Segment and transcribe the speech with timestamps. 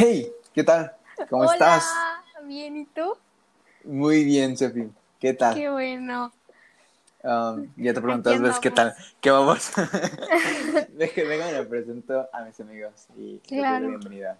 [0.00, 0.92] Hey, ¿qué tal?
[1.28, 1.92] ¿Cómo Hola, estás?
[2.44, 3.16] Bien, ¿y tú?
[3.82, 4.88] Muy bien, Sofi.
[5.18, 5.56] ¿Qué tal?
[5.56, 6.32] Qué bueno.
[7.24, 8.94] Um, ya te preguntas, ¿ves qué tal?
[9.20, 9.72] ¿Qué vamos?
[10.90, 13.88] Déjame le presento a mis amigos y les doy la Claro.
[13.88, 14.38] bienvenida.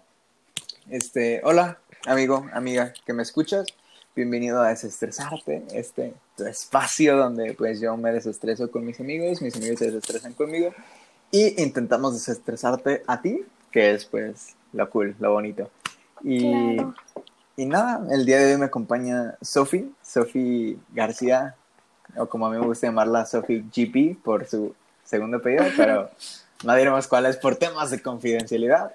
[0.89, 3.67] Este, hola, amigo, amiga, que me escuchas.
[4.15, 9.57] Bienvenido a Desestresarte, este tu espacio donde pues yo me desestreso con mis amigos, mis
[9.57, 10.73] amigos se desestresan conmigo
[11.31, 15.69] y intentamos desestresarte a ti, que es pues lo cool, lo bonito.
[16.23, 16.93] Y, Claro.
[17.57, 21.55] y nada, el día de hoy me acompaña Sofi, Sofi García,
[22.17, 26.09] o como a mí me gusta llamarla, Sofi GP por su segundo apellido, pero
[26.63, 28.93] no diremos cuál es por temas de confidencialidad.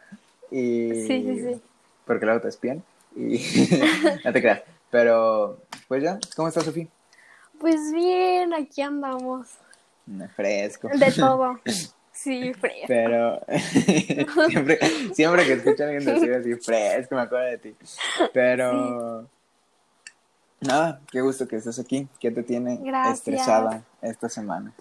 [0.51, 1.63] Y Sí, sí, sí.
[2.07, 2.83] Porque luego te espían.
[3.17, 3.39] Y
[4.25, 4.63] no te creas.
[4.91, 6.89] Pero, pues ya, ¿cómo estás, Sofi?
[7.59, 9.49] Pues bien, aquí andamos.
[10.37, 10.89] Fresco.
[10.93, 11.59] De todo.
[12.25, 12.87] Sí, fresco.
[12.89, 13.41] Pero
[14.49, 14.79] siempre,
[15.15, 17.77] siempre que escucho a alguien decir así, fresco, me acuerdo de ti.
[18.33, 19.29] Pero
[20.61, 22.09] nada, qué gusto que estés aquí.
[22.19, 23.19] ¿Qué te tiene Gracias.
[23.19, 24.73] estresada esta semana?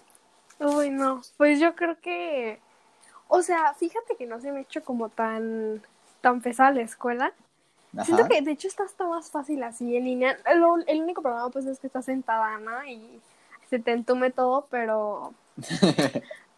[0.58, 1.20] Uy, no.
[1.36, 2.58] Pues yo creo que.
[3.28, 5.82] O sea, fíjate que no se me ha hecho como tan,
[6.20, 7.32] tan pesada la escuela.
[8.04, 10.36] Siento que de hecho está hasta más fácil así en línea.
[10.56, 12.84] Lo- el único problema pues es que estás sentada, ¿no?
[12.84, 13.20] Y
[13.70, 15.32] se te entume todo, pero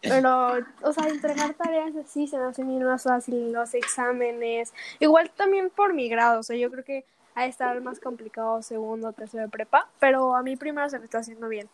[0.01, 4.73] Pero, o sea, entregar tareas así se me hace bien más fácil, los exámenes.
[4.99, 7.03] Igual también por mi grado, o sea, yo creo que
[7.35, 11.05] ha de estar más complicado segundo, tercero de prepa, pero a mí primero se me
[11.05, 11.69] está haciendo bien.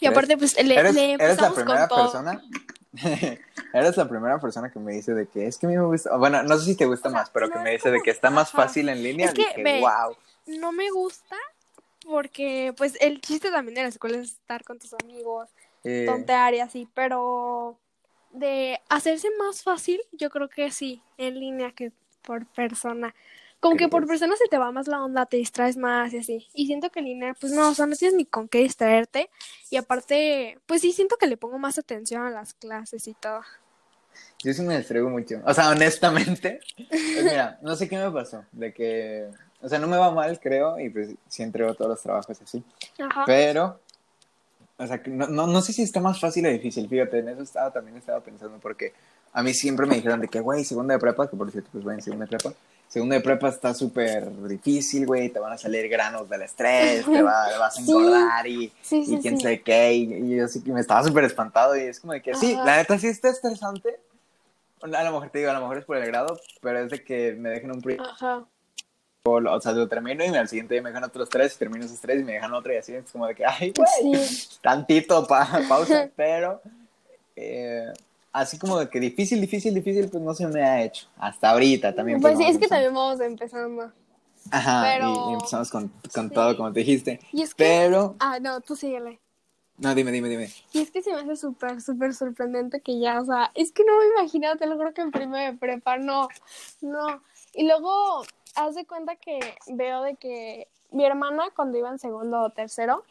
[0.00, 2.42] Y ¿Eres- aparte, pues, le, ¿Eres, le eres la primera con persona?
[3.72, 6.16] eres la primera persona que me dice de que es que a mí me gusta,
[6.16, 8.02] bueno, no sé si te gusta O sea, más, pero no que me dice de
[8.02, 8.64] que está más ajá.
[8.64, 9.28] fácil en línea.
[9.28, 10.16] Es que, dije, wow.
[10.46, 11.36] No me gusta
[12.04, 15.48] porque, pues, el chiste también de la escuela es estar con tus amigos,
[15.84, 17.78] Eh, tontear y así, pero
[18.30, 23.14] de hacerse más fácil, yo creo que sí, en línea que por persona.
[23.60, 26.48] Como que por persona se te va más la onda, te distraes más y así.
[26.52, 29.30] Y siento que en línea, pues no, o sea, no tienes ni con qué distraerte.
[29.70, 33.42] Y aparte, pues sí, siento que le pongo más atención a las clases y todo.
[34.42, 35.40] Yo sí me distraigo mucho.
[35.44, 38.44] O sea, honestamente, pues mira, no sé qué me pasó.
[38.50, 39.28] De que,
[39.60, 42.64] o sea, no me va mal, creo, y pues sí entrego todos los trabajos así.
[42.98, 43.22] Ajá.
[43.26, 43.80] Pero,
[44.82, 46.88] o sea, no, no, no sé si está más fácil o difícil.
[46.88, 48.92] Fíjate, en eso estaba, también estaba pensando, porque
[49.32, 51.84] a mí siempre me dijeron de que, güey, segunda de prepa, que por cierto, pues
[51.84, 52.54] voy en segunda de prepa.
[52.88, 57.22] Segunda de prepa está súper difícil, güey, te van a salir granos del estrés, te,
[57.22, 57.90] va- vas a Sí.
[57.90, 59.42] engordar y, Sí, sí, y quién sí.
[59.44, 62.20] sabe qué, y, y yo sí que me estaba súper espantado y es como de
[62.20, 62.64] que sí, Ajá.
[62.66, 63.98] la neta sí está estresante.
[64.82, 67.02] A lo mejor te digo, a lo mejor es por el grado, pero es de
[67.02, 68.44] que me dejen un Ajá.
[69.24, 72.20] O sea, lo termino y al siguiente día me dejan otros tres, termino esos tres
[72.20, 74.48] y me dejan otro y así, es como de que, ay, güey, Sí.
[74.60, 76.60] tantito pa- pausa, pero
[77.36, 77.92] eh,
[78.32, 81.94] así como de que difícil, difícil, difícil, pues no se me ha hecho, hasta ahorita
[81.94, 82.20] también.
[82.20, 83.92] Pues sí, es que también vamos empezando.
[84.50, 86.34] Ajá, pero- y, y empezamos con, con Sí.
[86.34, 87.62] todo, como te dijiste, Y es que.
[87.64, 89.20] pero, Ah, no, tú síguele.
[89.78, 90.50] no, dime, dime, dime.
[90.72, 93.84] Y es que se me hace súper, súper sorprendente que ya, o sea, es que
[93.84, 96.26] no me imagino, te lo juro que en primero de prepa, no,
[96.80, 97.22] no.
[97.54, 98.24] Y luego,
[98.56, 103.04] haz de cuenta que veo de que mi hermana cuando iba en segundo o tercero,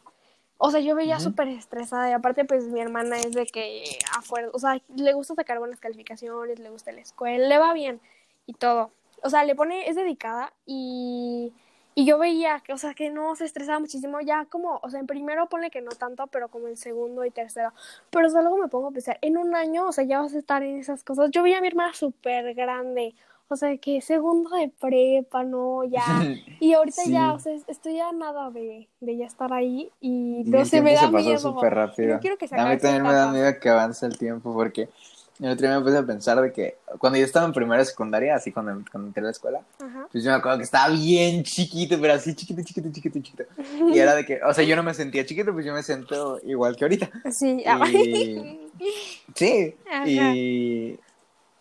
[0.58, 1.24] o sea, yo veía Ujú.
[1.24, 5.34] súper estresada y aparte pues mi hermana es de que afuera, o sea, le gusta
[5.34, 8.00] sacar buenas calificaciones, le gusta la escuela, le va bien
[8.46, 8.92] y todo.
[9.24, 11.52] O sea, le pone, es dedicada y,
[11.94, 15.00] y yo veía que, o sea, que no se estresaba muchísimo, ya como, o sea,
[15.00, 17.72] en primero pone que no tanto, pero como en segundo y tercero.
[18.10, 20.34] Pero o sea, luego me pongo a pensar, en un año, o sea, ya vas
[20.34, 21.30] a estar en esas cosas.
[21.32, 23.14] Yo veía a mi hermana súper grande,
[23.52, 26.02] o sea, que segundo de prepa, no, ya.
[26.60, 27.12] Y ahorita Sí.
[27.12, 30.94] ya, o sea, estoy a nada de, de ya estar ahí y no sé, me
[30.94, 31.38] da se pasó miedo.
[31.38, 32.14] súper rápido.
[32.14, 34.88] No quiero que se a mí también me da miedo que avance el tiempo porque
[35.40, 38.36] el otro día me puse a pensar de que cuando yo estaba en primera secundaria,
[38.36, 40.06] así cuando, cuando entré a la escuela, Ajá.
[40.12, 43.44] pues yo me acuerdo que estaba bien chiquito, pero así chiquito, chiquito, chiquito, chiquito.
[43.92, 46.38] Y era de que, o sea, yo no me sentía chiquito, pues yo me siento
[46.44, 47.10] igual que ahorita.
[47.32, 48.70] Sí, Y-
[49.34, 50.06] Sí, Ajá.
[50.08, 50.98] y,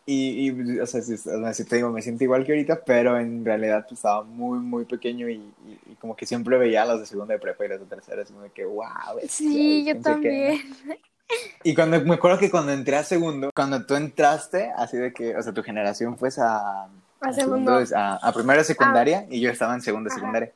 [0.06, 3.86] y, y, o sea, sí te digo, me siento igual que ahorita, pero en realidad
[3.88, 7.06] pues, estaba muy, muy pequeño y, y, y como que siempre veía a los de
[7.06, 8.86] segunda de prepa y los de tercera, así como de que, wow.
[9.28, 10.62] sí, yo también.
[11.64, 15.36] Y cuando, me acuerdo que cuando entré a segundo, cuando tú entraste, así de que,
[15.36, 16.88] o sea, tu generación fue a,
[17.22, 17.80] A segundo.
[17.96, 20.20] a, a primero secundaria y yo estaba en segundo Ajá.
[20.20, 20.52] secundaria.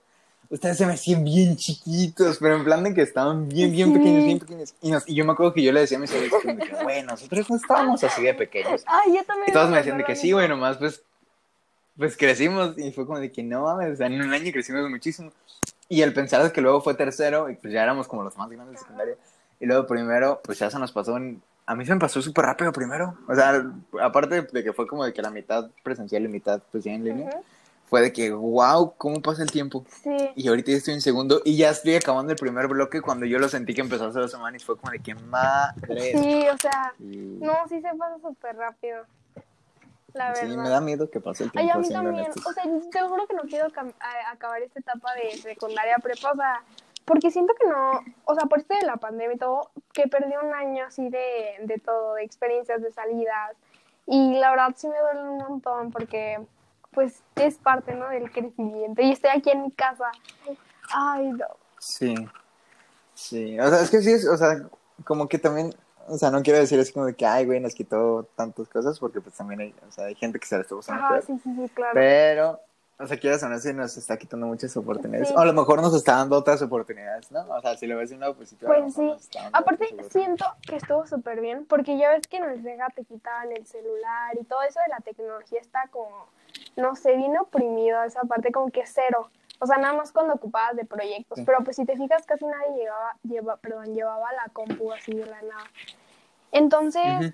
[0.49, 3.97] Ustedes se me hacían bien chiquitos, pero en plan de que estaban bien, bien Sí.
[3.97, 4.75] pequeños, bien pequeños.
[4.81, 6.53] Y, nos- y yo me acuerdo que yo le decía a mis amigos, que,
[6.83, 8.83] güey, nosotros no estábamos así de pequeños.
[8.87, 9.49] Ay, yo también.
[9.49, 11.01] Y todos me decían de que sí, güey, nomás pues,
[11.97, 12.77] pues crecimos.
[12.77, 15.31] Y fue como de que no mames, o sea, en un año crecimos muchísimo.
[15.89, 18.49] Y el pensar es que luego fue tercero y pues ya éramos como los más
[18.49, 19.15] grandes de secundaria.
[19.59, 22.45] Y luego primero, pues ya se nos pasó en a mí se me pasó súper
[22.45, 23.17] rápido primero.
[23.27, 23.65] O sea,
[23.99, 27.03] aparte de que fue como de que la mitad presencial y mitad pues ya en
[27.03, 27.43] línea, Ujú.
[27.85, 29.85] Fue de que, wow, ¿cómo pasa el tiempo?
[30.03, 30.15] Sí.
[30.35, 33.37] Y ahorita ya estoy en segundo y ya estoy acabando el primer bloque cuando yo
[33.39, 36.11] lo sentí que empezó hace dos semanas y fue como de que madre.
[36.17, 39.03] Sí, o sea, Y- no, sí se pasa súper rápido.
[40.13, 40.41] La verdad.
[40.47, 42.15] sí, me da miedo que pase el Ay, tiempo a mí también.
[42.25, 42.45] honestos.
[42.47, 43.67] O sea, te lo juro que no quiero
[44.31, 46.63] acabar esta etapa de secundaria prepa, o sea,
[47.03, 50.33] porque siento que no, o sea, por esto de la pandemia y todo, que perdí
[50.41, 53.51] un año así de, de todo, de experiencias, de salidas.
[54.07, 56.39] Y la verdad sí me duele un montón porque,
[56.95, 58.07] pues, es parte, ¿no?
[58.09, 59.01] Del crecimiento.
[59.01, 60.11] Y estoy aquí en mi casa.
[60.91, 61.45] Ay, no.
[61.79, 62.15] Sí,
[63.13, 64.67] sí, o sea, es que sí, es, o sea,
[65.03, 65.75] como que también,
[66.07, 68.99] o sea, no quiero decir así como de que, ay, güey, nos quitó tantas cosas,
[68.99, 71.23] porque pues también hay, o sea, hay gente que se la está pasando Ajá, peor.
[71.25, 71.91] sí, sí, sí, claro.
[71.93, 72.59] Pero,
[72.97, 75.27] o sea, quieras o no, sí nos está quitando muchas oportunidades.
[75.27, 75.33] Sí.
[75.35, 77.41] O a lo mejor nos está dando otras oportunidades, ¿no?
[77.49, 78.47] O sea, si lo ves de una lo Pues
[78.93, 79.13] sí.
[79.33, 83.03] dando Aparte, siento que estuvo súper bien, porque ya ves que en el Sega te
[83.03, 86.29] quitaban el celular y todo eso de la tecnología está como,
[86.75, 89.29] no sé, bien oprimido esa parte, como que cero.
[89.59, 91.37] O sea, nada más cuando ocupabas de proyectos.
[91.39, 91.45] Sí.
[91.45, 95.25] Pero pues si te fijas, casi nadie llegaba, lleva, perdón, llevaba la compu así de
[95.25, 95.63] la nada.
[96.51, 97.33] Entonces,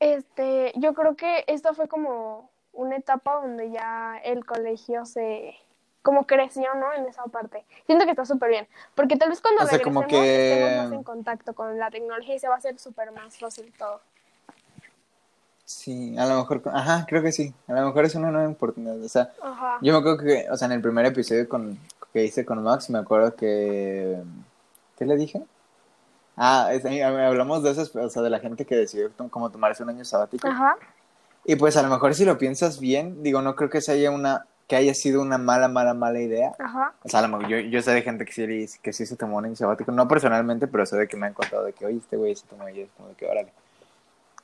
[0.00, 5.54] este, yo creo que esta fue como una etapa donde ya el colegio se
[6.02, 6.92] como creció, ¿no?
[6.92, 7.64] En esa parte.
[7.86, 10.84] Siento que está súper bien, porque tal vez cuando O sea, regresemos como que- estemos
[10.84, 14.02] más en contacto con la tecnología y se va a hacer súper más fácil todo.
[15.64, 17.54] Sí, a lo mejor, ajá, creo que sí.
[17.68, 19.00] A lo mejor es una nueva oportunidad.
[19.02, 19.78] O sea, Ajá.
[19.80, 21.78] yo me acuerdo que, o sea, en el primer episodio con,
[22.12, 24.22] que hice con Max, me acuerdo que,
[24.98, 25.42] ¿qué le dije?
[26.36, 29.82] Ah, es- eh, hablamos de esas, o sea, de la gente que decidió como tomarse
[29.82, 30.46] un año sabático.
[30.48, 30.76] Ajá.
[31.46, 34.10] Y pues a lo mejor si lo piensas bien, digo, no creo que se haya
[34.10, 36.52] una, que haya sido una mala, mala, mala idea.
[36.58, 36.92] Ajá.
[37.04, 39.16] O sea, a lo mejor yo, yo sé de gente que sí, que sí se
[39.16, 41.86] tomó un año sabático, no personalmente, pero sé de que me han contado de que,
[41.86, 43.52] oye, este güey se tomó y es como de que, órale.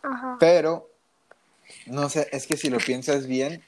[0.03, 0.37] Ajá.
[0.39, 0.87] Pero,
[1.87, 3.63] no sé, es que si lo piensas bien,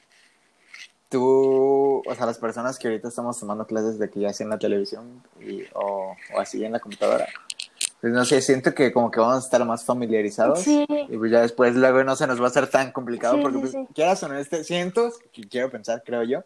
[1.09, 4.49] tú, o sea, las personas que ahorita estamos tomando clases de que ya sea en
[4.49, 7.27] la televisión y, o, o así en la computadora,
[8.03, 10.59] pues no sé, siento que como que vamos a estar más familiarizados.
[10.59, 10.85] Sí.
[10.89, 13.59] Y pues ya después luego no se nos va a hacer tan complicado Sí, porque
[13.59, 13.87] pues, sí.
[13.95, 16.43] quieras o no, este, siento, que quiero pensar, creo yo,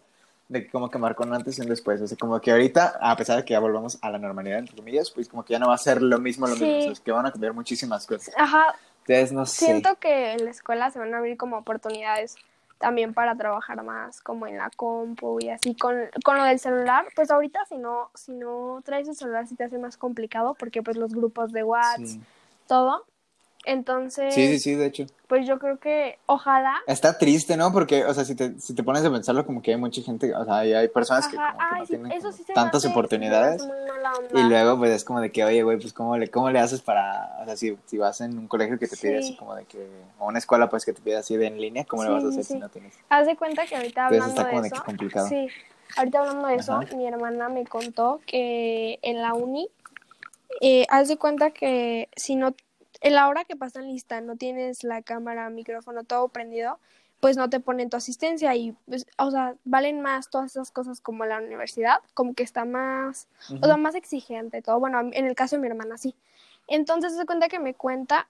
[0.49, 1.99] de que como que marcó un antes y un después.
[1.99, 4.75] O sea, como que ahorita, a pesar de que ya volvamos a la normalidad, entre
[4.75, 6.77] comillas, pues como que ya no va a ser lo mismo, lo mismo.
[6.77, 8.35] O sea, es que van a cambiar muchísimas cosas.
[8.37, 8.75] Ajá.
[9.07, 9.65] Entonces, no sé.
[9.65, 12.35] Siento que en la escuela se van a abrir como oportunidades
[12.77, 17.07] también para trabajar más como en la compu y así con, con lo del celular,
[17.15, 20.83] pues ahorita si no si no traes el celular sí te hace más complicado porque
[20.83, 22.21] pues los grupos de WhatsApp, Sí.
[22.67, 23.05] todo.
[23.67, 25.05] Entonces, sí, sí, sí, de hecho.
[25.27, 27.73] pues yo creo que ojalá Está triste, ¿no?
[27.73, 30.33] Porque, o sea, si te, si te pones a pensarlo, como que hay mucha gente,
[30.33, 32.37] o sea, hay, hay personas que, Ajá, como que ay, no sí, tienen eso como
[32.37, 33.61] sí tantas hace- oportunidades.
[34.33, 36.81] Y luego, pues es como de que, oye, güey, pues ¿cómo le, cómo le haces
[36.81, 39.23] para, o sea, si, si vas en un colegio que te pide Sí.
[39.25, 39.85] así como de que,
[40.19, 42.27] o una escuela, pues que te pide así de en línea, ¿cómo le vas a
[42.29, 42.93] hacer si no tienes?
[43.09, 45.27] Haz de cuenta que ahorita Entonces hablando está como de de que eso, complicado.
[45.29, 45.49] sí,
[45.97, 46.95] ahorita hablando de eso, Ajá.
[46.95, 49.69] mi hermana me contó que en la uni,
[50.61, 52.55] eh, haz de cuenta que si no,
[53.01, 56.79] en la hora que pasan lista no tienes la cámara, micrófono, todo prendido,
[57.19, 61.01] pues no te ponen tu asistencia y, pues, o sea, valen más todas esas cosas
[61.01, 63.27] como la universidad, como que está más,
[63.61, 64.79] o sea, más exigente todo.
[64.79, 66.15] Bueno, en el caso de mi hermana sí.
[66.67, 68.27] Entonces se cuenta que me cuenta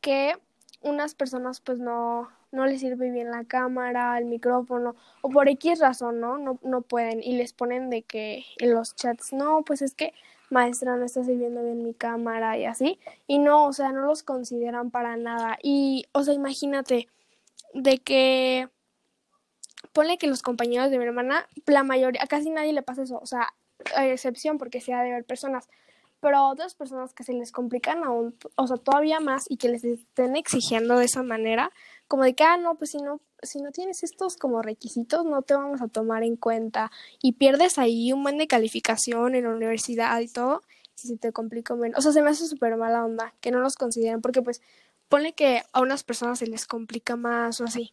[0.00, 0.34] que
[0.82, 5.80] unas personas pues no, no les sirve bien la cámara, el micrófono, o por X
[5.80, 6.38] razón, ¿no?
[6.38, 7.22] No, no pueden.
[7.22, 10.14] Y les ponen de que en los chats, no, pues es que
[10.50, 12.98] maestra no está sirviendo bien mi cámara y así.
[13.26, 15.58] Y no, o sea, no los consideran para nada.
[15.62, 17.08] Y, o sea, imagínate
[17.72, 18.68] de que
[19.92, 23.26] ponle que los compañeros de mi hermana, la mayoría, casi nadie le pasa eso, o
[23.26, 23.48] sea,
[23.96, 25.68] excepción porque sí ha de haber personas,
[26.20, 29.84] pero otras personas que se les complican aún, o sea, todavía más y que les
[29.84, 31.70] estén exigiendo de esa manera,
[32.08, 35.42] como de que, ah, no, pues si no, si no tienes estos como requisitos, no
[35.42, 36.90] te vamos a tomar en cuenta
[37.22, 40.62] y pierdes ahí un buen de calificación en la universidad y todo,
[40.94, 43.60] si se te complica menos, o sea, se me hace súper mala onda que no
[43.60, 44.60] los consideren, porque pues
[45.08, 47.92] ponle que a unas personas se les complica más o así.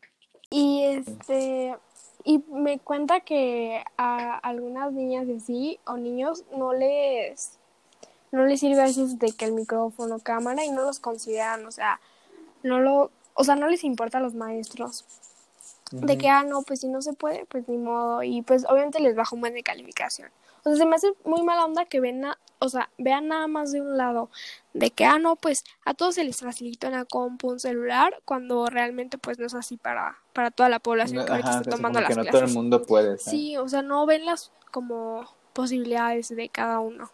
[0.49, 1.75] Y este,
[2.23, 7.57] y me cuenta que a algunas niñas y así, o niños, no les,
[8.31, 11.71] no les sirve a veces de que el micrófono, cámara, y no los consideran, o
[11.71, 11.99] sea,
[12.63, 15.05] no lo, o sea, no les importa a los maestros.
[16.01, 18.23] De que, ah, no, pues si no se puede, pues ni modo.
[18.23, 20.29] Y pues obviamente les baja un buen de calificación.
[20.63, 23.47] O sea, se me hace muy mala onda que ven, na- o sea, vean nada
[23.47, 24.29] más de un lado.
[24.73, 28.67] De que, ah, no, pues a todos se les facilita una compu, un celular, cuando
[28.67, 31.77] realmente pues no es así para, para toda la población que ahorita Ajá, está sea,
[31.77, 32.41] tomando las que no clases.
[32.41, 33.17] todo el mundo puede.
[33.17, 37.09] Sí, o sea, no ven las como posibilidades de cada uno.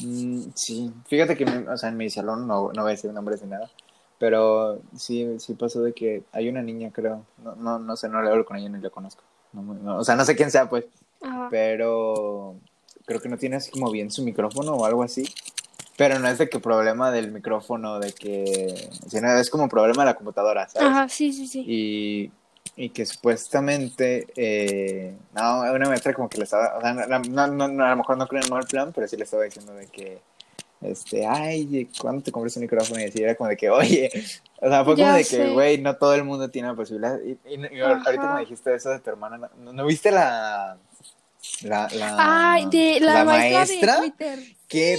[0.00, 3.42] Mm, sí, fíjate que o sea, en mi salón no, no voy a decir nombres
[3.42, 3.70] ni nada,
[4.18, 8.22] pero sí, sí pasó de que hay una niña, creo, no, no, no sé, no
[8.22, 10.84] le hablo con ella ni la conozco, no, o sea, no sé quién sea, pues,
[11.50, 12.56] pero
[13.04, 15.24] creo que no tiene así como bien su micrófono o algo así,
[15.96, 20.10] pero no es de que problema del micrófono, de que, sino es como problema de
[20.10, 20.88] la computadora, ¿sabes?
[20.88, 21.64] Ajá, sí, sí, sí.
[21.66, 22.30] Y
[22.76, 27.68] y que supuestamente, eh, no, una maestra como que le estaba, o sea, no, no,
[27.68, 29.86] no, a lo mejor no creo en mal plan, pero sí le estaba diciendo de
[29.86, 30.18] que,
[30.86, 33.00] este, ay, ¿cuándo te compras un micrófono?
[33.00, 34.10] Y así era como de que, oye,
[34.60, 37.18] o sea, fue como de que, güey, no todo el mundo tiene la posibilidad.
[37.20, 40.78] Y, y, ahorita me dijiste eso de tu hermana, ¿no, viste la,
[41.62, 44.38] la, la, Ay, de la, maestra, de Twitter.
[44.68, 44.98] ¿Qué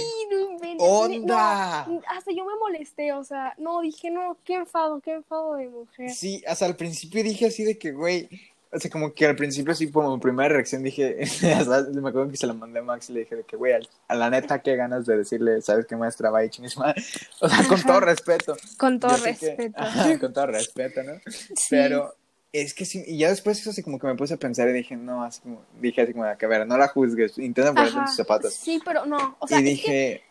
[0.78, 1.80] onda?
[2.08, 6.10] hasta yo me molesté, o sea, no, dije, no, qué enfado, qué enfado de mujer.
[6.10, 8.28] Sí, hasta al principio dije así de que, güey,
[8.70, 12.36] o sea, como que al principio sí, como mi primera reacción dije, me acuerdo que
[12.36, 13.72] se la mandé a Max y le dije de que, güey,
[14.08, 16.94] a la neta, qué ganas de decirle, ¿sabes qué maestra va a misma?
[17.40, 18.56] O sea, con todo respeto.
[18.76, 19.82] Con todo respeto.
[20.20, 21.12] con todo respeto, ¿no?
[21.70, 22.14] Pero
[22.52, 24.72] es que sí, y ya después eso así como que me puse a pensar y
[24.72, 27.98] dije, no, así como, dije así como, que a ver, no la juzgues, intenta ponerte
[27.98, 28.54] en tus zapatos.
[28.54, 30.22] Sí, pero no, o sea, Y dije,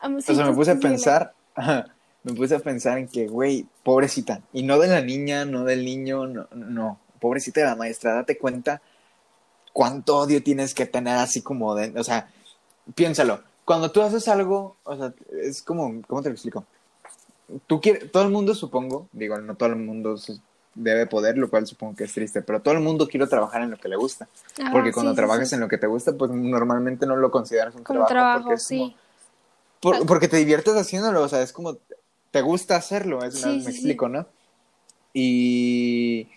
[0.00, 1.34] o sea, me puse a pensar,
[2.22, 5.84] me puse a pensar en que, güey, pobrecita, y no de la niña, no del
[5.84, 8.82] niño, no, no, pobrecita de la maestra, date cuenta
[9.72, 12.28] cuánto odio tienes que tener así como de, o sea,
[12.94, 16.64] piénsalo, cuando tú haces algo, o sea, es como, ¿cómo te lo explico?
[17.68, 20.16] Tú quieres, todo el mundo supongo, digo, no todo el mundo
[20.74, 23.70] debe poder, lo cual supongo que es triste, pero todo el mundo quiere trabajar en
[23.70, 24.28] lo que le gusta.
[24.72, 28.04] porque cuando trabajas en lo que te gusta, pues normalmente no lo consideras un como
[28.06, 28.44] trabajo.
[28.44, 28.96] porque sí.
[29.80, 31.78] porque te diviertes haciéndolo, o sea, es como
[32.30, 34.26] te gusta hacerlo, es me explico, ¿no?
[35.14, 36.28] Y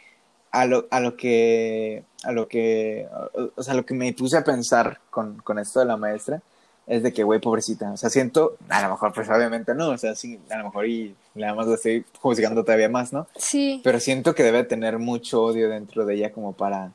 [0.56, 3.08] a lo, a lo que, a lo que,
[3.56, 6.42] o sea, lo que me puse a pensar con, con esto de la maestra,
[6.88, 7.92] es de que, güey, pobrecita.
[7.92, 10.88] O sea, siento, a lo mejor, pues obviamente no, o sea, sí, a lo mejor
[10.88, 13.28] y nada más lo estoy juzgando todavía más, ¿no?
[13.36, 13.82] Sí.
[13.84, 16.92] Pero siento que debe tener mucho odio dentro de ella como para,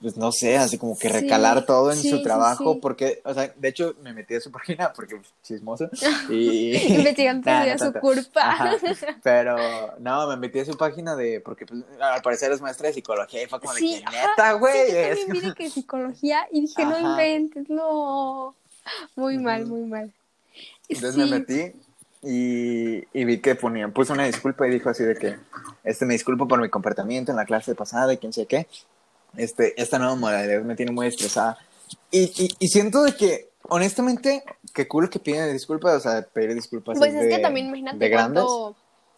[0.00, 3.68] pues no sé, así como que recalar todo en su trabajo, porque, o sea, de
[3.68, 5.90] hecho me metí a su página porque pues, chismoso.
[6.28, 6.76] Y...
[6.94, 8.78] Investigando nah, su culpa.
[9.22, 9.56] Pero,
[9.98, 13.42] no, me metí a su página de, porque pues, al parecer es maestra de psicología
[13.42, 14.90] y fue como de que neta, güey.
[14.90, 18.54] Sí, yo también que psicología y dije, no inventes, no.
[19.16, 20.12] Muy mal, muy mal.
[20.88, 21.72] Entonces me metí
[22.22, 25.36] y, y, vi que ponía, puso una disculpa y dijo así de que,
[25.84, 28.66] este, me disculpo por mi comportamiento en la clase pasada y quién sé qué.
[29.36, 31.58] Este, esta nueva modalidad me tiene muy estresada.
[32.10, 34.42] Y, y, siento de que, honestamente,
[34.74, 36.98] que cool que piden disculpas, o sea, pedir disculpas.
[36.98, 38.76] Pues es, que también imagínate cuánto,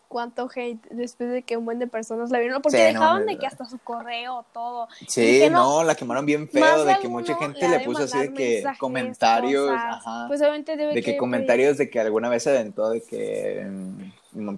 [0.09, 3.47] cuánto hate después de que un buen de personas la vieron, porque dejaban de que
[3.47, 4.88] hasta su correo, todo.
[5.09, 8.64] Sí, no, la quemaron bien feo, de que mucha gente le, puso así de que
[8.78, 13.02] comentarios, ajá, pues obviamente debe de que, comentarios de que alguna vez se aventó de
[13.02, 13.66] que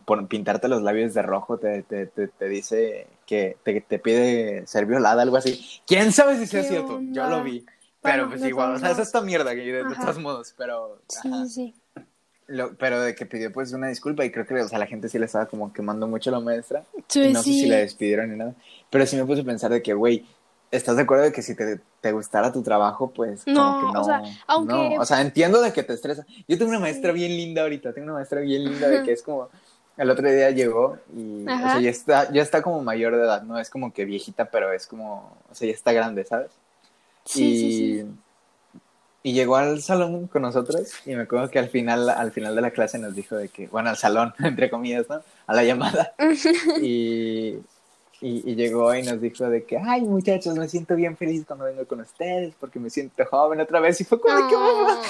[0.05, 4.87] por pintarte los labios de rojo te, te, te, dice que te, te, pide ser
[4.87, 5.81] violada, algo así.
[5.87, 7.01] ¿Quién sabe si es cierto?
[7.11, 7.65] Yo lo vi.
[8.03, 11.01] Pero pues igual, o sea, es esta mierda que de, de todos modos, pero...
[11.09, 11.75] Sí, sí.
[12.47, 15.09] Lo, pero de que pidió pues una disculpa y creo que o sea, la gente
[15.09, 16.85] sí le estaba como quemando mucho a la maestra.
[17.09, 18.55] Sí, no sé si la despidieron ni nada.
[18.91, 20.27] Pero sí me puse a pensar de que, güey,
[20.71, 23.93] ¿estás de acuerdo de que si te, te gustara tu trabajo, pues como no, que
[23.95, 24.01] no?
[24.03, 24.97] O sea, aunque...
[24.99, 26.27] O sea, entiendo de que te estresa.
[26.47, 29.23] Yo tengo una maestra bien linda ahorita, tengo una maestra bien linda de que es
[29.23, 29.49] como...
[29.97, 33.43] El otro día llegó y o sea, ya, está, ya está como mayor de edad,
[33.43, 36.51] no es como que viejita, pero es como, o sea, ya está grande, ¿sabes?
[37.25, 38.07] Sí, y, sí, sí.
[39.27, 42.61] Y llegó al salón con nosotros y me acuerdo que al final, al final de
[42.61, 45.23] la clase nos dijo de que, bueno, al salón, entre comillas, ¿no?
[45.47, 46.13] A la llamada.
[46.83, 47.59] y,
[48.27, 51.87] y, llegó y nos dijo de que, ay, muchachos, me siento bien feliz cuando vengo
[51.87, 54.01] con ustedes porque me siento joven otra vez.
[54.01, 55.01] Y fue como de que, mamá,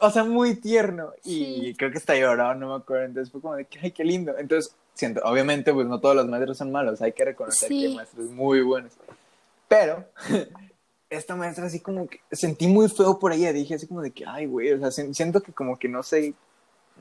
[0.00, 1.12] o sea, muy tierno.
[1.24, 3.06] Y creo que está llorando, no me acuerdo.
[3.06, 4.36] Entonces fue como de que, ay, qué lindo.
[4.36, 7.94] Entonces, siento, obviamente, pues no todos los maestros son malos, hay que reconocer que hay
[7.94, 8.92] maestros muy buenos.
[9.68, 10.04] Pero
[11.10, 14.24] esta maestra así como que sentí muy feo por ella, dije así como de que,
[14.26, 16.34] ay, güey, o sea, siento que como que no sé,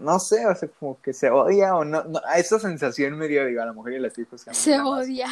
[0.01, 3.27] no sé, o sea, como que se odia o no, no a esa sensación me
[3.27, 4.41] dio, digo, a la mujer y a las hijos.
[4.51, 5.27] Se odia.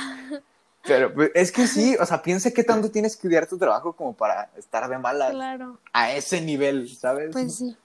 [0.86, 3.94] Pero pues, es que sí, o sea, piensa que tanto tienes que odiar tu trabajo
[3.94, 5.78] como para estar de mala claro.
[5.94, 7.32] a ese nivel, ¿sabes?
[7.32, 7.76] Pues sí.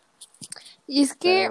[0.86, 1.50] Y es que,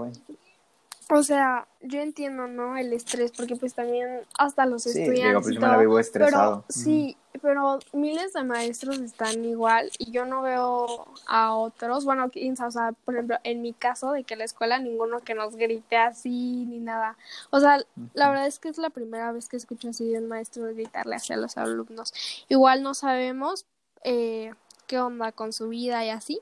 [1.10, 2.78] o sea, yo entiendo, ¿no?
[2.78, 5.26] El estrés, porque pues también hasta los sí, estudiantes.
[5.26, 6.64] Digo, pues yo me la vivo estresado.
[6.68, 12.26] Pero, sí, pero miles de maestros están igual y yo no veo a otros, bueno,
[12.26, 15.98] o sea, por ejemplo, en mi caso, de que la escuela ninguno que nos grite
[15.98, 17.18] así ni nada.
[17.50, 17.80] O sea,
[18.14, 21.16] la verdad es que es la primera vez que escucho así de un maestro gritarle
[21.16, 22.14] hacia los alumnos.
[22.50, 23.66] Igual no sabemos
[24.04, 24.54] eh,
[24.88, 26.42] qué onda con su vida y así,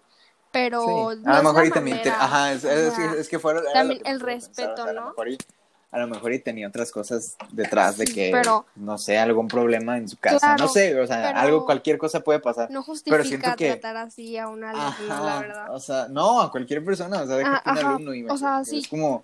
[0.51, 1.19] pero Sí.
[1.23, 4.83] no A lo mejor y también, te- ajá, es, que fueron era también el respeto,
[4.83, 5.07] a lo ¿no?
[5.09, 5.37] mejor y-
[5.91, 9.97] a lo mejor y tenía otras cosas detrás de que, Pero- no sé, algún problema
[9.97, 12.69] en su casa, Claro, no sé, o sea, pero- algo, cualquier cosa puede pasar.
[12.71, 15.75] no Pero justifica siento que- tratar así a un alumno, la verdad.
[15.75, 18.63] o sea, no, a cualquier persona, o sea, déjate Ah, un ajá, alumno, o sea,
[18.63, 18.79] sí.
[18.79, 19.21] es como,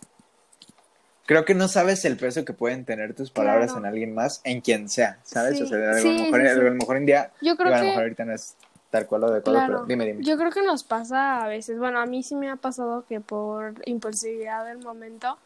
[1.26, 3.80] creo que no sabes el peso que pueden tener tus palabras Claro.
[3.80, 5.58] en alguien más, en quien sea, ¿sabes?
[5.58, 6.60] Sí, O sea, a lo sí, mejor, a sí.
[6.62, 8.56] lo mejor un día, Yo creo digo, a lo que- mejor ahorita no es
[8.90, 9.74] tal cual lo adecuado, Claro.
[9.74, 10.24] pero dime, dime.
[10.24, 13.20] Yo creo que nos pasa a veces, bueno, a mí sí me ha pasado que
[13.20, 15.38] por impulsividad del momento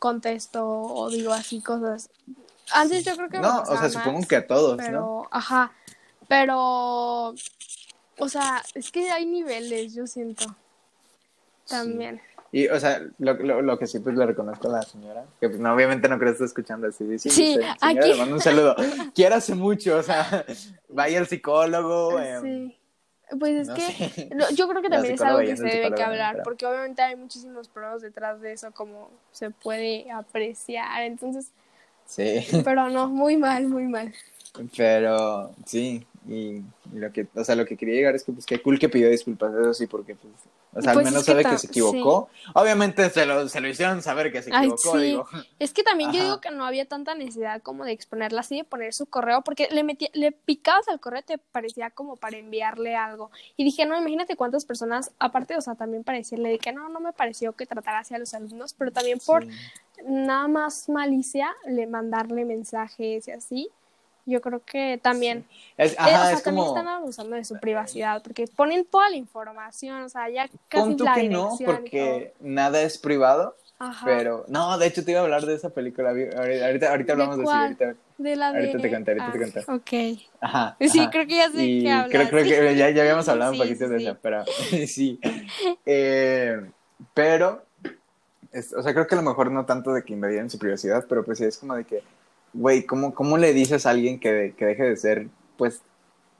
[0.00, 2.10] contesto o digo así cosas.
[2.72, 4.84] Antes yo creo que no, o sea, supongo que a todos, ¿no?
[4.84, 5.72] pero, ajá,
[6.26, 7.28] pero,
[8.18, 10.44] o sea, es que hay niveles, yo siento,
[11.68, 12.20] también.
[12.52, 15.48] Y, o sea, lo, lo, lo que sí, pues le reconozco a la señora, que
[15.48, 17.04] pues no, obviamente no creo que esté escuchando así.
[17.18, 18.74] Sí, Sí, señora, aquí- le mando un saludo.
[19.14, 20.44] Quiérase mucho, o sea,
[20.88, 22.18] vaya al psicólogo.
[22.42, 22.76] Sí.
[23.38, 24.28] Pues es no que sé.
[24.34, 27.16] no, yo creo que también es algo que se debe que hablar, porque obviamente hay
[27.16, 31.02] muchísimos pruebas detrás de eso, como se puede apreciar.
[31.02, 31.52] Entonces,
[32.06, 34.12] Sí, pero no, muy mal, muy mal.
[34.76, 36.56] pero sí, y,
[36.92, 38.88] y lo que, o sea, lo que quería llegar es que pues qué cool que
[38.88, 40.32] pidió disculpas, eso sí, porque pues,
[40.72, 42.28] o sea, Pues al es menos sabe que se equivocó.
[42.54, 45.04] Obviamente se lo, se lo hicieron saber que se Ay, equivocó, sí.
[45.04, 45.26] digo.
[45.58, 48.64] Es que también yo digo que no había tanta necesidad como de exponerla así, de
[48.64, 52.36] poner su correo, porque le metí, le picabas al correo y te parecía como para
[52.36, 53.30] enviarle algo.
[53.56, 56.88] Y dije, no, imagínate cuántas personas, aparte, o sea, también para decirle de que no,
[56.88, 59.50] no me pareció que tratara así a los alumnos, pero también por Sí.
[60.06, 63.70] nada más malicia, le mandarle mensajes y así.
[64.26, 65.46] Yo creo que también,
[65.76, 66.78] Es, eh, ajá, o sea, es también como...
[66.78, 70.96] están abusando de su privacidad, porque ponen toda la información, o sea, ya casi Pon
[70.96, 73.56] tú la que no, porque nada es privado.
[73.82, 74.04] Ajá.
[74.04, 74.44] pero...
[74.46, 77.44] No, de hecho te iba a hablar de esa película, ahorita, ahorita, ahorita hablamos de,
[77.44, 77.94] eso, ahorita...
[78.18, 78.58] de la de...
[78.58, 79.60] ahorita te conté, ahorita te conté.
[79.72, 80.20] Ok.
[80.42, 80.76] Ajá.
[80.80, 82.10] Sí, creo que ya sé Y qué hablas.
[82.10, 84.44] creo, creo que ya, ya habíamos hablado Sí, un poquito sí, de eso, pero
[84.86, 85.18] sí.
[85.86, 86.60] Eh,
[87.14, 87.64] pero,
[88.52, 91.06] es- o sea, creo que a lo mejor no tanto de que invadieran su privacidad,
[91.08, 92.02] pero pues sí es como de que,
[92.52, 95.80] güey, ¿cómo, ¿cómo le dices a alguien que, que deje de ser, pues,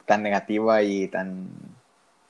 [0.07, 1.49] tan negativa y tan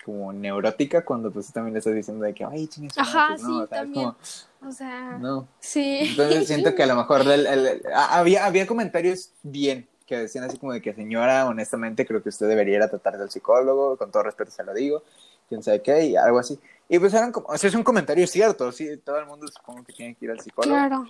[0.05, 3.35] como neurótica cuando pues también le estás diciendo de que, ay, chingue su Ajá, madre",
[3.37, 3.59] pues, sí, ¿no?
[3.63, 4.05] O sea, es también.
[4.05, 5.49] como, O sea, no.
[5.61, 5.99] sí.
[6.01, 10.45] Entonces siento que a lo mejor el- el- el- había, había comentarios bien que decían
[10.45, 13.97] así como de que señora, honestamente creo que usted debería ir a tratar del psicólogo,
[13.97, 15.05] con todo respeto se lo digo,
[15.49, 16.59] quién sabe qué, y algo así.
[16.89, 19.85] Y pues eran como, o sea, es un comentario cierto, sí, todo el mundo supongo
[19.85, 20.75] que tiene que ir al psicólogo.
[20.75, 21.07] Claro.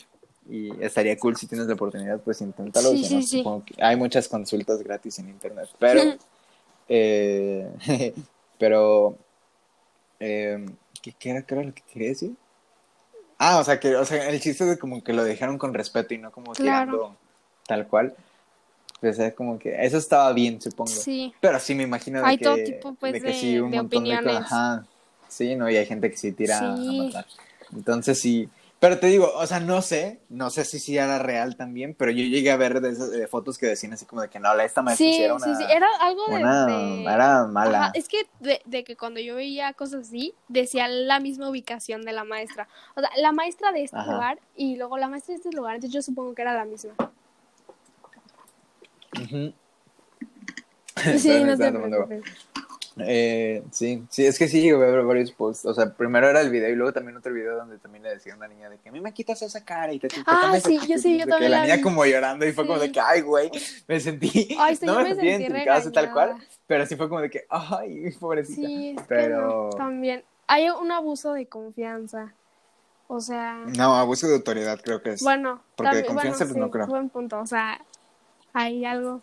[0.49, 2.91] Y estaría cool si tienes la oportunidad, pues inténtalo.
[2.91, 3.45] Sí, sí, sí.
[3.67, 6.03] que hay muchas consultas gratis en internet, pero,
[6.89, 7.69] eh,
[8.59, 9.17] pero,
[10.19, 10.67] eh,
[11.03, 12.35] ¿qué, qué era, qué era lo que quería decir?
[13.39, 16.13] Ah, o sea, que, o sea, el chiste de como que lo dejaron con respeto
[16.15, 16.91] y no como Claro.
[16.93, 17.17] tirando
[17.67, 18.15] tal cual.
[19.01, 20.91] Pues es como que eso estaba bien, supongo.
[20.91, 21.33] Sí.
[21.41, 23.71] Pero sí me imagino de Hay que, todo tipo, pues, de que de- sí, un
[23.71, 24.35] de montón de opiniones.
[24.43, 24.53] cosas.
[24.53, 24.87] Ajá.
[25.29, 27.25] Sí, no, y hay gente que sí tira a matar.
[27.73, 28.49] Entonces sí.
[28.81, 32.11] Pero te digo, o sea, no sé, no sé si sí era real también, pero
[32.13, 34.55] yo llegué a ver de esas de fotos que decían así como de que no,
[34.55, 35.65] la esta maestra Sí, era una, sí, sí.
[35.71, 36.37] Era algo de.
[36.37, 37.79] una- de- era mala.
[37.83, 42.07] Ajá, es que de, de que cuando yo veía cosas así, decía la misma ubicación
[42.07, 42.69] de la maestra.
[42.97, 44.13] O sea, la maestra de este Ajá.
[44.15, 46.95] lugar y luego la maestra de este lugar, entonces yo supongo que era la misma.
[51.19, 52.23] Sí, no te preocupes.
[53.07, 55.67] Eh, sí, sí, es que sí llegué a ver varios posts.
[55.67, 58.35] O sea, primero era el video y luego también otro video donde también le decía
[58.35, 60.79] a una niña de que a mí me quitas esa cara y te, Ah, sí,
[60.79, 63.21] aquí", yo sí, yo también La niña como llorando y fue como de que, ay,
[63.21, 63.51] güey,
[63.87, 66.37] me sentí, Ay, sí, no me me sentí sentí identificada tal cual,
[66.67, 68.67] pero sí fue como de que, ay, pobrecita.
[68.67, 69.71] Sí, es pero...
[69.71, 70.25] que no, también.
[70.47, 72.35] Hay un abuso de confianza.
[73.07, 75.23] O sea, No, abuso de autoridad creo que es.
[75.23, 76.87] bueno, porque de confianza, bueno, pues, no creo.
[76.87, 77.41] Buen punto.
[77.41, 77.81] O sea,
[78.53, 79.21] hay algo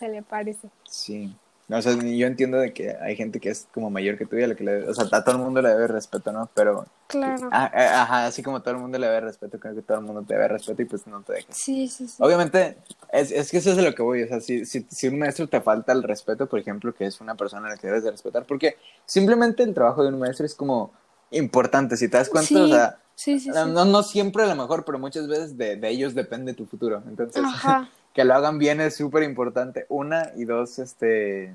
[0.00, 0.68] se le parece.
[0.88, 1.36] Sí.
[1.72, 4.42] O sea, yo entiendo de que hay gente que es como mayor que tú y
[4.42, 6.48] a la que le, o sea, a todo el mundo le debe respeto, ¿no?
[6.54, 7.48] Pero, Claro.
[7.52, 10.04] ah, eh, ajá, así como todo el mundo le debe respeto, creo que todo el
[10.04, 11.56] mundo te debe respeto y pues no te dejes.
[11.56, 12.16] Sí, sí, sí.
[12.20, 12.76] Obviamente,
[13.12, 14.22] es, es que eso es de lo que voy.
[14.22, 17.20] O sea, si, si, si un maestro te falta el respeto, por ejemplo, que es
[17.20, 20.46] una persona a la que debes de respetar, porque simplemente el trabajo de un maestro
[20.46, 20.92] es como
[21.30, 21.96] importante.
[21.96, 23.58] Si te das cuenta, Sí, o sea, Sí, sí, sí.
[23.68, 27.02] no, no siempre a lo mejor, pero muchas veces de, de ellos depende tu futuro.
[27.06, 27.88] Entonces, Ajá.
[28.14, 29.86] que lo hagan bien es súper importante.
[29.88, 31.54] Una y dos, este.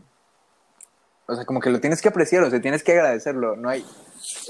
[1.27, 3.55] O sea, como que lo tienes que apreciar, o sea, tienes que agradecerlo.
[3.55, 3.83] No hay.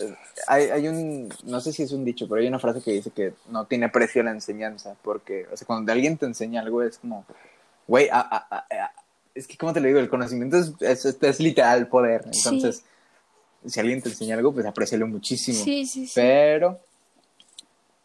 [0.02, 0.16] eh,
[0.48, 1.30] Hay, hay un.
[1.46, 3.90] No sé si es un dicho, pero hay una frase que dice que no tiene
[3.90, 4.96] precio la enseñanza.
[5.02, 7.26] Porque, o sea, cuando alguien te enseña algo es como.
[7.88, 8.92] Güey, a- a- a- a-
[9.34, 10.00] es que, ¿cómo te lo digo?
[10.00, 12.24] El conocimiento es, es, es- es literal poder.
[12.32, 12.42] Sí.
[12.50, 12.84] Entonces,
[13.66, 15.64] si alguien te enseña algo, pues aprécialo muchísimo.
[15.64, 16.12] Sí, sí, sí.
[16.16, 16.80] Pero,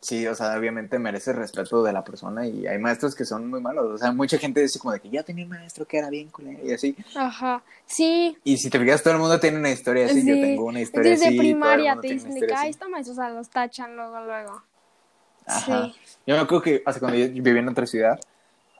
[0.00, 3.60] sí, o sea, obviamente merece respeto de la persona y hay maestros que son muy
[3.60, 3.86] malos.
[3.94, 6.28] O sea, mucha gente dice como de que ya tenía un maestro que era bien
[6.30, 6.96] culero y así.
[7.14, 8.36] Ajá, sí.
[8.44, 10.26] Y si te fijas, todo el mundo tiene una historia así.
[10.26, 10.40] Yo Sí.
[10.40, 11.34] tengo una historia Desde así.
[11.34, 12.68] el primaria te dicen de que, así.
[12.68, 14.62] esta maestra, o sea, los tachan luego, luego.
[15.46, 15.86] Ajá.
[15.86, 15.94] Sí.
[16.26, 18.18] Yo me acuerdo que hasta cuando yo vivía en otra ciudad,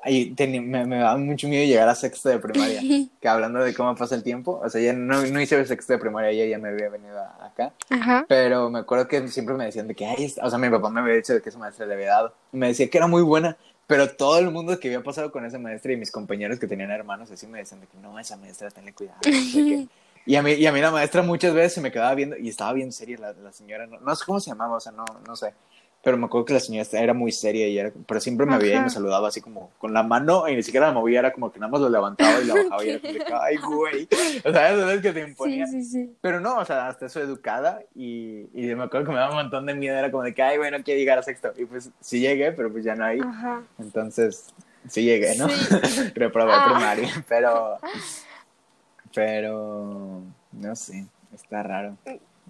[0.03, 2.81] ahí tenía- me, me daba mucho miedo llegar a sexto de primaria.
[3.21, 5.93] que hablando de cómo pasa el tiempo, o sea, ya no, no hice el sexto
[5.93, 7.73] de primaria, ya, ya me había venido a- acá.
[7.91, 8.25] Ajá.
[8.29, 11.01] Pero me acuerdo que siempre me decían de que, ay, o sea, mi papá me
[11.01, 12.35] había dicho de que esa maestra le había dado.
[12.53, 15.45] Y me decía que era muy buena, pero todo el mundo que había pasado con
[15.45, 18.37] esa maestra y mis compañeros que tenían hermanos así me decían de que no, esa
[18.37, 19.19] maestra, tenle cuidado.
[20.27, 22.51] Y a, mí, y a mí la maestra muchas veces se me quedaba viendo y
[22.51, 23.87] estaba bien seria la, la señora.
[23.87, 25.55] No, no sé cómo se llamaba, o sea, no, no sé.
[26.03, 28.73] Pero me acuerdo que la señora era muy seria y era, pero siempre me veía
[28.73, 28.85] y Ajá.
[28.85, 31.59] me saludaba así como con la mano y ni siquiera la movía, era como que
[31.61, 34.09] nada más lo levantaba y la bajaba y era como ay, güey.
[34.45, 35.67] O sea, eso es que te Sí, imponía.
[35.67, 36.11] sí, sí.
[36.23, 39.37] Pero no, o sea, hasta eso educada y, y me acuerdo que me daba un
[39.43, 41.53] montón de miedo, era como de que, ay, bueno, quiero llegar a sexto.
[41.59, 43.21] Y pues sí llegué, pero pues ya no hay.
[43.21, 43.63] Ajá.
[43.79, 44.47] Entonces,
[44.89, 45.51] sí llegué, ¿no?
[45.51, 46.11] Sí.
[46.15, 46.65] Reprobé Ah.
[46.73, 47.77] primaria, pero,
[49.15, 51.97] pero, no sé, está raro.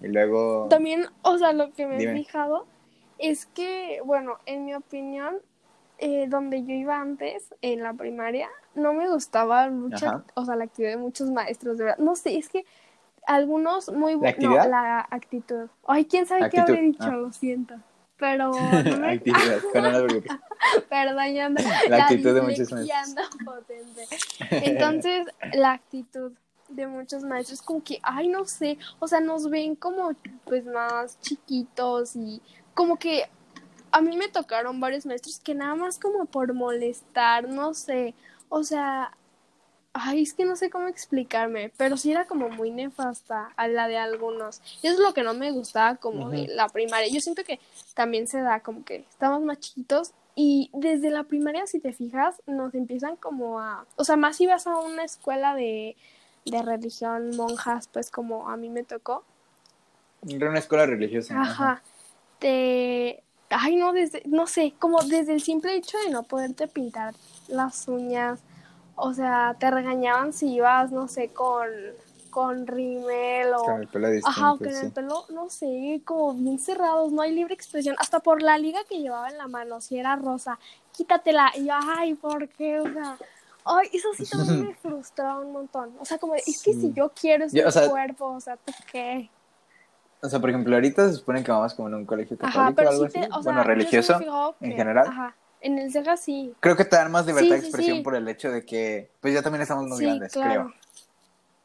[0.01, 2.11] Y luego, También, o sea, lo que me Dime.
[2.13, 2.65] he fijado
[3.21, 5.37] es que, bueno, en mi opinión,
[5.99, 10.23] eh, donde yo iba antes, en la primaria, no me gustaba mucho, Ajá.
[10.33, 11.99] o sea, la actividad de muchos maestros, de verdad.
[11.99, 12.65] No sé, es que
[13.27, 14.43] algunos muy buenos.
[14.43, 15.69] No, la actitud.
[15.85, 17.11] Ay, quién sabe Actitud, qué habré dicho, ah.
[17.11, 17.75] lo siento.
[18.17, 18.51] Pero,
[18.85, 19.11] no me...
[19.11, 19.59] actividad,
[20.89, 24.07] perdón, ya ando- La actitud de muchos anda potente.
[24.49, 26.33] Entonces, la actitud
[26.69, 30.13] de muchos maestros, como que, ay, no sé, o sea, nos ven como,
[30.45, 32.41] pues, más chiquitos y
[32.73, 33.25] como que
[33.91, 38.13] a mí me tocaron varios maestros que nada más como por molestar, no sé,
[38.49, 39.11] o sea,
[39.93, 43.87] ay, es que no sé cómo explicarme, pero sí era como muy nefasta a la
[43.87, 44.61] de algunos.
[44.81, 47.11] Y eso es lo que no me gustaba como de la primaria.
[47.11, 47.59] Yo siento que
[47.93, 52.41] también se da como que estamos más chiquitos y desde la primaria, si te fijas,
[52.47, 55.97] nos empiezan como a, o sea, más si vas a una escuela de,
[56.45, 59.25] de religión, monjas, pues como a mí me tocó,
[60.27, 61.39] Era una escuela religiosa.
[61.39, 61.81] Ajá.
[62.41, 63.23] Te.
[63.49, 64.23] Ay, no, desde.
[64.25, 67.13] No sé, como desde el simple hecho de no poderte pintar
[67.47, 68.39] las uñas.
[68.95, 71.67] O sea, te regañaban si ibas, no sé, con.
[72.31, 73.63] Con rímel o.
[73.63, 74.85] Con el pelo distinto, Ajá, o en sí.
[74.85, 77.93] el pelo, no sé, como bien cerrados, no hay libre expresión.
[77.99, 80.57] Hasta por la liga que llevaba en la mano, si era rosa,
[80.95, 81.51] quítatela.
[81.55, 82.79] Y yo, ay, ¿por qué?
[82.79, 83.17] O sea,
[83.65, 85.93] ay, eso sí también me frustraba un montón.
[85.99, 86.79] O sea, como, es que Sí.
[86.79, 89.29] si yo quiero ese Yo, o sea- cuerpo, o sea, ¿tú qué?
[90.23, 92.73] O sea, por ejemplo, ahorita se supone que vamos como en un colegio católico Ajá,
[92.75, 93.29] pero o algo sí te, así.
[93.31, 94.19] o sea, bueno, religioso.
[94.61, 95.07] en general.
[95.07, 96.53] Ajá, en el Sega sí.
[96.59, 98.03] Creo que te dan más libertad Sí, de expresión sí.
[98.03, 100.49] por el hecho de que, pues ya también estamos Sí, grandes, claro.
[100.51, 100.73] creo.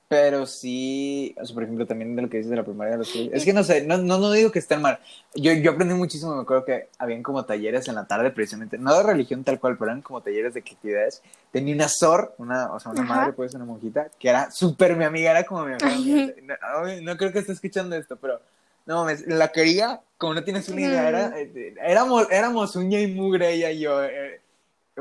[0.08, 2.98] Pero sí, o sea, por ejemplo, también de lo que dices de la primaria de
[2.98, 3.34] los colegios.
[3.34, 5.00] Es que no sé, no, no, no digo que estén mal.
[5.34, 8.96] Yo, yo aprendí muchísimo, me acuerdo que habían como talleres en la tarde precisamente, no
[8.96, 11.22] de religión tal cual, pero eran como talleres de actividades.
[11.50, 13.14] Tenía una sor, una, o sea, una Ajá.
[13.16, 16.32] madre, pues una monjita, que era súper mi amiga, era como mi amiga.
[16.42, 18.40] No, no, no creo que esté escuchando esto, pero
[18.86, 23.08] no mames, la quería, como no tienes una idea, era, eh, éramos, éramos uña y
[23.12, 24.04] mugre ella y yo.
[24.04, 24.40] eh,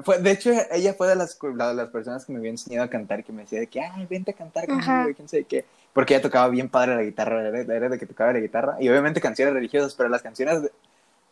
[0.03, 2.85] fue, de hecho, ella fue de las, la- de las personas que me había enseñado
[2.85, 5.65] a cantar, que me decía de que, ay, vente a cantar conmigo, quién sabe qué.
[5.93, 9.21] Porque ella tocaba bien padre la guitarra, era, de que tocaba la guitarra, y obviamente
[9.21, 10.71] canciones religiosas, pero las canciones, de-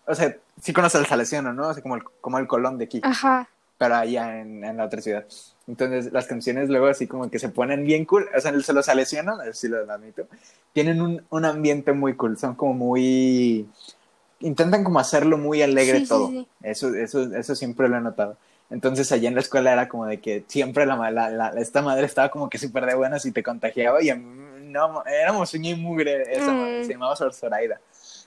[0.07, 1.69] o sea, sí conoces el salesiano, ¿no?
[1.69, 3.49] O sea, como el, como el colón de aquí, Ajá.
[3.77, 5.25] pero allá en, en la otra ciudad.
[5.67, 8.85] Entonces, las canciones luego así como que se ponen bien cool, o sea, se los
[8.85, 10.27] salesianos, sí lo admito,
[10.73, 13.67] tienen un, un ambiente muy cool, son como muy...
[14.39, 16.27] Intentan como hacerlo muy alegre Sí, sí, todo.
[16.27, 16.47] sí.
[16.61, 18.37] Eso, eso, eso siempre lo he notado.
[18.73, 22.05] Entonces allá en la escuela era como de que siempre la, la, la- esta madre
[22.05, 24.23] estaba como que súper de buenas y te contagiaba y a mí,
[24.71, 26.57] no, éramos uña y mugre, esa Mm.
[26.57, 27.79] madre, se llamaba Sor Zoraida.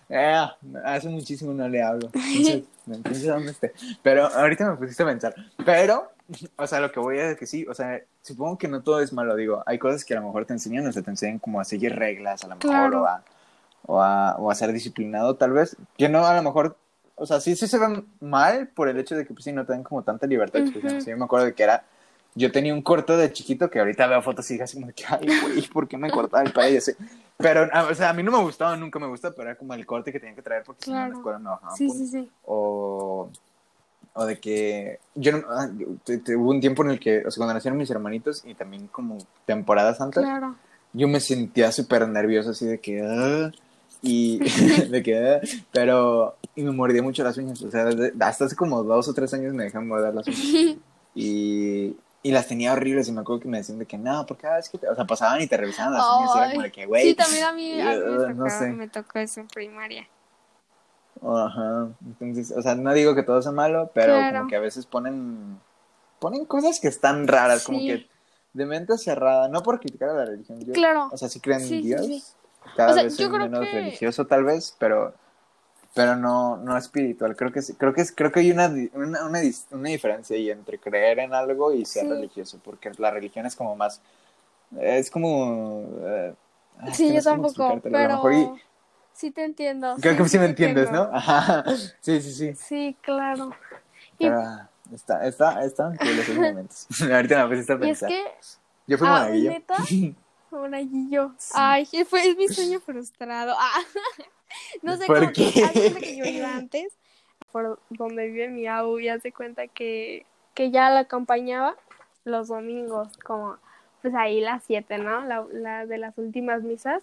[0.08, 0.46] Eh,
[0.84, 2.08] hace muchísimo no le hablo.
[2.14, 3.72] Entonces, entonces, ¿dónde esté?
[4.04, 5.34] Pero ahorita me pusiste a pensar.
[5.64, 6.12] Pero,
[6.56, 9.00] o sea, lo que voy a decir que sí, o sea, supongo que no todo
[9.00, 11.40] es malo, digo, hay cosas que a lo mejor te enseñan, o sea, te enseñan
[11.40, 13.02] como a seguir reglas, a lo mejor, Claro.
[13.02, 13.22] o, a,
[13.86, 15.76] o, a, o a ser disciplinado, tal vez.
[15.98, 16.76] Que no, a lo mejor,
[17.16, 19.64] o sea, sí, sí se ven mal por el hecho de que, pues sí, no
[19.66, 21.00] te dan como tanta libertad de expresión.
[21.00, 21.84] Sea, yo me acuerdo de que era,
[22.34, 25.04] yo tenía un corto de chiquito que ahorita veo fotos y digo así como que,
[25.08, 26.74] ay, güey, ¿por qué me cortaba el?
[26.74, 26.92] Y así.
[27.38, 29.74] Pero, a- o sea, a mí no me gustaba, nunca me gusta, pero era como
[29.74, 31.18] el corte que tenía que traer porque si no en la Claro.
[31.18, 32.30] escuela me bajaban Sí, sí, sí.
[32.44, 33.30] o,
[34.14, 37.18] o de que yo, no- ah, yo- te- te- hubo un tiempo en el que,
[37.26, 40.56] o sea, cuando nacieron mis hermanitos y también como temporadas antes, Claro.
[40.92, 43.50] yo me sentía súper nervioso así de que, ah,
[44.02, 44.38] y
[44.90, 45.40] de que, ah,
[45.72, 49.14] pero, y me mordía mucho las uñas, o sea, desde- hasta hace como dos o
[49.14, 50.40] tres años me dejan morder las uñas
[51.14, 54.42] y, y las tenía horribles y me acuerdo que me decían de que no, porque
[54.42, 56.62] cada vez que te, o sea, pasaban y te revisaban las uñas y era como
[56.62, 58.66] de que, güey, Sí, también a mí, a mí me, tocó, no sé.
[58.72, 60.08] me tocó eso en primaria.
[61.22, 61.88] Ajá.
[62.04, 64.38] Entonces, o sea, no digo que todo sea malo, pero Claro.
[64.38, 65.58] como que a veces ponen
[66.18, 68.06] ponen cosas que están raras, como que
[68.54, 70.58] de mente cerrada, no por criticar a la religión.
[70.64, 71.08] Yo, Claro.
[71.12, 72.06] O sea, sí creen en sí, Dios.
[72.06, 72.22] sí.
[72.76, 75.14] Cada O sea, vez yo soy creo menos que- religioso tal vez, pero
[75.96, 77.34] pero no no espiritual.
[77.34, 79.40] Creo que sí- creo que es- creo que hay una una, una,
[79.72, 82.08] una diferencia ahí entre creer en algo y ser Sí.
[82.10, 84.00] religioso, porque la religión es como más
[84.78, 86.34] es como eh,
[86.92, 88.52] Sí, yo tampoco, pero y-
[89.14, 89.96] sí te entiendo.
[90.00, 90.92] Creo que sí me te entiendes.
[90.92, 91.08] ¿no?
[91.12, 91.64] Ajá.
[92.00, 92.54] Sí, sí, sí.
[92.54, 93.50] Sí, claro.
[94.18, 96.86] Y, Pero ah, está, está, están cool esos momentos.
[97.10, 98.08] Ahorita me pusiste a y es pensar.
[98.10, 98.24] que,
[98.86, 99.50] Yo fui ah, monaguillo.
[99.50, 99.74] neta,
[100.50, 101.34] monaguillo.
[101.54, 103.54] Ay, fue es mi sueño frustrado.
[103.58, 103.80] Ah.
[104.82, 105.52] No sé ¿Por cómo qué?
[106.00, 106.92] que yo iba antes,
[107.52, 111.76] por donde vive mi abu, y hace cuenta que, que ya la acompañaba
[112.24, 113.56] los domingos, como
[114.02, 115.24] pues ahí las siete, ¿no?
[115.24, 117.02] La, la de las últimas misas.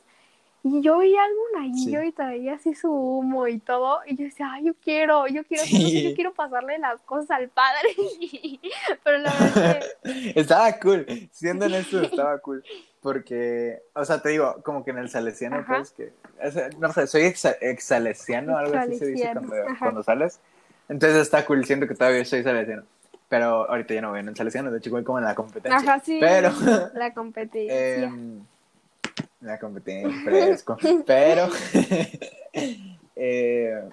[0.65, 2.07] Y yo veía al monaguillo Sí.
[2.07, 3.99] y traía así su humo y todo.
[4.05, 6.03] Y yo decía, ay, yo quiero, yo quiero, Sí.
[6.09, 7.89] yo quiero pasarle las cosas al padre.
[9.03, 11.05] Pero la verdad es que estaba cool.
[11.33, 12.63] Siendo honesto, estaba cool.
[13.03, 15.75] Porque, o sea, te digo, como que en el salesiano, Ajá.
[15.75, 16.13] pues, que,
[16.79, 19.29] no sé, soy ex, exsalesiano, algo así se dice
[19.77, 20.39] cuando, sales.
[20.87, 22.83] Entonces está cool, siento que todavía soy salesiano.
[23.27, 25.77] Pero ahorita ya no voy en el salesiano, de hecho voy como en la competencia.
[25.77, 26.17] Ajá, sí.
[26.21, 26.51] Pero,
[26.93, 28.03] La competencia.
[28.05, 28.39] Em,
[29.41, 30.77] la competencia, fresco.
[31.05, 31.49] Pero,
[33.17, 33.83] eh,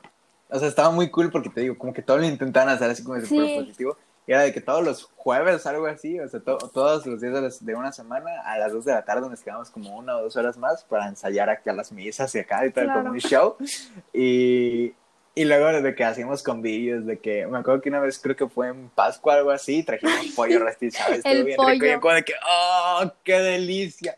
[0.49, 3.03] o sea, estaba muy cool porque te digo, como que todo lo intentaban hacer así
[3.03, 3.57] como súper Sí.
[3.59, 3.96] positivo.
[4.32, 7.40] Era de que todos los jueves, algo así, o sea, to- todos los días de,
[7.42, 10.22] las- de una semana, a las 2 de la tarde nos quedamos como una o
[10.22, 13.00] dos horas más para ensayar aquí a las misas y acá y todo Claro.
[13.00, 13.56] como un show.
[14.12, 14.94] Y,
[15.34, 18.48] y luego de que hacíamos convivios, de que me acuerdo que una vez creo que
[18.48, 21.72] fue en Pascua algo así, trajimos pollo rostizado, estuvo bien rico.
[21.72, 22.00] Y pollo.
[22.00, 24.16] como de que, ¡oh, qué delicia!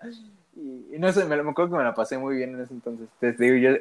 [0.55, 2.75] Y, y no sé, me, me acuerdo que me la pasé muy bien en ese
[2.75, 3.09] entonces.
[3.19, 3.77] Te digo, yo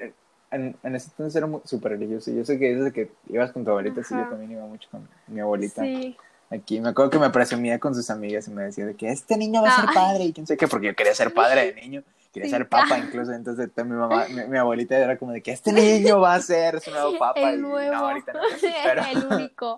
[0.51, 2.29] en, en ese entonces era súper religioso.
[2.31, 4.87] y Yo sé que desde que ibas con tu abuelita, sí, yo también iba mucho
[4.91, 5.81] con mi abuelita.
[5.83, 6.15] Sí.
[6.49, 9.37] Aquí me acuerdo que me presumía con sus amigas y me decía de que este
[9.37, 9.95] niño va a ser Ay.
[9.95, 12.51] padre y quién sabe qué, porque yo quería ser padre de niño, quería Sí.
[12.51, 16.19] ser papa incluso, entonces mi mamá, mi, mi abuelita era como de que este niño
[16.19, 17.93] va a ser su nuevo papa El nuevo.
[17.93, 18.39] no, ahorita no,
[18.83, 19.77] pero, El único.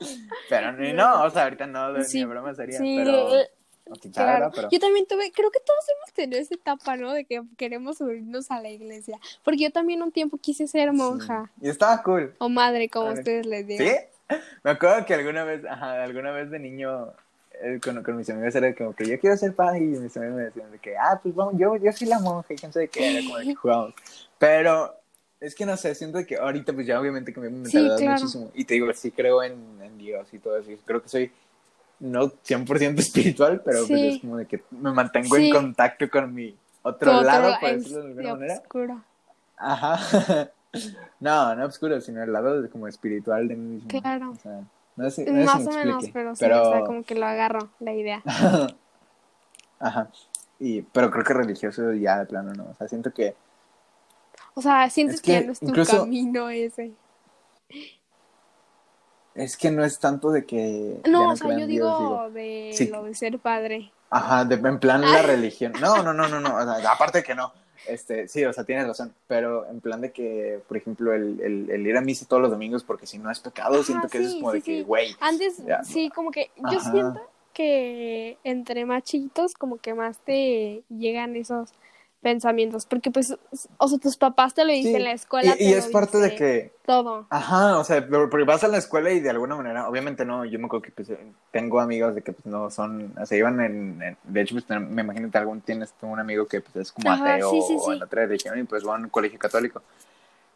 [0.50, 3.30] pero no, o sea, ahorita no, Sí, ni broma sería, Sí, pero,
[4.14, 4.52] claro.
[4.54, 7.14] pero, Yo también tuve, creo que todos hemos tenido esa etapa, ¿no?
[7.14, 9.20] De que queremos subirnos a la iglesia.
[9.44, 11.52] Porque yo también un tiempo quise ser monja.
[11.60, 11.68] sí.
[11.68, 13.88] y estaba cool, O madre, como ustedes les digan.
[13.88, 14.36] ¿Sí?
[14.64, 17.12] Me acuerdo que alguna vez, ajá, alguna vez de niño,
[17.62, 20.36] eh, con, con mis amigos era como que yo quiero ser padre y mis amigos
[20.38, 22.88] me decían de que, ah, pues vamos, yo, yo soy la monja y quién sabe
[22.88, 23.94] qué, era como de que jugamos.
[24.40, 24.96] Pero
[25.40, 28.12] es que no sé, siento que ahorita pues ya obviamente cambié mi Sí, mentalidad claro.
[28.22, 28.52] muchísimo.
[28.56, 30.72] Y te digo, sí creo en, en Dios y todo eso.
[30.72, 31.32] y Creo que soy
[32.00, 35.48] no 100% espiritual, pero pues es como de que me mantengo Sí.
[35.48, 38.54] en contacto con mi otro lado, la- por decirlo de alguna sí, manera.
[38.56, 39.04] oscuro.
[39.58, 40.00] Ajá.
[41.20, 43.88] No, no oscuro, sino el lado de- como espiritual de mí mismo.
[44.02, 44.32] Claro.
[44.32, 44.62] O sea,
[44.96, 47.70] no sé, no Más o me menos, pero sí, o sea, como que lo agarro,
[47.80, 48.24] la idea.
[49.80, 50.10] Ajá.
[50.60, 52.64] Y, pero creo que religioso ya de plano no.
[52.72, 53.36] O sea, siento que
[54.56, 56.92] O sea, sientes Es que, que ya no es tu incluso- camino ese.
[59.36, 61.02] Es que no es tanto de que.
[61.10, 62.88] No, o sea, yo Dios, digo de sí.
[62.88, 63.92] lo de ser padre.
[64.10, 65.74] Ajá, de, en plan la religión.
[65.82, 66.56] No, no, no, no, no.
[66.56, 67.52] o sea, aparte que no.
[67.88, 69.14] Este, sí, o sea, tienes razón.
[69.28, 72.52] Pero en plan de que, por ejemplo, el, el, el ir a misa todos los
[72.52, 74.84] domingos, porque si no es pecado, Ajá, siento que eso es como sí, de que,
[74.84, 75.16] güey.
[75.20, 75.84] Antes, Ya.
[75.84, 76.92] sí, como que yo Ajá.
[76.92, 77.22] siento
[77.54, 81.72] que entre más chiquitos, como que más te llegan esos
[82.24, 82.88] pensamientos.
[82.88, 83.36] Porque, pues,
[83.78, 85.56] o sea, tus papás te lo dicen Sí, en la escuela.
[85.60, 87.28] Y, y es parte de que Todo.
[87.30, 90.58] Ajá, o sea, porque vas a la escuela y de alguna manera, obviamente no, yo
[90.60, 91.12] me acuerdo que pues,
[91.52, 94.66] tengo amigos de que pues no son, o sea, iban en, en- de hecho, pues
[94.82, 97.76] me imagino que algún tienes un amigo que pues es como Ajá, ateo sí, sí,
[97.80, 97.98] o sí.
[97.98, 99.82] en otra religión y pues va a un colegio católico.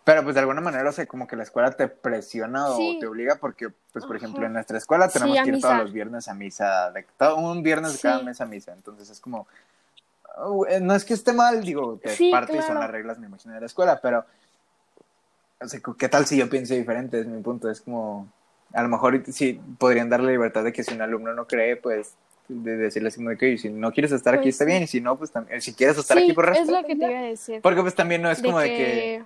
[0.04, 2.98] Pero pues de alguna manera, o sea, como que la escuela te presiona o Sí.
[3.00, 4.24] te obliga porque, pues por Ajá.
[4.26, 7.06] ejemplo, en nuestra escuela Sí, tenemos a que ir todos los viernes a misa, de,
[7.18, 8.26] todo, un viernes de cada Sí.
[8.26, 9.48] mes a misa, entonces es como,
[10.82, 12.80] no es que esté mal, digo, que Sí, es parte y son claro.
[12.82, 14.26] las reglas, me imagino, de la escuela, pero
[15.60, 17.20] o sea, ¿qué tal si yo pienso diferente?
[17.20, 17.70] Es mi punto.
[17.70, 18.28] Es como,
[18.74, 22.14] a lo mejor sí podrían darle libertad de que si un alumno no cree, pues
[22.48, 24.72] de decirle así como de que "Oye, si no quieres estar aquí Pues está sí.
[24.72, 26.88] bien y si no, pues también, si quieres estar Sí, aquí por es respeto, lo
[26.88, 27.62] que te iba a decir.
[27.62, 28.64] Porque pues también no es de como que...
[28.66, 29.24] de que,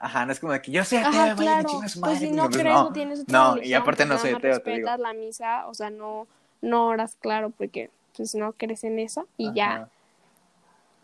[0.00, 1.68] ajá, no es como de que yo soy ateo, Ajá, claro.
[1.80, 2.92] Pues madre", si porque, no pues, crees no.
[2.92, 4.96] tienes otra No, y aparte pues no soy ateo, te digo.
[4.98, 6.26] la misa, o sea, no,
[6.60, 9.88] no oras claro porque pues no crees en eso y ya.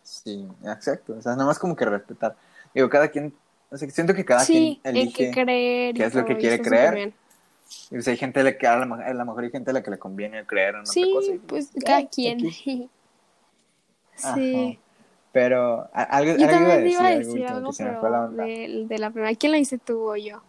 [0.04, 1.14] Sí, exacto.
[1.18, 2.36] O sea, nada más como que respetar.
[2.72, 3.34] Digo, cada quien,
[3.70, 5.16] o sea, siento que cada sí, quien en elige.
[5.16, 7.12] qué creer qué es lo que quiere creer.
[7.90, 9.70] Y, pues, hay gente a la que a lo, mejor- a lo mejor hay gente
[9.70, 11.32] a la que le conviene creer en otra Sí, cosa.
[11.32, 12.38] y, pues cada quien.
[12.46, 12.56] X.
[12.64, 12.88] sí.
[14.22, 14.80] Ajá.
[15.32, 18.00] Pero algo, Yo algo iba a también decir, iba a algo decir algo, que la
[18.00, 19.34] pero de, de la primera.
[19.34, 20.42] ¿Quién lo hice tú o yo?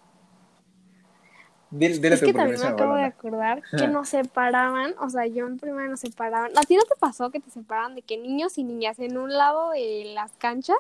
[1.78, 5.46] Dile, dile Es que también me acabo de acordar que nos separaban, o sea, yo
[5.46, 6.58] en primaria nos separaban.
[6.58, 9.34] ¿A ti no te pasó que te separaban de que niños y niñas en un
[9.34, 10.78] lado de las canchas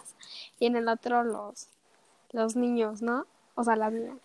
[0.57, 1.67] y en el otro los,
[2.31, 3.25] los niños, ¿no?
[3.55, 4.15] O sea, las niñas.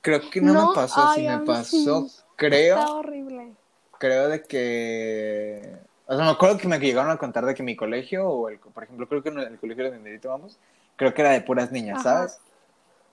[0.00, 2.22] Creo que no, No, me pasó, ay, a me pasó, sí.
[2.34, 3.52] creo, Está horrible.
[3.98, 5.76] creo de que...
[6.06, 8.58] O sea, me acuerdo que me llegaron a contar de que mi colegio, o el,
[8.58, 10.58] por ejemplo, creo que en el colegio donde ahorita vamos,
[10.96, 12.16] creo que era de puras niñas, Ajá.
[12.16, 12.40] ¿sabes?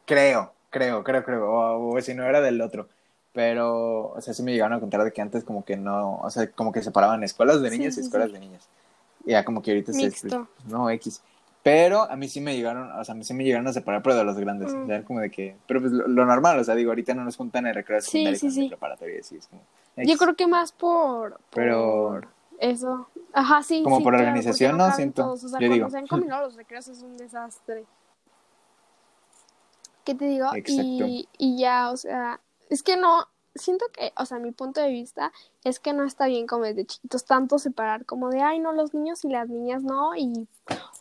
[0.08, 2.88] Creo, creo, creo, creo, o, o si no era del otro.
[3.34, 6.30] Pero, o sea, sí me llegaron a contar de que antes como que no, o
[6.32, 8.34] sea, como que separaban escuelas de Sí, niños sí, y escuelas sí.
[8.34, 8.68] de niñas.
[9.26, 10.04] Ya como que ahorita se...
[10.06, 10.48] Mixto.
[10.68, 11.22] No, X.
[11.62, 14.02] Pero a mí sí me llegaron, o sea, a mí sí me llegaron a separar,
[14.02, 14.74] pero de los grandes.
[14.74, 14.84] Mm.
[14.84, 17.24] O sea, como de que, pero pues lo, lo normal, o sea, digo, ahorita no
[17.24, 18.68] nos juntan en recreo Sí, secundario sí, sí.
[18.70, 19.62] preparatorio y así, es como...
[19.98, 20.18] Yo X.
[20.18, 22.22] creo que más por, por Pero-
[22.60, 23.08] eso.
[23.34, 23.84] Ajá, sí.
[23.84, 24.92] Como sí, por claro, organización, ¿no?
[24.94, 25.44] Siento, todos.
[25.44, 25.90] O sea, yo cuando digo.
[25.92, 27.86] se han combinado los recreos es un desastre.
[30.04, 30.48] ¿Qué te digo?
[30.66, 34.90] Y, y ya, o sea, es que no, siento que, o sea, mi punto de
[34.90, 35.32] vista
[35.64, 38.94] es que no está bien como desde chiquitos tanto separar como de, ay, no, los
[38.94, 40.48] niños y las niñas no, y,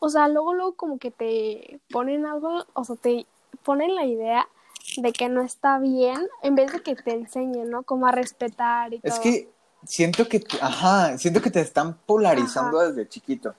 [0.00, 3.26] o sea, luego, luego como que te ponen algo, o sea, te
[3.64, 4.48] ponen la idea
[4.96, 7.82] de que no está bien en vez de que te enseñen, ¿no?
[7.82, 9.12] Como a respetar y todo.
[9.12, 9.50] Es que
[9.84, 13.54] siento que, ajá, siento que te están polarizando desde chiquito.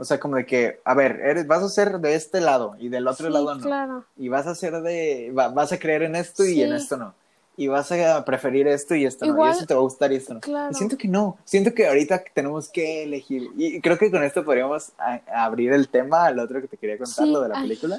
[0.00, 2.88] O sea, como de que, a ver, eres, vas a ser de este lado y
[2.88, 3.60] del otro Sí, lado no.
[3.62, 4.04] claro.
[4.16, 7.12] Y vas a ser de, va- vas a creer en esto y en esto no.
[7.58, 9.46] Y vas a preferir esto y esto no.
[9.46, 10.40] Y eso te va a gustar y esto no.
[10.40, 10.70] Claro.
[10.72, 11.36] Y siento que no.
[11.44, 13.50] Siento que ahorita tenemos que elegir.
[13.58, 16.96] Y creo que con esto podríamos a- abrir el tema al otro que te quería
[16.96, 17.98] contar, Sí, lo de la película.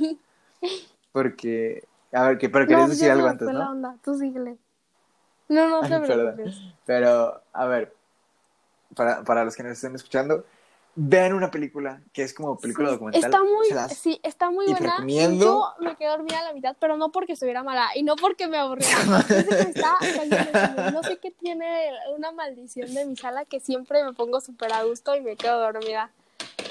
[1.11, 1.83] Porque,
[2.13, 3.71] a ver, que, pero querías No, decir algo antes, fue la ¿no?
[3.71, 4.57] onda, tú síguele.
[5.49, 6.73] No, no te Ay.
[6.87, 7.93] Pero, a ver,
[8.95, 10.45] para, para los que nos estén escuchando,
[10.95, 13.23] vean una película que es como película Sí, documental.
[13.23, 14.91] Está muy, las- sí, está muy y buena.
[14.97, 18.15] recomiendo- Yo me quedé dormida a la mitad, pero no porque estuviera mala y no
[18.15, 18.97] porque me aburriera.
[20.29, 20.91] Me.
[20.91, 24.83] No sé qué tiene una maldición de mi sala que siempre me pongo súper a
[24.83, 26.11] gusto y me quedo dormida.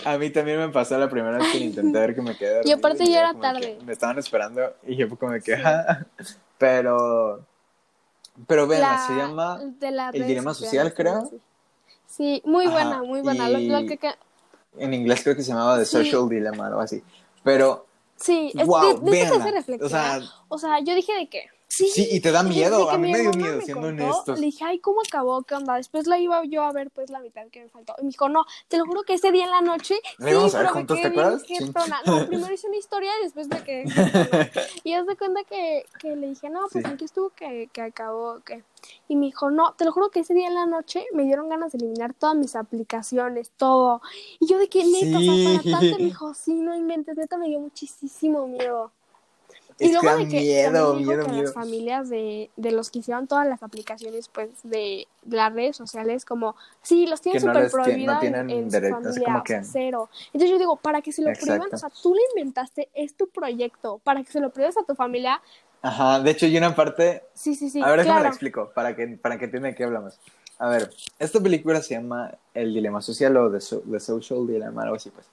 [0.04, 2.76] A mí también me pasó la primera vez que intenté ver que me quedé dormido
[2.76, 3.78] aparte ya era era tarde.
[3.84, 6.06] Me estaban esperando y yo como de que, "Ah".
[6.58, 7.44] pero,
[8.46, 9.60] pero vean, La- se llama
[10.12, 11.26] El Dilema Social, creo.
[11.26, 11.40] Sí,
[12.20, 13.48] Sí, muy Ajá, buena, muy buena.
[13.48, 14.14] Lo- y- lo que- que-
[14.76, 15.92] En inglés creo que se llamaba The Sí.
[16.04, 17.02] Social Dilemma, algo así.
[17.42, 20.18] Pero, sí, es wow, de, de eso te hace reflexionar.
[20.20, 21.46] O sea, O sea, yo dije de que.
[21.72, 24.40] Sí, Sí, y te da miedo, a mí mi me dio miedo, siendo contó, honestos.
[24.40, 25.42] Le dije, ay, ¿cómo acabó?
[25.42, 25.76] ¿Qué onda?
[25.76, 27.94] Después la iba yo a ver, pues, la mitad que me faltó.
[28.00, 29.94] Y me dijo, no, te lo juro que ese día en la noche.
[30.18, 31.42] ¿La sí, íbamos a ver pero me juntos, te acuerdas?
[32.06, 33.84] No, primero hice una historia y después me quedé.
[34.84, 36.90] y haz de cuenta que, que le dije, no, pues, Sí.
[36.90, 38.40] ¿en qué estuvo que, que acabó?
[38.44, 38.64] que
[39.06, 41.48] Y me dijo, no, te lo juro que ese día en la noche me dieron
[41.48, 44.02] ganas de eliminar todas mis aplicaciones, todo.
[44.40, 45.70] Y yo de que neta, o sea, para Sí.
[45.70, 48.90] tanto, me dijo, sí, no inventes, neta, me dio muchísimo miedo.
[49.88, 51.44] Y luego de que miedo, también dijo miedo, que miedo.
[51.44, 56.24] las familias de, de los que hicieron todas las aplicaciones pues de las redes sociales
[56.24, 59.38] como sí los tienen no súper no prohibida en- en, su derecho, así familia como
[59.38, 61.76] o sea, que- cero entonces yo digo para que se lo prohíban Exacto.
[61.76, 64.94] o sea tú lo inventaste es tu proyecto para que se lo prohíbas a tu
[64.94, 65.40] familia
[65.82, 68.94] Ajá, de hecho, hay una parte sí sí sí a ver, claro la explico para
[68.94, 70.18] que, para que entiendan de qué hablamos.
[70.58, 74.82] A ver, esta película se llama El Dilema Social o The, So- The Social Dilemma,
[74.82, 75.26] algo así, pues.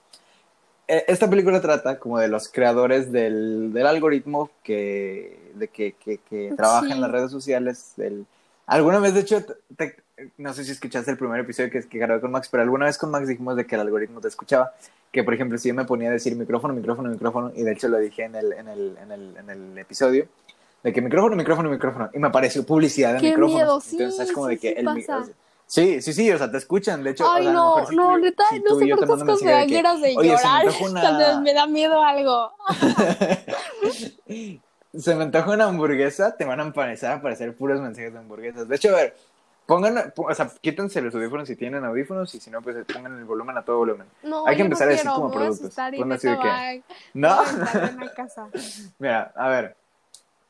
[0.88, 6.20] Eh, Esta película trata como de los creadores del, del algoritmo que, de que, que,
[6.30, 6.92] que trabaja Sí.
[6.94, 7.94] en las redes sociales.
[7.98, 8.26] Del...
[8.66, 9.44] Alguna vez, de hecho,
[9.76, 9.96] te-
[10.38, 12.98] no sé si escuchaste el primer episodio que, que grabé con Max, pero alguna vez
[12.98, 14.74] con Max dijimos de que el algoritmo te escuchaba.
[15.12, 17.88] Que, por ejemplo, si yo me ponía a decir micrófono, micrófono, micrófono, y de hecho
[17.88, 20.28] lo dije en el, en el, en el, en el episodio,
[20.84, 23.56] de que micrófono, micrófono, micrófono, y me apareció publicidad de Qué micrófonos.
[23.56, 25.26] miedo, sí, Entonces es como sí, de que el pasa.
[25.70, 27.26] Sí, sí, sí, o sea, te escuchan, de hecho.
[27.26, 29.14] o ay sea, a lo no si no tú- neta si no sé por qué
[29.14, 32.52] estás que, ganas de "Oye, se me llorar una- cuando me da miedo algo
[34.98, 38.68] se me antoja una hamburguesa, te van a empezar a aparecer puros mensajes de hamburguesas.
[38.68, 39.16] De hecho, a ver,
[39.66, 43.26] pongan, o sea, quítense los audífonos si tienen audífonos y si no, pues pongan el
[43.26, 44.08] volumen a todo volumen.
[44.24, 45.74] no Hay que empezar no a decir como productos.
[45.98, 47.38] Ponle así de que- ¿No?
[48.16, 48.48] casa
[49.00, 49.76] Mira, a ver,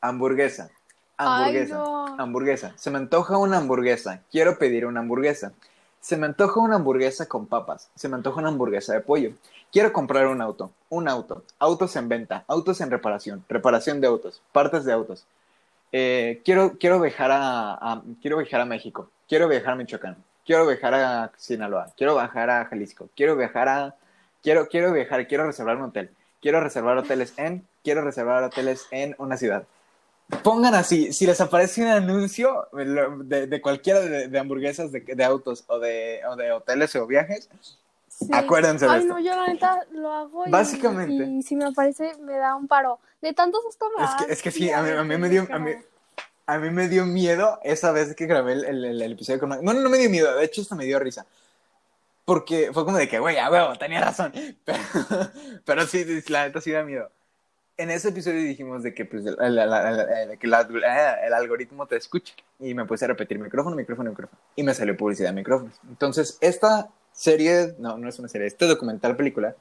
[0.01, 0.69] hamburguesa,
[1.17, 1.25] Ay,
[1.57, 2.05] hamburguesa, no.
[2.19, 2.73] hamburguesa.
[2.77, 5.53] Se me antoja una hamburguesa, quiero pedir una hamburguesa.
[5.99, 9.31] Se me antoja una hamburguesa con papas, se me antoja una hamburguesa de pollo.
[9.71, 14.41] Quiero comprar un auto, un auto, autos en venta, autos en reparación, reparación de autos,
[14.51, 15.25] partes de autos.
[15.91, 20.15] Eh, quiero, quiero, viajar a, a- quiero viajar a México, quiero viajar a Michoacán,
[20.45, 23.95] quiero viajar a Sinaloa, quiero viajar a Jalisco, quiero viajar a...
[24.43, 26.11] Quiero, quiero viajar, quiero reservar un hotel,
[26.41, 29.65] quiero reservar hoteles en, quiero reservar hoteles en una ciudad.
[30.43, 35.23] Pongan así, si les aparece un anuncio de, de cualquiera de, de hamburguesas, de, de
[35.23, 37.49] autos o de, o de hoteles o viajes,
[38.09, 38.25] Sí.
[38.33, 39.13] Acuérdense de Ay, esto.
[39.13, 41.23] no, yo la neta lo hago y, Básicamente.
[41.23, 42.97] y si me aparece me da un paro.
[43.21, 45.29] De tanto susto me Es que- es que sí, a mí- de a mí me
[45.29, 45.75] dio- a mí-
[46.47, 49.49] a mí me dio miedo esa vez que grabé el, el, el episodio con...
[49.61, 51.27] Bueno, no me dio miedo, de hecho hasta me dio risa.
[52.25, 54.33] Porque fue como de que, güey, a huevo, tenía razón.
[54.65, 54.79] Pero,
[55.63, 57.11] pero sí, la neta sí da miedo.
[57.77, 62.33] En ese episodio dijimos de que, pues, el, el, el, la, el algoritmo te escucha.
[62.59, 64.39] Y me puse a repetir micrófono, micrófono, micrófono.
[64.55, 65.75] Y me salió publicidad de micrófonos.
[65.87, 69.55] Entonces, esta serie, no, no es una serie, este documental película,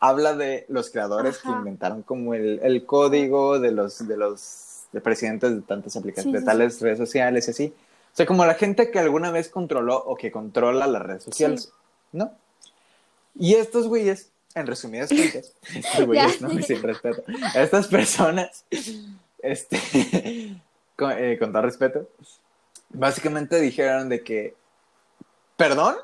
[0.00, 1.52] habla de los creadores Ajá.
[1.52, 6.40] que inventaron como el, el, código de los, de los de presidentes de tantas aplicaciones,
[6.40, 6.84] sí, de tales sí.
[6.84, 7.74] redes sociales y así.
[8.12, 11.62] O sea, como la gente que alguna vez controló o que controla las redes sociales,
[11.62, 11.70] sí.
[12.12, 12.32] ¿no?
[13.34, 16.50] Y estos güeyes, en resumidas cuentas, estos güeyes, ¿no?
[16.62, 17.24] Sin respeto,
[17.54, 18.64] estas personas,
[19.42, 20.60] este,
[20.96, 22.08] con, eh, con todo respeto,
[22.90, 24.54] básicamente dijeron de que
[25.56, 25.94] ¿Perdón?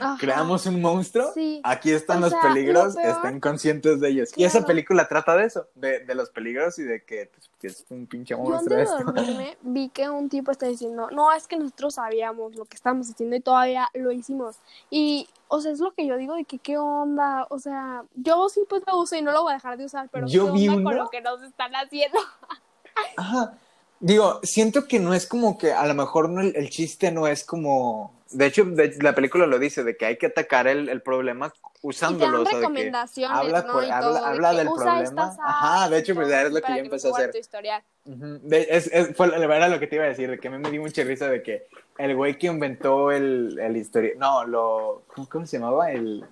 [0.00, 0.16] Ajá.
[0.18, 1.30] ¿Creamos un monstruo?
[1.32, 1.60] Sí.
[1.62, 4.30] Aquí están o los sea, peligros, estén conscientes de ellos.
[4.30, 4.42] Claro.
[4.42, 7.66] Y esa película trata de eso, de, de los peligros y de que, pues, que
[7.68, 9.04] es un pinche monstruo Yo esto.
[9.04, 13.08] Dormirme, vi que un tipo está diciendo, no, es que nosotros sabíamos lo que estábamos
[13.08, 14.56] haciendo y todavía lo hicimos.
[14.90, 18.48] Y, o sea, es lo que yo digo de que qué onda, o sea, yo
[18.48, 20.52] sí pues lo uso y no lo voy a dejar de usar, pero yo qué
[20.52, 20.90] vi onda uno...
[20.90, 22.18] con lo que nos están haciendo.
[23.16, 23.58] Ajá.
[24.00, 27.26] Digo, siento que no es como que a lo mejor no, el, el chiste no
[27.26, 30.88] es como de hecho, de, la película lo dice, de que hay que atacar el,
[30.88, 32.42] el problema usándolo.
[32.42, 33.82] Y te dan recomendaciones, o sea, habla, ¿no?
[33.82, 35.36] y habla, todo, habla de del problema.
[35.42, 37.30] Ajá, de hecho, pues es lo que yo empecé a hacer.
[37.30, 37.82] Tu historial.
[38.04, 38.40] Uh -huh.
[38.40, 40.58] de, es, es, fue, era lo que te iba a decir, de que a mí
[40.58, 45.04] me dio mucha risa de que el güey que inventó el, el historia, no, lo,
[45.14, 45.90] ¿cómo, ¿cómo, se llamaba?
[45.90, 46.24] El,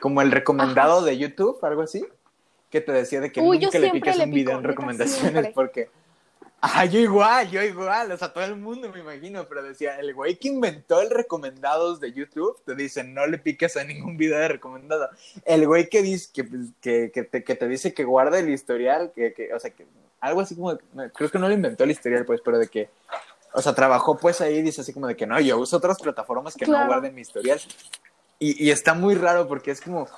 [0.00, 1.06] como el recomendado Ajá.
[1.06, 2.04] de YouTube, algo así,
[2.68, 5.52] que te decía de que Uy, nunca le piques un video en recomendaciones siempre.
[5.54, 5.88] porque
[6.64, 10.14] Ajá, yo igual, yo igual, o sea, todo el mundo me imagino, pero decía, el
[10.14, 14.38] güey que inventó el recomendados de YouTube, te dice, no le piques a ningún video
[14.38, 15.10] de recomendado.
[15.44, 16.48] El güey que dice, que,
[16.80, 19.86] que, que, te, que te dice que guarda el historial, que, que, o sea, que
[20.20, 20.78] algo así como,
[21.14, 22.88] creo que no lo inventó el historial, pues, pero de que,
[23.52, 26.54] o sea, trabajó pues ahí, dice así como de que no, yo uso otras plataformas
[26.54, 26.84] que claro.
[26.84, 27.60] no guarden mi historial.
[28.38, 30.08] Y, y está muy raro porque es como,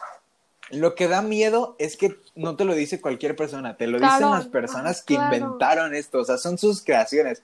[0.71, 4.15] lo que da miedo es que no te lo dice cualquier persona, te lo claro.
[4.15, 5.35] dicen las personas que claro.
[5.35, 7.43] inventaron esto, o sea, son sus creaciones.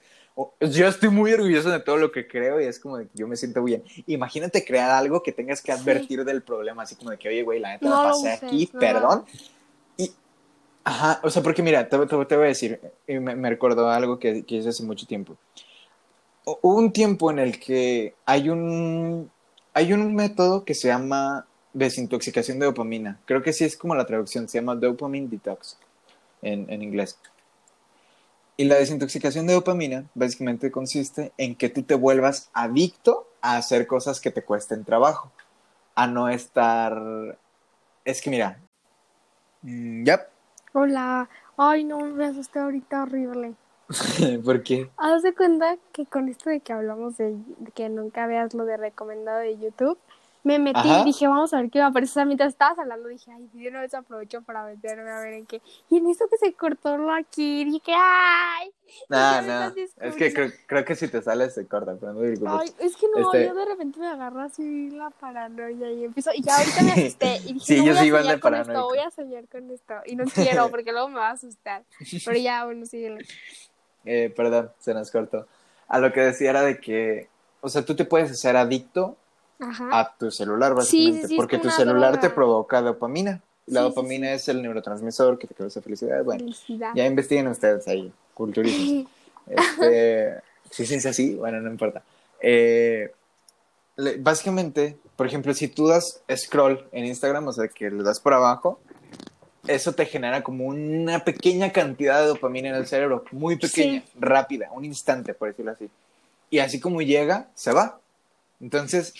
[0.60, 3.28] Yo estoy muy orgulloso de todo lo que creo y es como de que yo
[3.28, 3.84] me siento bien.
[4.06, 6.24] Imagínate crear algo que tengas que advertir sí.
[6.24, 8.80] del problema, así como de que, oye, güey, la neta no, pasé uses, aquí, no.
[8.80, 9.24] perdón.
[9.98, 10.10] Y,
[10.84, 14.18] ajá, o sea, porque mira, te, te, te voy a decir, me, me recordó algo
[14.18, 15.36] que, que hice hace mucho tiempo.
[16.44, 19.30] Hubo un tiempo en el que hay un,
[19.74, 23.18] hay un método que se llama desintoxicación de dopamina.
[23.24, 25.78] Creo que sí es como la traducción, se llama dopamine detox
[26.42, 27.18] en, en, inglés.
[28.56, 33.86] Y la desintoxicación de dopamina básicamente consiste en que tú te vuelvas adicto a hacer
[33.86, 35.32] cosas que te cuesten trabajo,
[35.94, 37.38] a no estar...
[38.04, 38.60] Es que mira...
[39.62, 40.20] Mm, yep.
[40.72, 41.28] Hola.
[41.56, 43.54] Ay, no, me asusté ahorita horrible.
[44.44, 44.90] ¿Por qué?
[44.96, 48.64] Haz de cuenta que con esto de que hablamos de, de que nunca veas lo
[48.64, 49.98] de recomendado de YouTube,
[50.44, 51.02] me metí Ajá.
[51.02, 52.26] y dije, vamos a ver qué va a aparecer.
[52.26, 55.62] Mientras estabas hablando, dije, ay, de una vez aprovecho para meterme a ver en qué.
[55.88, 58.72] Y en eso que se cortó lo aquí, dije, ay.
[59.08, 62.58] No, no, es que creo, creo, que si te sales se corta, pero no.
[62.58, 63.46] Ay, es que no, este...
[63.46, 67.36] yo de repente me agarro así la paranoia y empiezo, y ya ahorita me asusté.
[67.46, 69.70] Y dije, sí, no yo voy a igual soñar con esto, voy a soñar con
[69.70, 69.94] esto.
[70.06, 71.84] Y no quiero, porque luego me va a asustar.
[72.24, 73.24] Pero ya, bueno, síguele.
[74.04, 75.46] Eh, perdón, se nos cortó.
[75.86, 77.28] A lo que decía era de que,
[77.60, 79.16] o sea, tú te puedes hacer adicto
[79.62, 80.00] Ajá.
[80.00, 81.22] a tu celular, básicamente.
[81.22, 82.28] Sí, sí, porque tu celular droga.
[82.28, 83.40] te provoca dopamina.
[83.66, 86.24] La sí, dopamina es el neurotransmisor que te causa felicidad.
[86.24, 86.92] Bueno, felicidad.
[86.94, 89.10] ya investiguen ustedes ahí, culturistas.
[89.46, 90.40] este,
[90.70, 92.02] sí, es así, bueno, no importa.
[92.40, 93.12] Eh,
[94.18, 98.34] básicamente, por ejemplo, si tú das scroll en Instagram, o sea, que le das por
[98.34, 98.80] abajo,
[99.66, 104.70] eso te genera como una pequeña cantidad de dopamina en el cerebro, muy pequeña, rápida,
[104.72, 105.88] un instante, por decirlo así.
[106.50, 108.00] Y así como llega, se va.
[108.60, 109.14] Entonces,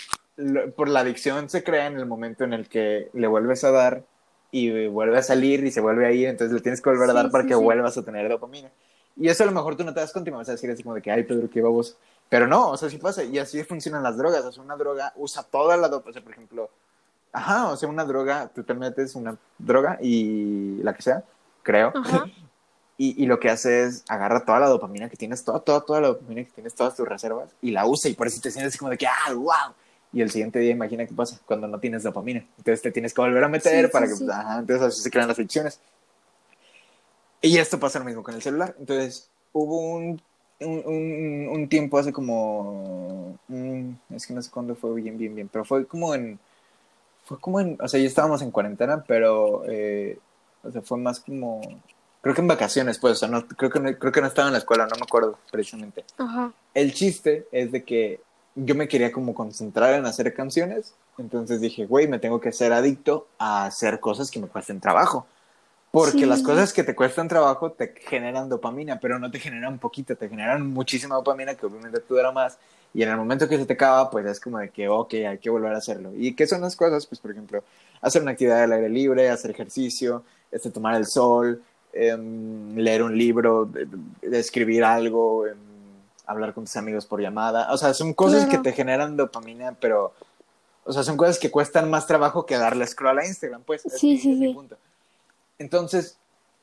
[0.77, 4.05] por la adicción se crea en el momento en el que le vuelves a dar
[4.51, 7.15] y vuelve a salir y se vuelve a ir, entonces le tienes que volver a
[7.15, 7.61] dar sí, para sí, que sí.
[7.61, 8.71] vuelvas a tener dopamina.
[9.17, 10.71] Y eso a lo mejor tú no te das cuenta y me vas a decir
[10.71, 11.97] así como de que, ay, Pedro, qué babos.
[12.29, 13.25] Pero no, o sea, sí pasa.
[13.25, 14.45] Y así funcionan las drogas.
[14.45, 16.11] O sea, una droga usa toda la dopamina.
[16.11, 16.71] O sea, por ejemplo,
[17.33, 21.25] ajá, o sea, una droga, tú te metes una droga y la que sea,
[21.63, 21.93] creo.
[22.99, 26.01] Y, y, lo que hace es agarra toda la dopamina que tienes, toda, toda, toda
[26.01, 28.09] la dopamina que tienes, todas tus reservas, y la usa.
[28.09, 29.75] Y por eso te sientes como de que, ah, wow
[30.13, 32.45] y el siguiente día imagina qué pasa cuando no tienes dopamina.
[32.59, 34.27] Entonces te tienes que volver a meter sí, para sí, que, sí.
[34.31, 35.81] Ajá, entonces así se crean las fricciones.
[37.41, 38.75] Y esto pasa lo mismo con el celular.
[38.79, 40.21] Entonces hubo un,
[40.61, 45.35] un, un, un tiempo hace como, mm, es que no sé cuándo fue bien, bien,
[45.35, 46.39] bien, pero fue como en,
[47.25, 50.19] fue como en, o sea, ya estábamos en cuarentena, pero, eh,
[50.63, 51.61] o sea, fue más como
[52.23, 54.49] creo que en vacaciones, pues, o sea, no, creo, que no, creo que no estaba
[54.49, 56.05] en la escuela, no me acuerdo precisamente.
[56.17, 56.53] Ajá.
[56.73, 58.21] El chiste es de que
[58.55, 62.73] yo me quería como concentrar en hacer canciones, entonces dije, güey, me tengo que ser
[62.73, 65.27] adicto a hacer cosas que me cuesten trabajo.
[65.91, 66.27] Porque Sí.
[66.27, 70.27] las cosas que te cuestan trabajo te generan dopamina, pero no te generan poquito, te
[70.29, 72.57] generan muchísima dopamina que obviamente te dura más.
[72.95, 75.39] Y en el momento que se te acaba, pues es como de que, ok, hay
[75.39, 76.11] que volver a hacerlo.
[76.17, 77.07] ¿Y qué son las cosas?
[77.07, 77.63] Pues, por ejemplo,
[78.01, 83.17] hacer una actividad al aire libre, hacer ejercicio, este, tomar el sol, em, leer un
[83.17, 83.69] libro,
[84.23, 85.57] escribir algo, em,
[86.27, 87.73] hablar con tus amigos por llamada.
[87.73, 88.63] O sea, son cosas Claro.
[88.63, 90.13] que te generan dopamina, pero,
[90.85, 93.85] o sea, son cosas que cuestan más trabajo que darle scroll a Instagram, pues.
[93.87, 94.55] es Sí, mi- sí, es mi sí.
[94.55, 94.77] punto.
[95.59, 96.17] Entonces,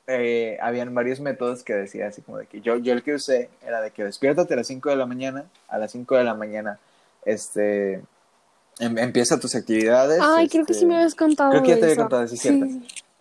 [0.07, 3.49] eh, habían varios métodos que decía así como de que yo, yo el que usé
[3.65, 6.33] era de que despiértate a las 5 de la mañana, a las 5 de la
[6.33, 6.79] mañana,
[7.25, 8.01] este,
[8.79, 10.19] em- empieza tus actividades.
[10.21, 11.51] Ay, creo que este, sí me habías contado.
[11.51, 12.01] creo que ya te había eso.
[12.01, 12.65] contado, sí, cierto.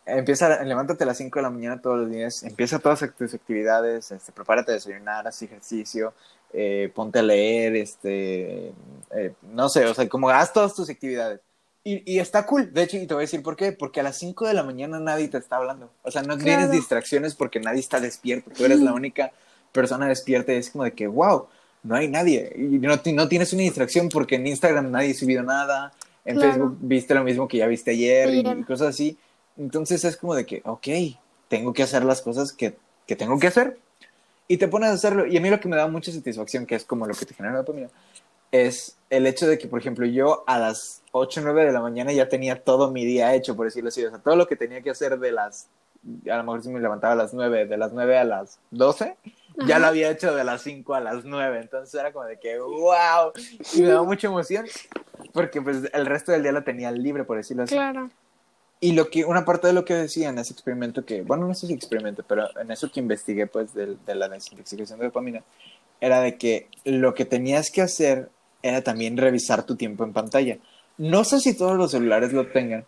[0.08, 4.10] Empieza, levántate a las 5 de la mañana todos los días, empieza todas tus actividades,
[4.10, 6.14] este, prepárate a desayunar, haz ejercicio,
[6.52, 8.72] eh, ponte a leer, este,
[9.14, 11.40] eh, no sé, o sea, como haz todas tus actividades.
[11.84, 14.02] Y, y está cool, de hecho, y te voy a decir por qué, porque a
[14.02, 16.42] las 5 de la mañana nadie te está hablando, o sea, no Claro.
[16.44, 19.30] tienes distracciones porque nadie está despierto, tú eres la única
[19.72, 21.46] persona despierta y es como de que, wow,
[21.82, 25.42] no hay nadie, y no, no tienes una distracción porque en Instagram nadie ha subido
[25.42, 25.92] nada,
[26.24, 26.52] en Claro.
[26.52, 28.58] Facebook viste lo mismo que ya viste ayer y- Ayer.
[28.58, 29.16] y cosas así.
[29.58, 30.86] Entonces es como de que, ok,
[31.48, 33.78] tengo que hacer las cosas que, que tengo que hacer.
[34.46, 35.26] Y te pones a hacerlo.
[35.26, 37.34] Y a mí lo que me da mucha satisfacción, que es como lo que te
[37.34, 37.88] genera la dopamina,
[38.50, 41.80] es el hecho de que, por ejemplo, yo a las 8 o 9 de la
[41.80, 44.04] mañana ya tenía todo mi día hecho, por decirlo así.
[44.04, 45.68] O sea, todo lo que tenía que hacer de las,
[46.30, 49.16] a lo mejor si me levantaba a las 9, de las 9 a las 12,
[49.66, 49.78] ya Ajá.
[49.80, 51.60] lo había hecho de las 5 a las 9.
[51.60, 53.32] Entonces era como de que, wow,
[53.74, 54.66] y me da mucha emoción,
[55.34, 57.74] porque pues el resto del día lo tenía libre, por decirlo así.
[57.74, 58.08] Claro.
[58.80, 61.54] Y lo que, una parte de lo que decía en ese experimento que, bueno, no
[61.54, 65.42] sé si experimento, pero en eso que investigué, pues, de, de la desintoxicación de dopamina,
[66.00, 68.30] era de que lo que tenías que hacer
[68.62, 70.58] era también revisar tu tiempo en pantalla.
[70.96, 72.84] No sé si todos los celulares lo tengan,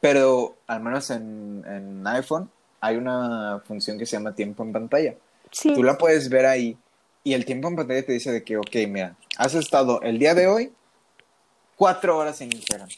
[0.00, 5.14] pero al menos en, en iPhone hay una función que se llama tiempo en pantalla.
[5.50, 5.72] Sí.
[5.74, 6.76] Tú la puedes ver ahí
[7.24, 10.34] y el tiempo en pantalla te dice de que, ok, mira, has estado el día
[10.34, 10.72] de hoy
[11.76, 12.88] cuatro horas en Instagram.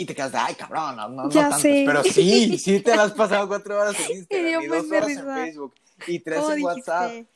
[0.00, 1.82] Y te quedas de, ay, cabrón, no, no, no sé.
[1.84, 5.24] Pero sí, sí te las has pasado cuatro horas en Instagram y dos horas en.
[5.24, 5.74] Facebook
[6.06, 7.12] y tres ¿Cómo en WhatsApp.
[7.12, 7.26] Y es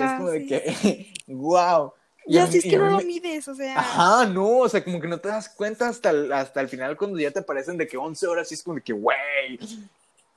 [0.00, 0.16] Ajá.
[0.18, 1.92] como de que, wow.
[2.26, 3.78] Y Ya a si mí- es que no mí lo mides, o sea.
[3.78, 6.96] Ajá, no, o sea, como que no te das cuenta hasta el, hasta el final
[6.96, 9.60] cuando ya te aparecen de que 11 horas y es como de que, güey.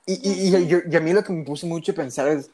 [0.06, 2.48] Y, y, y, a mí lo que me puso mucho a pensar es,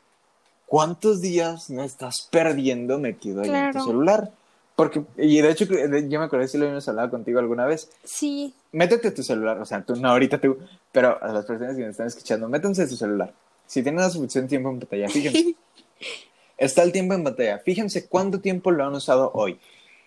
[0.65, 4.33] ¿cuántos días no estás perdiendo metido ahí en tu celular?
[4.79, 7.91] Porque, y de hecho, yo me acuerdo si lo habíamos hablado contigo alguna vez.
[8.05, 8.55] Sí.
[8.71, 10.57] Métete tu celular, o sea, tú, no ahorita tú,
[10.93, 13.35] pero a las personas que me están escuchando, métanse tu celular.
[13.67, 15.57] Si tienen la suficiente tiempo en pantalla, fíjense.
[16.57, 17.59] Está el tiempo en pantalla.
[17.59, 19.59] Fíjense cuánto tiempo lo han usado hoy.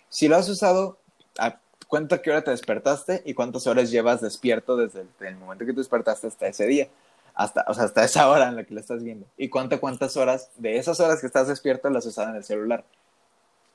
[0.08, 0.96] Si lo has usado,
[1.38, 5.36] a- cuenta qué hora te despertaste y cuántas horas llevas despierto desde el, desde el
[5.36, 6.88] momento que te despertaste hasta ese día.
[7.34, 9.26] Hasta, o sea, hasta esa hora en la que lo estás viendo.
[9.36, 12.44] Y cuánta, cuántas horas de esas horas que estás despierto las has usado en el
[12.44, 12.84] celular.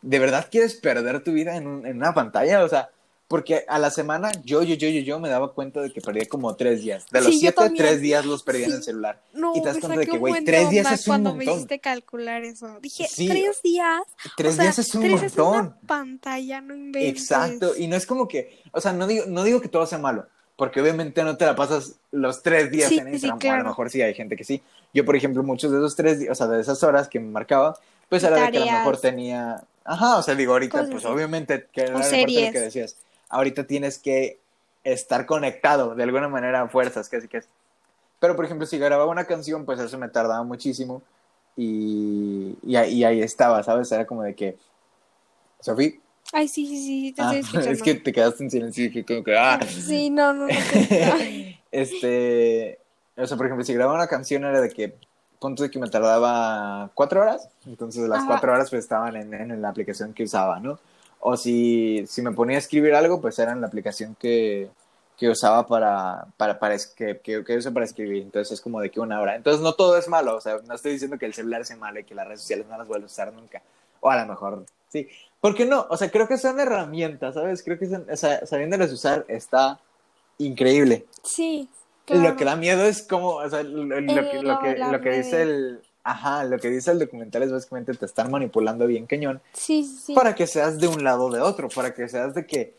[0.02, 2.64] ¿De verdad quieres perder tu vida en, un- en una pantalla?
[2.64, 2.89] O sea,
[3.28, 6.26] porque a la semana yo, yo, yo, yo, yo me daba cuenta de que perdía
[6.28, 7.06] como tres días.
[7.12, 9.22] De los Sí, siete, tres días los perdía en el celular.
[9.34, 11.38] No, Y te das me cuenta de que, güey, tres días es un cuando me
[11.43, 11.54] montón.
[11.56, 12.80] hiciste calcular eso.
[12.82, 13.28] Dije, Sí.
[13.28, 14.02] tres días.
[14.38, 15.60] Tres o sea, días es un tres es montón.
[15.66, 17.22] una pantalla, no inventes.
[17.22, 19.98] Exacto, y no es como que, o sea, no digo, no digo que todo sea
[19.98, 20.26] malo,
[20.56, 23.64] porque obviamente no te la pasas los tres días en Instagram, o a claro.
[23.64, 24.62] lo mejor sí hay gente que sí.
[24.93, 27.30] Yo, por ejemplo, muchos de esos tres días, o sea, de esas horas que me
[27.30, 27.78] marcaba,
[28.08, 31.05] pues era de que a lo mejor tenía, ajá, o sea, digo, ahorita, Cosas pues
[31.05, 31.13] así.
[31.13, 32.95] obviamente, que era la parte de lo que decías,
[33.29, 34.39] ahorita tienes que
[34.83, 37.41] estar conectado de alguna manera a fuerzas, casi que
[38.19, 41.01] Pero, por ejemplo, si grababa una canción, pues eso me tardaba muchísimo
[41.55, 43.91] y, y, ahí- y ahí estaba, ¿sabes?
[43.91, 44.57] Era como de que,
[45.59, 45.91] Sofía,
[46.33, 47.71] Ay, sí, sí, sí, te Ah, estoy escuchando.
[47.71, 49.59] es que te quedaste en silencio y dije como que, ah.
[49.65, 50.53] Sí, no, no, no.
[50.53, 52.79] te- este,
[53.15, 54.95] o sea, por ejemplo, si grababa una canción era de que,
[55.39, 58.27] punto de que me tardaba cuatro horas, entonces las Ajá.
[58.27, 60.79] cuatro horas pues estaban en, en la aplicación que usaba, ¿no?
[61.19, 64.69] O si, si me ponía a escribir algo, pues era en la aplicación que,
[65.17, 68.91] que usaba para, para, para que, que, que uso para escribir, entonces es como de
[68.91, 69.35] que una hora.
[69.35, 71.99] Entonces no todo es malo, o sea, no estoy diciendo que el celular sea malo
[71.99, 73.61] y que las redes sociales no las vuelvo a usar nunca,
[73.99, 75.07] o a lo mejor sí.
[75.41, 75.85] ¿Por qué no?
[75.89, 77.63] O sea, creo que son herramientas, ¿sabes?
[77.63, 79.79] Creo que son, o sea, sabiéndolas usar está
[80.39, 81.05] increíble.
[81.23, 81.69] Sí,
[82.08, 82.36] Lo claro.
[82.38, 85.01] que da miedo es como, o sea, lo, lo El- que, lo que, las lo
[85.01, 89.05] que dice el, ajá, lo que dice el documental es básicamente te están manipulando bien
[89.05, 92.34] cañón Sí, sí, para que seas de un lado o de otro, para que seas
[92.34, 92.76] de que,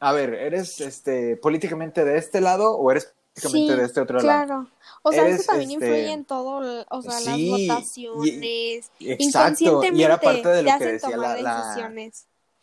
[0.00, 4.48] a ver, eres este políticamente de este lado o eres sí, de este otro claro.
[4.48, 4.70] lado.
[5.02, 5.84] O sea, eso también este...
[5.86, 8.90] influye en todo, o sea, sí, las votaciones.
[8.98, 11.92] Y, exacto, y era parte de lo que decía la, la...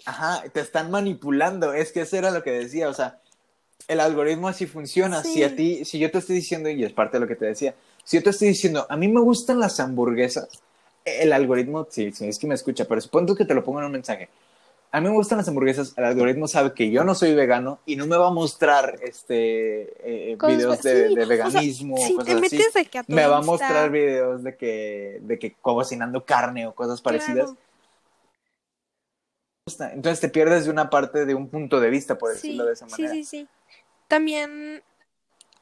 [0.05, 3.21] Ajá, te están manipulando, es que eso era lo que decía, o sea,
[3.87, 5.23] el algoritmo así funciona.
[5.23, 7.45] Si a ti, si yo te estoy diciendo, y es parte de lo que te
[7.45, 10.47] decía, si yo te estoy diciendo, a mí me gustan las hamburguesas,
[11.05, 13.85] el algoritmo, sí, sí, es que me escucha, pero supongo que te lo pongo en
[13.85, 14.29] un mensaje.
[14.91, 17.95] A mí me gustan las hamburguesas, el algoritmo sabe que yo no soy vegano y
[17.95, 19.91] no me va a mostrar este
[20.31, 22.59] eh, videos de, de, veganismo o, cosas así.
[23.07, 27.55] me va a mostrar videos de que, de que cocinando carne o cosas parecidas.
[29.65, 32.85] Entonces te pierdes de una parte de un punto de vista, por decirlo de esa
[32.85, 33.13] manera.
[33.13, 33.47] Sí, sí, sí.
[34.07, 34.83] También,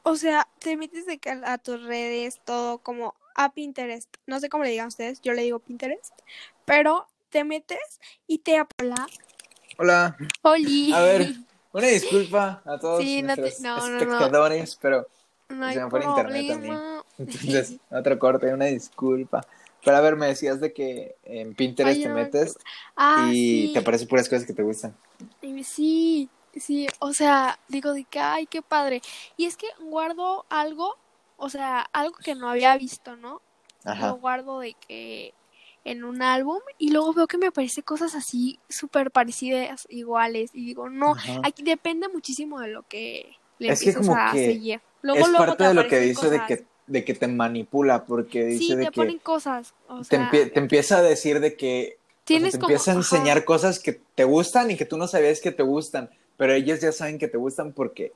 [0.02, 4.08] o sea, te metes de que a tus redes, todo como a Pinterest.
[4.26, 6.14] No sé cómo le digan ustedes, yo le digo Pinterest.
[6.64, 9.06] Pero te metes y te habla.
[9.78, 10.16] Hola.
[10.42, 10.92] Oli.
[10.92, 11.34] A ver,
[11.72, 15.06] una disculpa a todos nuestros espectadores, pero
[15.48, 16.80] se me fue internet también.
[17.18, 19.46] Entonces, otro corte, una disculpa.
[19.84, 22.56] Pero a ver, me decías de que en Pinterest te metes
[22.94, 24.94] ah, y te aparecen puras cosas que te gustan.
[25.64, 29.00] Sí, Sí, o sea, digo de que, ay, qué padre.
[29.36, 30.96] Y es que guardo algo,
[31.36, 33.40] o sea, algo que no había visto, ¿no?
[33.84, 34.08] Ajá.
[34.08, 35.34] Lo guardo de que
[35.84, 40.50] en un álbum y luego veo que me aparecen cosas así súper parecidas, iguales.
[40.54, 44.46] Y digo, no, aquí depende muchísimo de lo que le es que como a que
[44.46, 44.80] seguir.
[45.02, 48.64] Luego, es parte de lo que dice de que de que te manipula porque dice
[48.64, 51.96] sí, de te que ponen cosas o sea, te, te, empieza a decir de que
[52.24, 55.52] tienes te empieza a enseñar cosas que te gustan y que tú no sabías que
[55.52, 56.10] te gustan
[56.42, 58.10] pero ellos ya saben que te gustan porque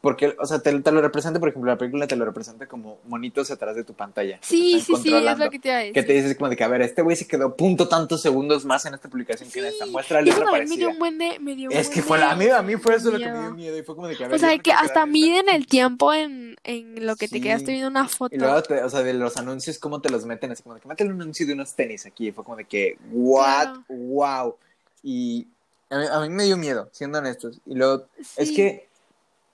[0.00, 3.50] porque, o sea, te, lo representa, por ejemplo, la película te lo representa como monitos
[3.50, 4.38] atrás de tu pantalla.
[4.40, 5.92] Sí, sí, sí, es lo que te decir.
[5.92, 8.64] Que te dices como de que, a ver, este güey se quedó punto tantos segundos
[8.64, 9.86] más en esta publicación que en esta.
[9.86, 12.30] Muestra el Eso también me dio un buen de, me dio Es que fue la,
[12.30, 14.16] a mí, a mí fue eso lo que me dio miedo y fue como de
[14.16, 17.40] que, a ver, O sea, que hasta miden el tiempo en, en lo que te
[17.40, 18.32] quedaste viendo una foto.
[18.32, 20.80] Y luego, te, o sea, de los anuncios, cómo te los meten, así como de
[20.80, 22.28] que mete un anuncio de unos tenis aquí.
[22.28, 24.56] Y fue como de que, what, wow.
[25.04, 25.46] Y
[25.92, 27.60] a mí, me dio miedo, siendo honestos.
[27.66, 28.88] Y luego, es que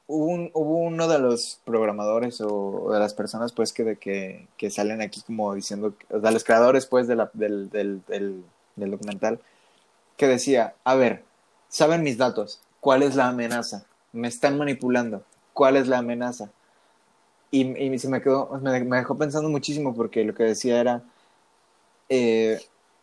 [0.07, 4.47] hubo, un, hubo uno de los programadores o, de las personas, pues, que, de, que,
[4.57, 8.45] que salen aquí como diciendo, o de los creadores, pues, de la, del, del, del,
[8.77, 9.41] del documental,
[10.17, 11.25] que decía, a ver,
[11.69, 13.85] saben mis datos, ¿cuál es la amenaza?
[14.13, 16.51] Me están manipulando, ¿cuál es la amenaza?
[17.51, 21.03] Y, y se me quedó, me, me, dejó pensando muchísimo porque lo que decía era,
[22.09, 22.61] eh,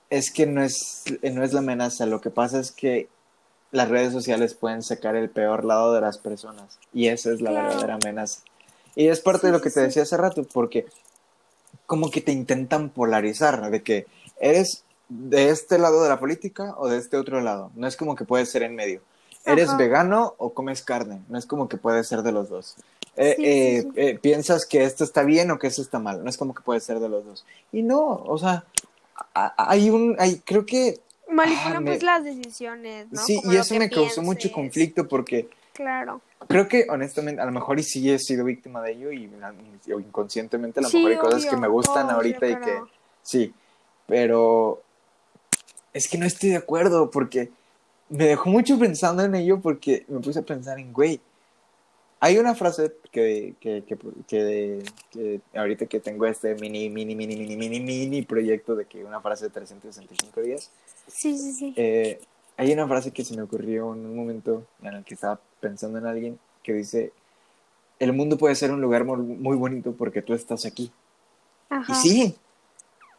[0.10, 3.10] es que no es, no es la amenaza, lo que pasa es que
[3.76, 7.52] las redes sociales pueden sacar el peor lado de las personas y esa es la
[7.52, 8.42] verdadera amenaza.
[8.96, 10.86] Y es parte de lo que te decía hace rato, porque
[11.86, 14.08] como que te intentan polarizar, de que
[14.40, 17.72] eres de este lado de la política o de este otro lado.
[17.76, 19.02] No es como que puedes ser en medio.
[19.46, 21.22] ¿Eres vegano o comes carne?
[21.30, 22.76] No es como que puedes ser de los dos.
[23.16, 26.24] Eh, eh, eh, piensas que esto está bien o que esto está mal.
[26.24, 27.46] No es como que puedes ser de los dos.
[27.72, 28.66] Y no, o sea,
[29.34, 31.00] hay un, hay, creo que
[31.30, 33.22] Manipulan ah, pues las decisiones, ¿no?
[33.22, 35.50] Sí, y eso me causó mucho conflicto porque...
[35.74, 36.22] Claro.
[36.48, 39.30] Creo que honestamente, a lo mejor y sí he sido víctima de ello y,
[39.88, 42.80] inconscientemente a lo mejor hay cosas que me gustan ahorita y que...
[43.22, 43.54] Sí,
[44.08, 44.82] pero
[45.94, 47.50] es que no estoy de acuerdo porque
[48.10, 51.20] me dejó mucho pensando en ello porque me puse a pensar en, güey,
[52.20, 53.98] hay una frase que, que, que,
[54.28, 59.22] que, ahorita que tengo este mini, mini, mini, mini, mini, mini proyecto de que una
[59.22, 60.72] frase de 365 días.
[61.08, 61.74] Sí, sí, sí.
[61.76, 62.20] Eh,
[62.58, 65.98] hay una frase que se me ocurrió en un momento en el que estaba pensando
[65.98, 67.12] en alguien que dice,
[68.00, 70.92] el mundo puede ser un lugar muy, bonito porque tú estás aquí.
[71.88, 72.36] Y sí,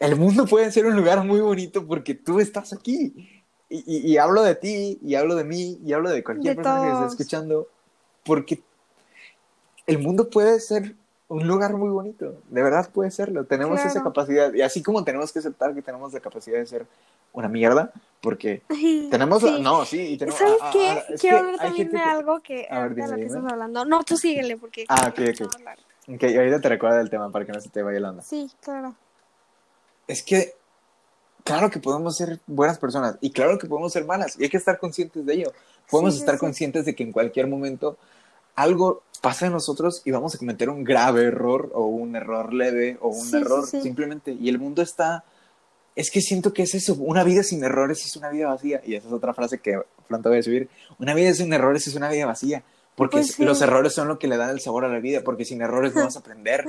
[0.01, 3.43] el mundo puede ser un lugar muy bonito porque tú estás aquí.
[3.68, 6.93] Y, y, hablo de ti, y hablo de mí, y hablo de cualquier persona que
[6.93, 7.66] esté escuchando,
[8.24, 8.62] porque
[9.89, 10.95] el mundo puede ser
[11.28, 15.32] un lugar muy bonito, de verdad puede serlo, tenemos esa capacidad, y así como tenemos
[15.32, 16.86] que aceptar que tenemos la capacidad de ser
[17.32, 18.62] una mierda, porque
[19.10, 20.88] tenemos, no, sí, y tenemos, ¿sabes ah, qué?
[20.88, 24.04] Ah, Quiero hablar también de algo que, a ver, de lo que estás hablando, no,
[24.04, 24.84] tú síguele, porque...
[24.88, 25.50] Ah, ok, ok,
[26.14, 28.22] ok, ahorita te recuerdo del tema para que no se te vaya la onda.
[28.22, 28.94] Sí, claro.
[30.06, 30.54] Es que,
[31.42, 34.58] claro que podemos ser buenas personas, y claro que podemos ser malas, y hay que
[34.58, 35.52] estar conscientes de ello,
[35.90, 37.98] podemos estar conscientes de que en cualquier momento
[38.57, 42.98] algo pasa en nosotros y vamos a cometer un grave error o un error leve
[43.00, 44.32] o un error simplemente.
[44.32, 45.24] Y el mundo está...
[45.94, 48.82] Es que siento que es eso, una vida sin errores es una vida vacía.
[48.84, 50.68] Y esa es otra frase que pronto voy a subir.
[50.98, 52.64] Una vida sin errores es una vida vacía.
[52.96, 55.44] Porque pues los errores son lo que le dan el sabor a la vida, porque
[55.44, 56.64] sin errores no vas a aprender.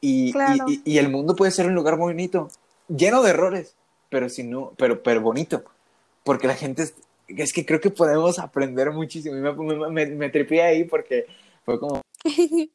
[0.00, 2.48] Y, y, y, el mundo puede ser un lugar bonito,
[2.88, 3.74] lleno de errores,
[4.08, 5.64] pero, si no, pero, pero bonito.
[6.22, 6.88] Porque la gente
[7.28, 9.36] es que creo que podemos aprender muchísimo.
[9.36, 11.26] Y me, me, me, ahí porque
[11.64, 12.02] fue como...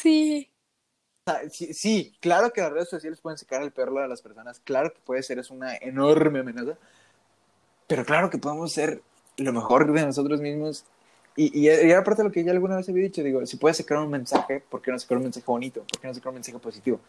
[0.00, 0.50] Sí,
[1.50, 4.92] sí, sí, claro que las redes sociales pueden sacar el perro de las personas, claro
[4.92, 6.76] que puede ser, es una enorme amenaza,
[7.86, 9.02] pero claro que podemos ser
[9.36, 10.84] lo mejor de nosotros mismos.
[11.36, 13.56] Y, y, y era parte de lo que ya alguna vez había dicho, digo, si
[13.56, 15.84] puedes sacar un mensaje, ¿por qué no sacar un mensaje bonito?
[15.84, 17.00] ¿Por qué no sacar un mensaje positivo?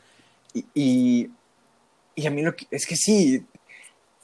[0.53, 1.31] Y, y,
[2.13, 3.45] y a mí lo que, es que sí,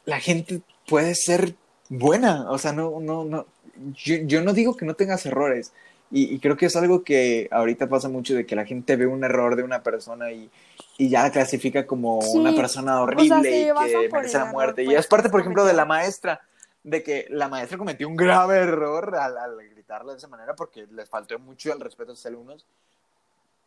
[0.05, 1.55] la gente puede ser
[1.89, 3.45] buena, o sea, no, no, no,
[3.93, 5.73] yo, yo no digo que no tengas errores,
[6.11, 9.07] y, y creo que es algo que ahorita pasa mucho de que la gente ve
[9.07, 10.49] un error de una persona y,
[10.97, 14.83] y ya la clasifica como Sí, una persona horrible y que merece la error, muerte.
[14.83, 16.41] y pues, es parte, por ejemplo, de la maestra,
[16.83, 20.85] de que la maestra cometió un grave error al, al gritarle de esa manera porque
[20.91, 22.65] les faltó mucho el respeto a sus alumnos.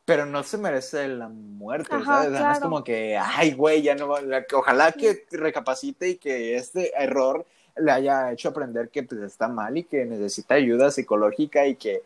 [0.05, 2.31] Pero no se merece la muerte, Ajá, ¿sabes?
[2.41, 4.23] No es como que, ay, güey, ya no va-
[4.55, 7.45] Ojalá que recapacite y que este error
[7.81, 12.03] le haya hecho aprender que pues, está mal y que necesita ayuda psicológica y que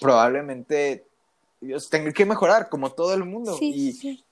[0.00, 1.04] probablemente
[1.60, 3.56] Dios tenga que mejorar, como todo el mundo.
[3.58, 4.24] sí, y sí.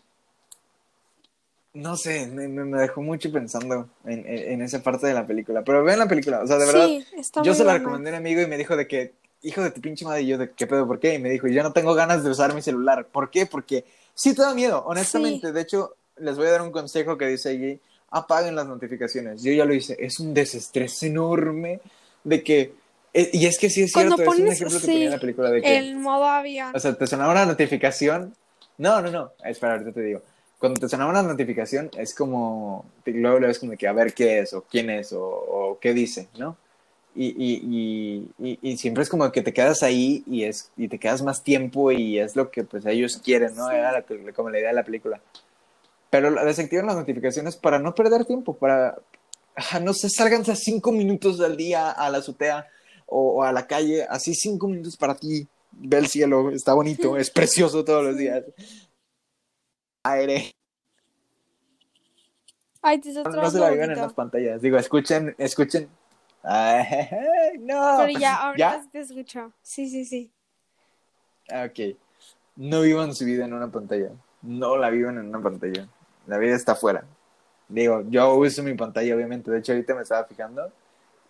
[1.74, 2.46] no sé, me,
[2.78, 5.62] dejó mucho pensando en, en- en esa parte de la película.
[5.64, 7.04] Pero vean la película, o sea, de verdad, Sí,
[7.42, 9.80] yo se la recomendé a un amigo y me dijo de que, hijo de tu
[9.80, 11.14] pinche madre, y yo de qué pedo, ¿por qué?
[11.14, 13.06] Y me dijo, yo no tengo ganas de usar mi celular.
[13.06, 13.46] ¿Por qué?
[13.46, 15.52] Porque sí te da miedo, honestamente.
[15.52, 17.80] De hecho, les voy a dar un consejo que dice allí,
[18.12, 19.42] apaguen las notificaciones.
[19.42, 21.80] Yo ya lo hice, es un desestrés enorme
[22.22, 22.74] de que,
[23.12, 25.10] eh, y es que sí es cierto, es un pones, ejemplo que sí, ponía en
[25.10, 25.78] la película de que...
[25.78, 26.72] El modo avión.
[26.74, 28.34] O sea, te sonaba una notificación.
[28.78, 29.32] No, no, no.
[29.44, 30.22] Espera, ahorita te digo.
[30.58, 32.84] Cuando te sonaba una notificación, es como.
[33.04, 35.92] Luego le ves como que a ver qué es, o quién es, o, o qué
[35.92, 36.56] dice, ¿no?
[37.14, 40.98] Y, y, y, y, siempre es como que te quedas ahí y, es, y te
[40.98, 43.68] quedas más tiempo y es lo que pues ellos quieren, ¿no?
[43.68, 43.74] Sí.
[43.74, 45.20] Era la como la idea de la película.
[46.12, 48.98] Pero desactivan las notificaciones para no perder tiempo, para.
[49.80, 52.68] no sé, sálganse cinco minutos al día a la azotea
[53.06, 55.48] o, o a la calle, así cinco minutos para ti.
[55.70, 58.44] Ve el cielo, está bonito, es precioso todos los días.
[60.04, 60.52] Aire,
[62.82, 64.60] Ay, te estás no, se la vivan en las pantallas.
[64.60, 65.88] Digo, escuchen, escuchen.
[66.42, 67.98] Ay, no.
[68.00, 68.82] Pero ya, ahorita ¿Ya?
[68.82, 69.52] sí te escucho.
[69.62, 70.30] Sí, sí, sí.
[71.48, 71.96] Ok.
[72.56, 74.10] No vivan su vida en una pantalla.
[74.42, 75.88] No la vivan en una pantalla.
[76.26, 77.04] La vida está afuera.
[77.68, 79.50] Digo, yo uso mi pantalla, obviamente.
[79.50, 80.70] De hecho, ahorita me estaba fijando.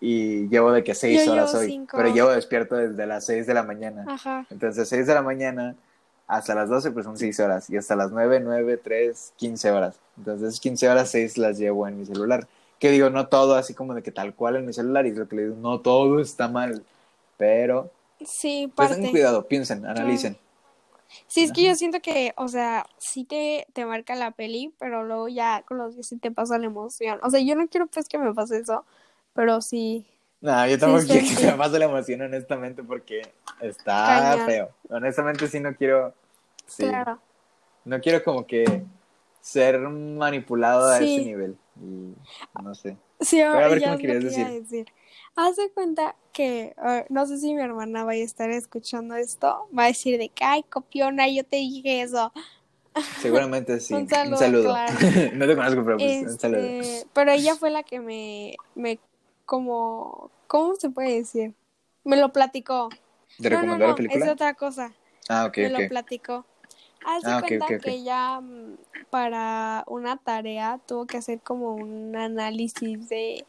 [0.01, 1.69] Y llevo de que seis Yo horas hoy.
[1.69, 1.97] cinco.
[1.97, 4.05] Pero llevo despierto desde las seis de la mañana.
[4.09, 4.47] Ajá.
[4.51, 5.77] Entonces, 6 de la mañana
[6.27, 7.71] hasta las 12, pues son 6 horas.
[7.71, 9.97] Y hasta las 9, 9, 3, 15 horas.
[10.17, 12.49] Entonces, 15 horas, 6 las llevo en mi celular.
[12.79, 15.07] Que digo, no todo así como de que tal cual en mi celular.
[15.07, 16.83] Y es lo que le digo, no todo está mal.
[17.37, 17.91] Pero,
[18.25, 20.37] Sí, pues tengan cuidado, piensen, analicen.
[21.27, 25.05] Sí, es que yo siento que, o sea, sí te, te marca la peli, pero
[25.05, 27.19] luego ya con los días sí te pasa la emoción.
[27.23, 28.85] O sea, yo no quiero pues que me pase eso,
[29.35, 30.07] pero sí.
[30.41, 33.23] No, yo tampoco Sí, quiero sí, que me pase la emoción, honestamente, porque
[33.61, 34.71] está feo.
[34.91, 36.15] Honestamente, sí no quiero.
[36.67, 37.21] Sí, Claro.
[37.85, 38.65] No quiero como que
[39.41, 41.57] ser manipulado a ese nivel.
[41.77, 42.15] Y
[42.63, 42.97] no sé.
[43.21, 44.87] Sí, Pero a ver, ya ¿qué me querías a decir.
[45.35, 46.75] Haz de cuenta que,
[47.09, 50.45] no sé si mi hermana vaya a estar escuchando esto, va a decir de que,
[50.45, 52.33] ay, copiona, yo te dije eso.
[53.21, 53.95] Seguramente sí.
[53.95, 54.95] Un saludo, claro.
[55.35, 56.61] no te conozco, pero pues, un saludo.
[56.61, 58.99] Este, pero ella fue la que me, me,
[59.47, 61.55] como, ¿cómo se puede decir?
[62.05, 62.91] Me lo platicó.
[63.41, 64.25] ¿Te No, no, recomendó no, la película?
[64.27, 64.93] es otra cosa.
[65.29, 66.45] Ah, ok, me lo platicó.
[67.05, 68.77] Haz de Ah, cuenta que ella mm,
[69.11, 73.45] para una tarea tuvo que hacer como un análisis de,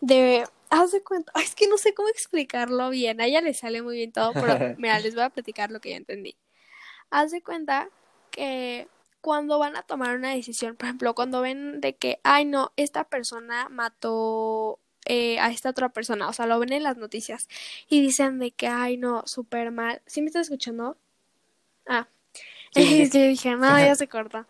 [0.00, 0.44] de,
[0.82, 3.82] haz de cuenta, ay, es que no sé cómo explicarlo bien, a ella le sale
[3.82, 6.36] muy bien todo, pero mira, les voy a platicar lo que yo entendí.
[7.10, 7.90] Haz de cuenta
[8.30, 8.88] que
[9.20, 13.04] cuando van a tomar una decisión, por ejemplo, cuando ven de que, ay, no, esta
[13.04, 17.48] persona mató eh, a esta otra persona, o sea, lo ven en las noticias
[17.88, 20.02] y dicen de que, ay, no, súper mal.
[20.06, 20.98] ¿Sí me estás escuchando?
[21.86, 22.08] Ah,
[22.74, 24.46] Sí, es que yo dije, no, ya se cortó.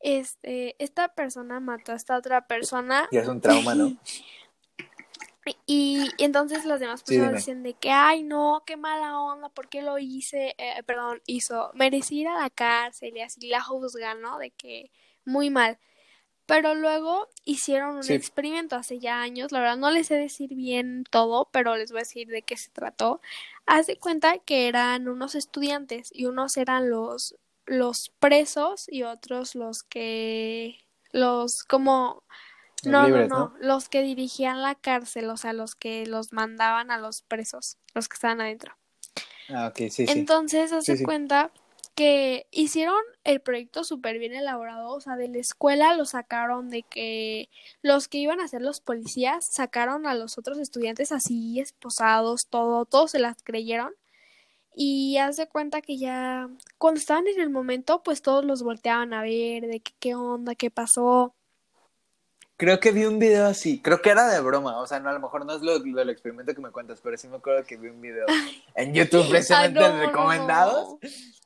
[0.00, 3.96] Este, esta persona mató a esta otra persona Y es un trauma, ¿no?
[5.66, 7.38] y, y entonces las demás Sí, personas dime.
[7.38, 10.54] dicen de que, ay, no, qué mala onda, ¿por qué lo hice?
[10.58, 14.38] Eh, perdón, hizo, merecí ir a la cárcel y así la juzgan, ¿no?
[14.38, 14.90] De que
[15.24, 15.78] muy mal.
[16.46, 18.12] Pero luego hicieron un Sí.
[18.12, 21.98] experimento hace ya años, la verdad no les sé decir bien todo, pero les voy
[21.98, 23.20] a decir de qué se trató.
[23.66, 27.36] Haz de cuenta que eran unos estudiantes y unos eran los,
[27.66, 30.78] los presos y otros los que,
[31.12, 32.22] los como
[32.84, 36.90] no, libres, no, no, los que dirigían la cárcel, o sea, los que los mandaban
[36.90, 38.74] a los presos, los que estaban adentro.
[39.48, 40.06] Ah, ok, sí, sí.
[40.06, 41.04] Entonces, hace Sí, sí.
[41.04, 41.50] cuenta
[41.94, 46.82] que hicieron el proyecto súper bien elaborado, o sea, de la escuela lo sacaron de
[46.82, 47.48] que
[47.82, 52.84] los que iban a ser los policías sacaron a los otros estudiantes así esposados, todo,
[52.84, 53.94] todos se las creyeron.
[54.74, 59.14] Y haz de cuenta que ya cuando estaban en el momento, pues todos los volteaban
[59.14, 61.35] a ver de qué onda, qué pasó.
[62.58, 65.12] Creo que vi un video así, creo que era de broma, o sea, no, a
[65.12, 67.64] lo mejor no es lo, lo del experimento que me cuentas, pero sí me acuerdo
[67.64, 68.24] que vi un video
[68.74, 70.96] en YouTube precisamente Ay, no, recomendados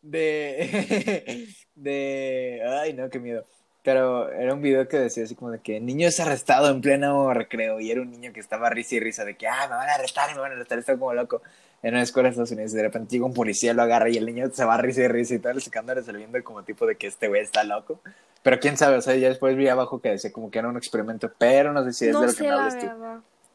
[0.02, 3.44] de, de, ay no, qué miedo,
[3.82, 7.32] pero era un video que decía así como de que niño es arrestado en pleno
[7.32, 9.88] recreo y era un niño que estaba risa y risa de que, ah, me van
[9.88, 11.42] a arrestar, me van a arrestar, estaba como loco
[11.82, 14.16] en una escuela de Estados Unidos y de repente llega un policía, lo agarra y
[14.16, 16.62] el niño se va a risa y risa y todo el escándalo se viendo como
[16.62, 18.00] tipo de que este güey está loco.
[18.42, 20.76] Pero quién sabe, o sea, ya después vi abajo que decía como que era un
[20.76, 22.88] experimento, pero no sé si es no de lo que me la hablas tú.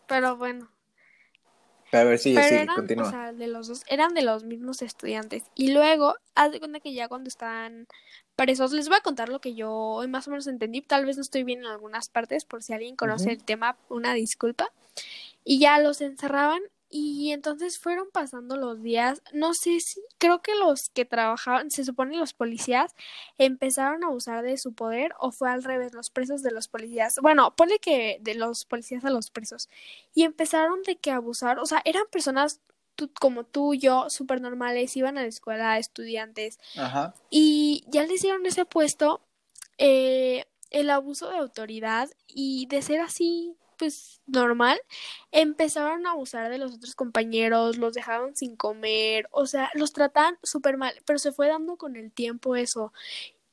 [0.07, 0.69] Pero bueno.
[1.91, 3.07] Pero a ver si sí, eran, continúa.
[3.07, 5.43] o sea, de los dos, eran de los mismos estudiantes.
[5.55, 7.88] Y luego, haz de cuenta que ya cuando estaban
[8.36, 10.82] presos, les voy a contar lo que yo más o menos entendí.
[10.82, 14.14] Tal vez no estoy bien en algunas partes, por si alguien conoce el tema, una
[14.14, 14.72] disculpa.
[15.44, 19.22] Y ya los encerraban y entonces fueron pasando los días.
[19.34, 22.96] No sé si, creo que los que trabajaban, se supone los policías,
[23.38, 27.16] empezaron a abusar de su poder o fue al revés, los presos de los policías.
[27.22, 29.70] Bueno, ponle que de los policías a los presos.
[30.14, 32.62] Y empezaron de que abusar, o sea, eran personas
[32.96, 37.14] tú- como tú y yo, súper normales, iban a la escuela, estudiantes, Ajá.
[37.30, 39.22] y ya les dieron ese puesto,
[39.78, 44.80] eh, el abuso de autoridad y de ser así, pues normal,
[45.32, 50.38] empezaron a abusar de los otros compañeros, los dejaron sin comer, o sea, los trataban
[50.43, 52.93] súper mal, pero se fue dando con el tiempo eso.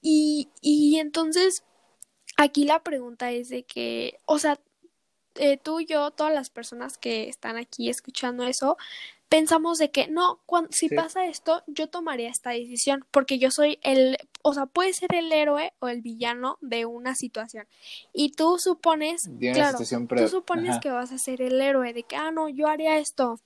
[0.00, 1.64] Y, y entonces,
[2.36, 4.58] aquí la pregunta es de que, o sea,
[5.36, 8.76] eh, tú y yo, todas las personas que están aquí escuchando eso,
[9.28, 10.94] pensamos de que no, cuando, si Sí.
[10.94, 15.32] pasa esto, yo tomaría esta decisión, porque yo soy el, o sea, puede ser el
[15.32, 17.66] héroe o el villano de una situación.
[18.12, 20.80] Y tú supones, claro, tú supones ajá.
[20.80, 23.38] que vas a ser el héroe, de que, ah, no, yo haría esto.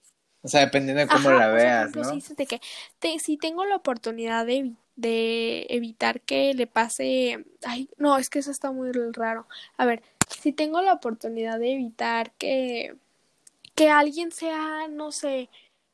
[0.42, 2.08] O sea, dependiendo de cómo Ajá, la por veas, ejemplo, ¿no?
[2.10, 2.60] si dices de que
[2.98, 8.38] te- si tengo la oportunidad de, de evitar que le pase, ay, no, es que
[8.38, 9.46] eso está muy raro.
[9.76, 12.96] A ver, si tengo la oportunidad de evitar que,
[13.74, 15.48] que alguien sea, no sé,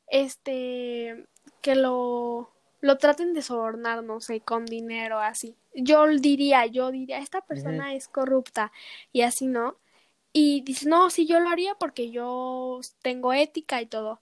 [0.09, 1.27] este,
[1.61, 5.57] que lo, lo traten de sobornar, no sé, con dinero, así.
[5.75, 8.73] Yo diría, yo diría, esta persona es corrupta
[9.13, 9.77] y así, ¿no?
[10.33, 14.21] Y dices, no, sí, yo lo haría porque yo tengo ética y todo.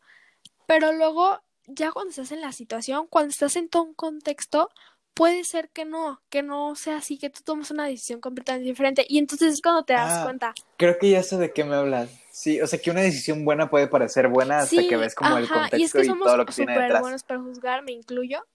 [0.66, 4.70] Pero luego, ya cuando estás en la situación, cuando estás en todo un contexto,
[5.14, 9.04] puede ser que no, que no sea así, que tú tomas una decisión completamente diferente.
[9.08, 10.54] Y entonces es cuando te das Ah, cuenta.
[10.76, 12.10] Creo que ya sé de qué me hablas.
[12.32, 15.36] Sí, o sea, que una decisión buena puede parecer buena hasta Sí, que ves como
[15.36, 17.00] el ajá, y es contexto que y, somos todo lo que tiene súper detrás.
[17.02, 18.46] buenos para juzgar, me incluyo.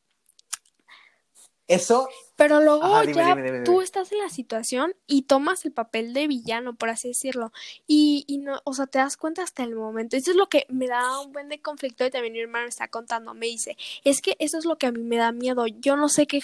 [1.67, 5.65] Eso, Pero luego Ajá, dime, ya dime, dime, tú estás en la situación y tomas
[5.65, 7.51] el papel de villano, por así decirlo.
[7.87, 10.15] Y, y no, o sea, te das cuenta hasta el momento.
[10.15, 12.69] Eso es lo que me da un buen de conflicto y también mi hermano me
[12.69, 13.33] está contando.
[13.33, 15.65] Me dice, es que eso es lo que a mí me da miedo.
[15.65, 16.41] Yo no sé qué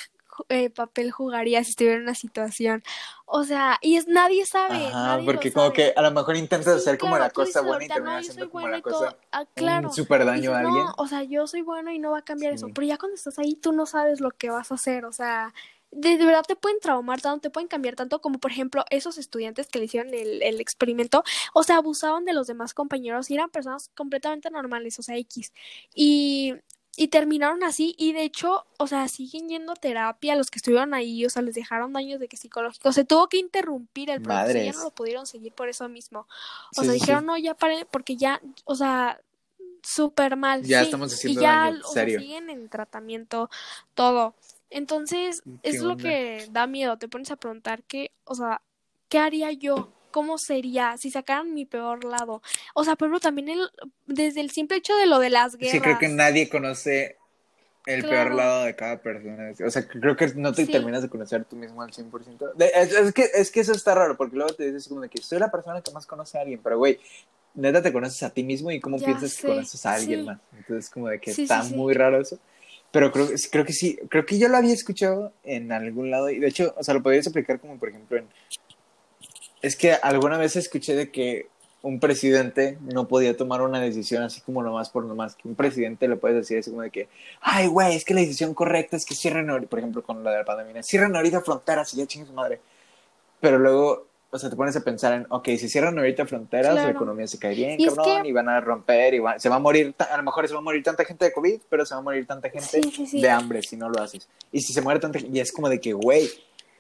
[0.50, 2.84] eh, papel jugaría si estuviera en una situación.
[3.26, 4.94] O sea, y es nadie sabe.
[4.94, 5.76] ajá, nadie porque como sabe.
[5.76, 8.68] que a lo mejor intentas Sí, hacer como la cosa buena y terminas haciendo como
[8.68, 9.88] la cosa Ah, claro.
[9.90, 10.86] un super daño Dices, a alguien.
[10.86, 12.68] no, o sea, yo soy bueno y no va a cambiar eso.
[12.74, 15.06] Pero ya cuando estás ahí, tú no sabes lo que vas a hacer.
[15.06, 15.54] O sea,
[15.92, 19.18] de, de verdad te pueden traumar tanto, te pueden cambiar tanto, como por ejemplo esos
[19.18, 21.24] estudiantes que le hicieron el, el experimento.
[21.54, 25.52] O sea, abusaban de los demás compañeros y eran personas completamente normales, o sea, X.
[25.94, 26.54] Y,
[26.98, 27.96] y terminaron así.
[27.98, 31.26] Y de hecho, o sea, siguen yendo a terapia los que estuvieron ahí.
[31.26, 32.96] O sea, les dejaron daños de que psicológicos.
[32.96, 34.60] Se tuvo que interrumpir el proceso.
[34.60, 36.28] Ya no lo pudieron seguir por eso mismo.
[36.76, 39.20] O Sí, sea, sí, dijeron, no, ya paren, porque ya, o sea,
[39.82, 40.64] súper mal.
[40.64, 40.86] Ya sí.
[40.86, 42.20] estamos y haciendo ya, daño, o sea, serio.
[42.20, 43.50] siguen en tratamiento,
[43.94, 44.36] todo.
[44.70, 46.98] Entonces, ¿Qué es lo que da miedo.
[46.98, 48.62] Te pones a preguntar qué, o sea,
[49.10, 49.92] ¿qué haría yo?
[50.12, 52.42] ¿Cómo sería si sacaran mi peor lado?
[52.74, 53.70] O sea, por ejemplo, también el,
[54.06, 55.72] desde el simple hecho de lo de las guerras.
[55.74, 57.18] Sí, creo que nadie conoce
[57.88, 58.36] el peor Claro.
[58.36, 59.52] lado de cada persona.
[59.66, 60.72] O sea, creo que no te Sí.
[60.72, 62.54] terminas de conocer tú mismo al 100%.
[62.54, 65.10] De- es, es que, es que eso está raro, porque luego te dices como de
[65.10, 67.00] que soy la persona que más conoce a alguien, pero güey,
[67.56, 70.20] neta te conoces a ti mismo y cómo Ya piensas sé, que conoces a alguien
[70.22, 70.26] sí.
[70.26, 70.40] más.
[70.56, 72.38] Entonces, como de que Sí, está muy raro eso.
[72.92, 76.40] Pero creo, creo que sí, creo que yo lo había escuchado en algún lado y
[76.40, 78.28] de hecho, o sea, lo podrías aplicar como por ejemplo en...
[79.62, 81.48] Es que alguna vez escuché de que
[81.84, 86.08] un presidente no podía tomar una decisión así como nomás por nomás, que un presidente
[86.08, 87.08] le puedes decir así como de que,
[87.42, 90.32] ay, güey, es que la decisión correcta es que cierren, ahori-", por ejemplo, con la
[90.32, 92.60] de la pandemia, cierren ahorita fronteras y ya chingue su madre.
[93.40, 96.90] Pero luego, o sea, te pones a pensar en, ok, si cierran ahorita fronteras, la
[96.92, 99.50] economía se cae bien, Y es cabrón, que- y van a romper, y va- se
[99.50, 101.84] va a morir, a lo mejor se va a morir tanta gente de COVID, pero
[101.86, 103.22] se va a morir tanta gente Sí, sí, sí.
[103.22, 104.28] de hambre si no lo haces.
[104.52, 106.30] Y si se muere tanta gente, y es como de que, güey,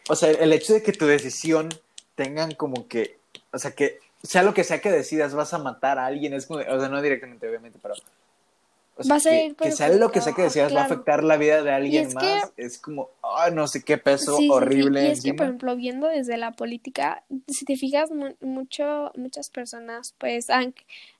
[0.09, 1.69] o sea, el hecho de que tu decisión
[2.15, 3.19] tengan como que,
[3.53, 6.45] o sea, que sea lo que sea que decidas, vas a matar a alguien, es
[6.45, 7.95] como, o sea, no directamente, obviamente, pero,
[8.97, 10.85] o sea, a ser que, que sea lo que sea que perjudicado, decías, va a
[10.85, 12.51] afectar la vida de alguien es más.
[12.51, 15.03] que- Es como, ay, no sé qué peso Sí, sí, sí, horrible.
[15.07, 19.49] Y es que, por ejemplo, viendo desde la política, si te fijas, mu- mucho, muchas
[19.49, 20.75] personas, pues, han,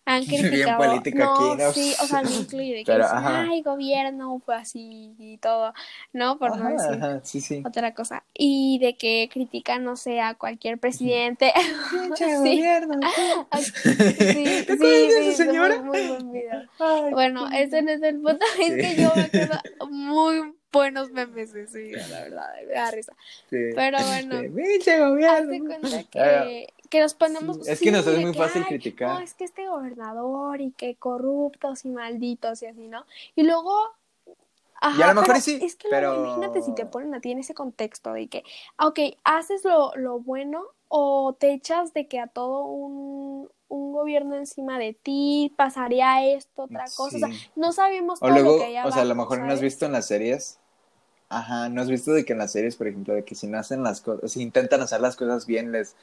[0.05, 0.77] han Bien criticado.
[0.77, 1.71] política no, aquí, ¿no?
[1.73, 3.41] sí, o sea, me incluye de que Pero, dicen, ajá.
[3.49, 5.73] ay, gobierno, fue así y todo,
[6.13, 6.37] ¿no?
[6.39, 7.63] Por no Ajá, decir ajá, sí, sí.
[7.65, 8.23] otra cosa.
[8.33, 11.53] Y de que critican, no sé, a cualquier presidente.
[11.91, 12.57] Pinche Sí.
[12.57, 12.99] gobierno.
[13.03, 13.71] sí,
[14.33, 15.81] sí, ¿Te sí, señora?
[15.81, 16.43] Muy, muy.
[16.79, 19.55] Ay, Bueno, ese no es el punto, es que yo me acuerdo
[19.89, 23.13] muy buenos memes de video, la verdad, me da risa.
[23.49, 23.57] sí.
[23.75, 24.35] Pero bueno.
[25.51, 27.57] Sí, cuenta Ah, que, que nos ponemos.
[27.57, 29.09] Sí, es que nos es muy que, fácil "Ay, criticar".
[29.09, 33.05] No, es que este gobernador y que corruptos y malditos y así, ¿no?
[33.35, 33.75] Y luego.
[34.83, 37.13] Ajá, Y a lo mejor pero sí, Es que luego pero- imagínate si te ponen
[37.13, 38.43] a ti en ese contexto de que,
[38.77, 43.93] ah, ok, haces lo, lo bueno o te echas de que a todo un, un
[43.93, 47.15] gobierno encima de ti pasaría esto, otra cosa.
[47.17, 49.39] O sea, no sabemos O todo luego, lo que hay o sea, a lo mejor
[49.41, 50.57] no has visto en las series.
[51.31, 53.57] Ajá, ¿no has visto de que en las series, por ejemplo, de que si no
[53.57, 55.95] hacen las cosas, si intentan hacer las cosas bien, les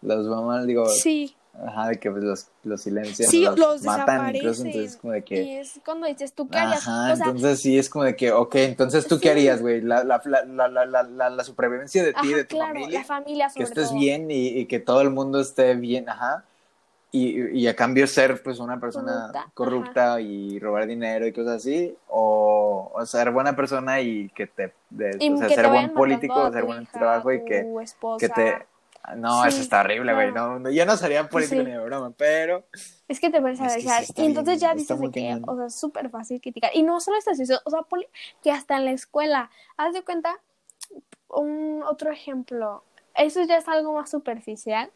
[0.00, 0.86] los va mal, digo.
[0.86, 1.36] Sí.
[1.52, 5.42] Ajá, de que pues, los, los silencian, sí, los, matan, incluso entonces como de que...
[5.42, 6.48] Y es cuando dices, ¿tú?
[6.52, 9.80] Ajá, entonces sí es como de que, ok, entonces ¿tú qué harías, güey?
[9.80, 13.64] La, la, la, la, la, supervivencia de ti, ajá, de tu familia, la familia sobre
[13.64, 16.44] que estés bien y que todo el mundo esté bien, ajá.
[17.12, 21.56] Y, y a cambio ser pues una persona Corrupta, corrupta, y robar dinero y cosas
[21.56, 25.60] así, o, o ser buena persona y que te, de- Y o sea, que te
[25.60, 27.66] ser vayan buen político, tu buen hija, trabajo y que,
[28.18, 28.66] que te...
[29.16, 30.60] No, Sí, eso está horrible, güey, claro.
[30.60, 31.66] no, yo no sería político Sí.
[31.66, 32.64] ni de broma, pero...
[33.08, 35.56] Es que te pones a que sí y entonces bien, ya dices de que, o
[35.56, 36.70] sea, es súper fácil criticar.
[36.74, 38.08] Y no solo esta situación, o sea, ponle
[38.40, 40.36] que hasta en la escuela, haz de cuenta,
[41.28, 42.84] un otro ejemplo,
[43.14, 44.92] eso ya es algo más superficial.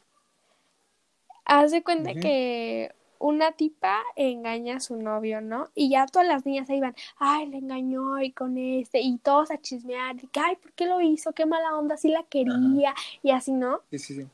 [1.44, 5.70] Haz de cuenta que una tipa engaña a su novio, ¿no?
[5.74, 9.50] Y ya todas las niñas ahí van, ay, le engañó y con este, y todos
[9.50, 11.32] a chismear, que, ay, ¿por qué lo hizo?
[11.32, 13.80] Qué mala onda, sí la quería, y así, ¿no?
[13.90, 14.26] Sí, sí, sí.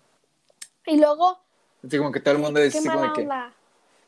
[0.87, 1.39] Y luego,
[1.87, 3.23] Así como que todo el mundo qué dice así como que...
[3.23, 3.53] onda.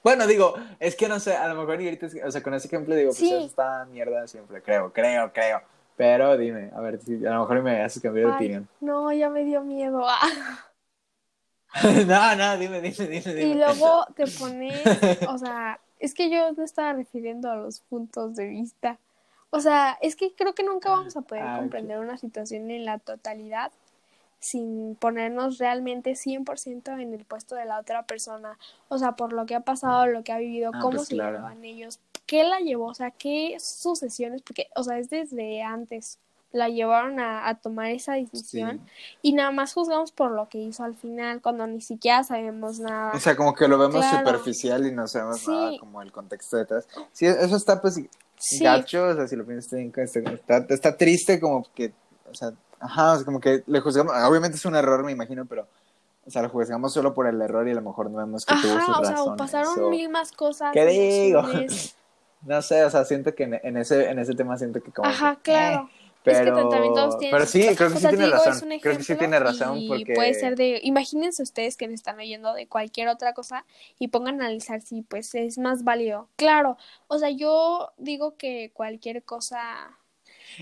[0.03, 2.67] Bueno, digo, es que no sé, a lo mejor y ahorita, o sea, con ese
[2.67, 3.33] ejemplo digo, pues Sí.
[3.33, 5.63] eso está mierda siempre, creo, creo, creo.
[5.97, 8.69] Pero dime, a ver, si a lo mejor me haces cambiar de opinión.
[8.81, 10.05] no, ya me dio miedo.
[12.07, 13.43] no, no, dime, dime, dime, dime.
[13.43, 14.83] Y luego te pones,
[15.29, 18.99] o sea, es que yo no estaba refiriendo a los puntos de vista.
[19.51, 22.85] O sea, es que creo que nunca vamos a poder Ah, comprender una situación en
[22.85, 23.73] la totalidad
[24.41, 28.59] sin ponernos realmente 100% en el puesto de la otra persona.
[28.89, 31.15] O sea, por lo que ha pasado, lo que ha vivido, Ah, cómo pues se
[31.15, 31.37] claro.
[31.39, 36.19] llevaban ellos, qué la llevó, o sea, qué sucesiones, porque, o sea, es desde antes
[36.53, 38.81] la llevaron a, a tomar esa decisión
[39.23, 43.13] y nada más juzgamos por lo que hizo al final, cuando ni siquiera sabemos nada.
[43.15, 44.19] O sea, como que lo vemos Claro.
[44.19, 45.51] superficial y no sabemos Sí.
[45.51, 46.87] nada como el contexto detrás.
[47.13, 48.01] Sí, eso está pues
[48.39, 48.63] Sí.
[48.65, 49.93] gacho, o sea, si lo piensas bien,
[50.27, 51.93] está, está, triste como que,
[52.31, 55.47] o sea, ajá, o sea, como que le juzgamos, obviamente es un error, me imagino,
[55.47, 55.67] pero,
[56.27, 58.55] o sea, lo juzgamos solo por el error y a lo mejor no vemos que
[58.61, 60.71] tuvo sus Ajá, o sea, pasaron o- mil más cosas.
[60.73, 61.43] ¿Qué digo?
[62.45, 65.09] No sé, o sea, siento que en, en ese, en ese tema siento que como...
[65.09, 65.89] Ajá, que, claro.
[65.89, 68.25] eh, Es que pero, también todos tienen pero sí, creo que o sí sea, tiene
[68.27, 68.69] digo, razón.
[68.81, 70.15] Creo que sí tiene razón y porque...
[70.15, 73.65] puede ser de, imagínense ustedes que me están oyendo de cualquier otra cosa
[73.99, 76.29] y pongan a analizar si pues es más válido.
[76.37, 76.77] Claro,
[77.09, 79.61] o sea, yo digo que cualquier cosa,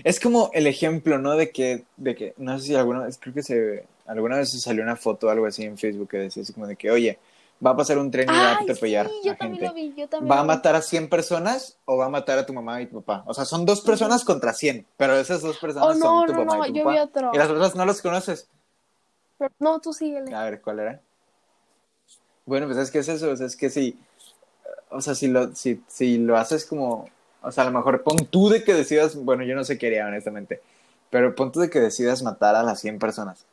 [0.03, 1.35] Es como el ejemplo, ¿no?
[1.35, 4.83] De que, de que, no sé si alguna vez, creo que se, alguna vez salió
[4.83, 7.19] una foto o algo así en Facebook que decía así como de que, oye,
[7.65, 9.67] va a pasar un tren y va a ay, sí, atropellar yo a también gente.
[9.67, 12.45] lo vi, yo también ¿Va a matar a 100 personas o va a matar a
[12.45, 13.23] tu mamá y tu papá?
[13.27, 16.33] O sea, son dos personas contra 100, pero esas dos personas Oh, no, son tu
[16.33, 16.93] no, mamá no, y tu yo papá.
[16.93, 17.31] vi otro.
[17.33, 18.47] Y las otras no los conoces.
[19.37, 20.33] Pero- No, tú síguele.
[20.33, 20.99] A ver, ¿cuál era?
[22.45, 23.97] Bueno, pues es que es eso, o sea, es que si,
[24.89, 27.07] o sea, si lo, si, si lo haces como,
[27.41, 29.87] o sea, a lo mejor pon tú de que decidas, bueno, yo no sé qué
[29.87, 30.61] haría, honestamente,
[31.11, 33.45] pero pon tú de que decidas matar a las 100 personas.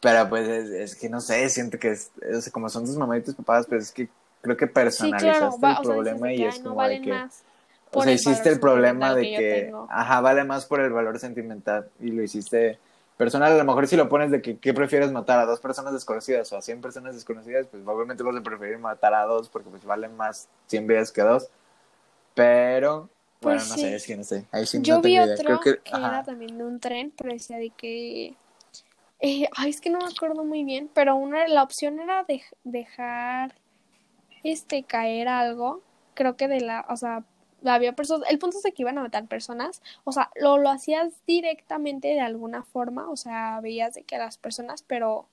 [0.00, 3.18] Pero pues es, es que no sé, siento que es, sea, como son tus mamás
[3.18, 4.08] y tus papás, pues es que
[4.40, 7.00] creo que Sí, personalizaste claro, va, el sea, problema y que, es no como de
[7.00, 7.10] que...
[7.10, 7.42] más.
[7.92, 11.88] O sea, el hiciste el problema de que, ajá, vale más por el valor sentimental
[12.00, 12.78] y lo hiciste
[13.16, 13.52] personal.
[13.52, 16.52] A lo mejor si lo pones de que, ¿qué prefieres matar a dos personas desconocidas
[16.52, 17.66] o a 100 personas desconocidas?
[17.70, 21.22] Pues obviamente vas a preferir matar a dos porque pues valen más 100 vidas que
[21.22, 21.48] dos.
[22.34, 23.08] Pero,
[23.40, 23.80] bueno, Pues no sí.
[23.80, 24.44] sé, es que no sé.
[24.52, 25.24] Ahí sí Yo no vi idea.
[25.24, 28.34] otro Creo que, que, era también de un tren, pero decía de que...
[29.20, 32.42] eh, ay, es que no me acuerdo muy bien, pero una la opción era de,
[32.64, 33.54] dejar
[34.44, 35.82] este caer algo,
[36.14, 37.24] creo que de la, o sea,
[37.64, 40.70] había personas, el punto es de que iban a matar personas, o sea, lo, lo
[40.70, 45.28] hacías directamente de alguna forma, o sea, veías de que las personas, pero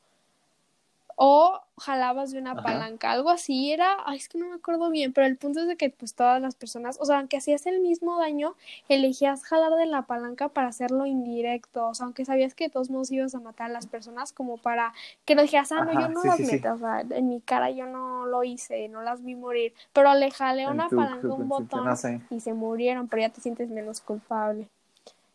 [1.15, 2.63] o jalabas de una Ajá.
[2.63, 5.67] palanca, algo así era, ay, es que no me acuerdo bien, pero el punto es
[5.67, 8.55] de que pues todas las personas, o sea, aunque hacías el mismo daño,
[8.89, 12.89] elegías jalar de la palanca para hacerlo indirecto, o sea, aunque sabías que de todos
[12.89, 14.93] modos ibas a matar a las personas como para
[15.25, 16.51] que no dijeras, ah, no, Ajá, yo no sí, las sí, sí.
[16.51, 20.13] meto, o sea, en mi cara yo no lo hice, no las vi morir, pero
[20.15, 22.21] le jalé una palanca, un subconsciente, botón no sé.
[22.29, 24.67] y se murieron, pero ya te sientes menos culpable.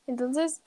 [0.07, 0.61] Entonces,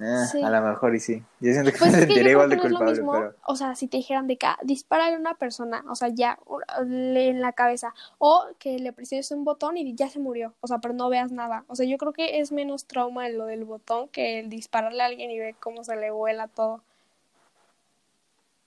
[0.00, 0.42] Eh, Sí.
[0.42, 1.22] A lo mejor y sí.
[1.40, 3.34] Yo siento que Pues me creo igual de culpable, mismo, pero...
[3.46, 6.38] o sea, si te dijeran de que ah, dispárale a una persona, o sea, ya
[6.78, 10.78] en la cabeza, o que le presiones un botón y ya se murió, o sea,
[10.78, 11.64] pero no veas nada.
[11.68, 15.06] O sea, yo creo que es menos trauma lo del botón que el dispararle a
[15.06, 16.82] alguien y ver cómo se le vuela todo.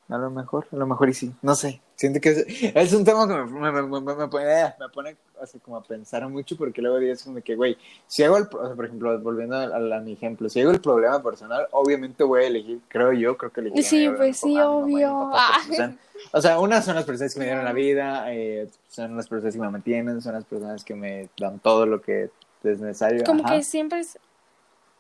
[0.10, 1.34] A lo mejor, a lo mejor y sí.
[1.42, 1.82] No sé.
[1.96, 5.16] Siento que es, es un tema que me, me, me, me- me pone, me pone
[5.42, 7.78] así como a pensar mucho porque luego dices como que, güey,
[8.08, 10.72] si hago el, o sea, por ejemplo, volviendo a, a- a mi ejemplo, si hago
[10.72, 14.54] el problema personal, obviamente voy a elegir, creo yo, creo que elegiría Sí, pues sí,
[14.54, 15.30] y obvio.
[15.32, 15.92] papá, Ah.
[16.34, 19.54] o, sea, unas son las personas que me dieron la vida, eh, son las personas
[19.56, 22.30] que me mantienen, son las personas que me dan todo lo que
[22.64, 23.24] es necesario.
[23.24, 23.56] Como ajá.
[23.56, 24.18] que siempre es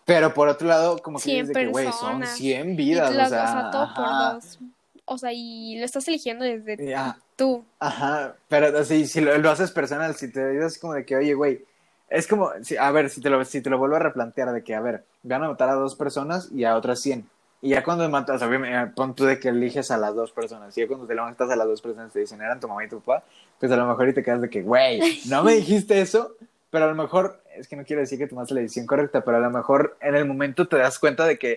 [0.05, 2.29] Pero por otro lado, como que 100 dices que, güey, son personas.
[2.37, 4.59] 100 y vidas, la- o sea, todo por dos.
[5.05, 7.65] O sea, y lo estás eligiendo desde Ya, tú.
[7.79, 11.33] Ajá, pero así, si lo, lo haces personal, si te dices como de que, oye,
[11.33, 11.65] güey,
[12.07, 14.63] es como, si, a ver, si te, lo, si te lo vuelvo a replantear, de
[14.63, 17.27] que, a ver, van a matar a dos personas y a otras 100.
[17.63, 20.77] Y ya cuando matas, obviamente, pon tú de que eliges a las dos personas.
[20.77, 22.89] Y ya cuando te levantas a las dos personas te dicen, eran tu mamá y
[22.89, 23.23] tu papá,
[23.59, 26.35] pues a lo mejor y te quedas de que, güey, no me dijiste eso,
[26.69, 29.37] pero a lo mejor, es que no quiero decir que tomaste la decisión correcta, pero
[29.37, 31.55] a lo mejor en el momento te das cuenta de que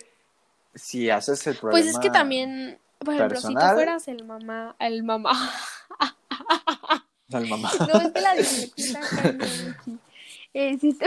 [0.75, 1.83] si haces el problema...
[1.83, 5.33] Pues es que también, por ejemplo, si tú fueras el mamá, el mamá.
[7.33, 7.71] al mamá.
[7.89, 9.01] No, es que la dislexia.
[10.53, 10.99] Eh, si sí,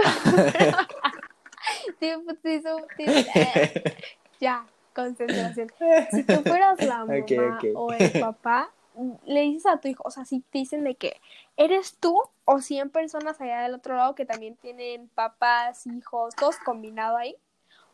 [2.64, 3.06] so- sí,
[3.36, 3.84] eh,
[4.40, 5.72] ya, concentración.
[6.12, 8.72] Si tú fueras la mamá o el papá,
[9.26, 11.20] le dices a tu hijo, o sea, si te dicen de que
[11.56, 16.58] eres tú o 100 personas allá del otro lado que también tienen papás, hijos, todos
[16.58, 17.36] combinados ahí.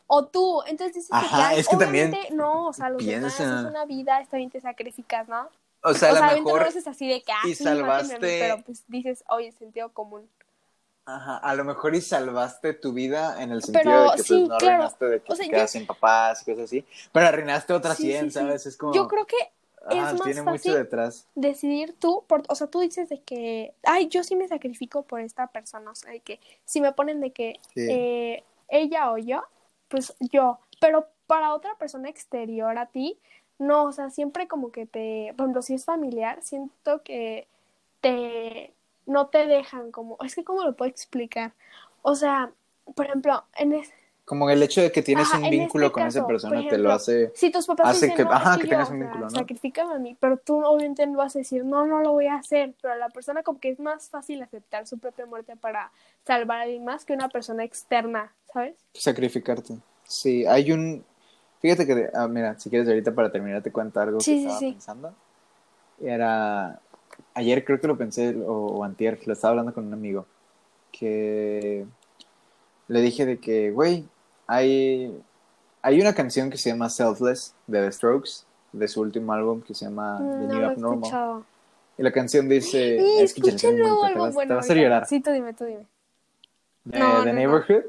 [0.08, 2.90] O tú, entonces dices de que, Ajá, "Ay, es que también obviamente, no, o sea,
[2.90, 5.50] los demás es una vida, está bien te sacrificas, ¿no?
[5.84, 6.64] O sea, o a sea, lo mejor...
[6.64, 10.30] así de que, ah, y sí, a mí, salvaste- pero pues dices, oye, sentido común.
[11.06, 14.28] Ajá, a lo mejor y salvaste tu vida en el sentido Pero de que pues,
[14.28, 14.66] sí, no claro.
[14.68, 17.74] arruinaste de que O sea, te yo- quedas sin papás y cosas así, pero arruinaste
[17.74, 18.32] otras Sí, 100, sí.
[18.32, 18.66] ¿sabes?
[18.66, 18.94] Es como...
[18.94, 19.36] Yo creo que
[19.90, 21.28] es más tiene fácil mucho detrás.
[21.36, 25.20] decidir tú, por, o sea, tú dices de que, ay, yo sí me sacrifico por
[25.20, 29.44] esta persona, o sea, de que si me ponen de que eh, ella o yo,
[29.90, 33.20] pues yo, pero para otra persona exterior a ti,
[33.60, 37.48] no, o sea, siempre como que te, por ejemplo, si es familiar, siento que
[38.02, 38.74] te,
[39.06, 41.54] no te dejan como, es que cómo lo puedo explicar,
[42.02, 42.52] o sea,
[42.96, 43.92] por ejemplo, en es,
[44.26, 46.92] Como el hecho de que tienes Ajá, un vínculo este con esa persona te lo
[46.92, 47.32] hace...
[47.36, 49.40] si tus papás hace dicen, que- no, ajá, que tengas un o sea, vínculo, ¿no?
[49.40, 52.36] sacrifícame a mí, pero tú obviamente no vas a decir, no, no lo voy a
[52.36, 55.92] hacer, pero a la persona como que es más fácil aceptar su propia muerte para
[56.26, 58.76] salvar a alguien más que una persona externa, ¿sabes?
[58.94, 59.76] sacrificarte.
[60.04, 61.06] Sí, hay un...
[61.64, 64.42] Fíjate que, ah, mira, si quieres ahorita para terminar te cuento algo Sí, que sí,
[64.42, 64.72] estaba sí.
[64.74, 65.14] pensando.
[66.02, 66.80] Era...
[67.36, 70.26] Ayer creo que lo pensé, o, o antier, lo estaba hablando con un amigo,
[70.92, 71.86] que
[72.90, 74.04] le dije de que, güey,
[74.46, 75.18] hay,
[75.82, 78.32] hay una canción que se llama Selfless de The Strokes,
[78.74, 81.00] de su último álbum que se llama The Mm, no New Abnormal.
[81.00, 81.46] escuchado.
[81.98, 82.98] Y la canción dice...
[83.40, 84.50] Bonita, te vas- bueno.
[84.50, 85.08] te va a llorar.
[85.08, 85.86] Sí, tú dime, tú dime.
[86.84, 87.34] De No, The.
[87.34, 87.84] Neighborhood.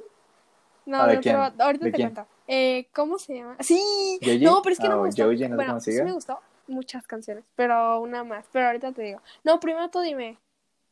[0.87, 1.37] No, ¿Ah, de quién?
[1.37, 2.15] ahorita ¿De te quién?
[2.15, 2.34] cuento.
[2.47, 3.57] Eh, ¿cómo se llama?
[3.61, 4.45] Sí, ¿Yoyi?
[4.45, 5.23] no, pero es que no Ah, me gustó.
[5.23, 8.45] Yoyi, no bueno, sí me gustó muchas canciones, pero una más.
[8.53, 9.21] Pero ahorita te digo.
[9.45, 10.39] No, primero tú dime.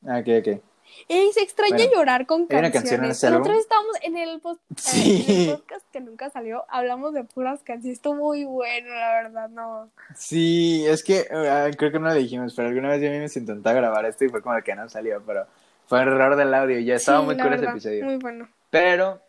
[0.07, 0.63] Ah, ok, ok.
[1.09, 2.73] Ey, se extraña Bueno, llorar con canciones.
[2.73, 5.25] canción en ese La otra vez estábamos en el, post- eh, Sí.
[5.29, 7.99] en el podcast que nunca salió, hablamos de puras canciones.
[7.99, 9.91] Estuvo muy bueno, la verdad, no.
[10.17, 13.39] Sí, es que eh, creo que no lo dijimos, pero alguna vez yo mismo se
[13.39, 15.47] intentó grabar esto y fue como que no salió, pero
[15.87, 18.05] fue error del audio ya estaba Sí, muy cool ese episodio.
[18.05, 18.49] Muy bueno.
[18.71, 19.21] Pero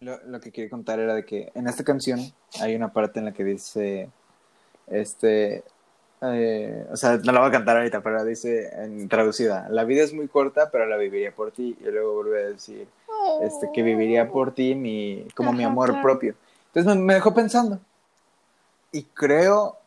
[0.00, 2.20] lo, lo que quería contar era de que en esta canción
[2.60, 4.10] hay una parte en la que dice,
[4.86, 5.62] este,
[6.22, 10.02] eh, o sea, no la voy a cantar ahorita, pero dice en traducida, la vida
[10.02, 11.76] es muy corta, pero la viviría por ti.
[11.80, 12.86] Y luego vuelve a decir,
[13.42, 16.02] este, que viviría por ti mi, como mi amor claro.
[16.02, 16.34] propio.
[16.66, 17.80] Entonces me, me dejó pensando.
[18.92, 19.78] Y creo,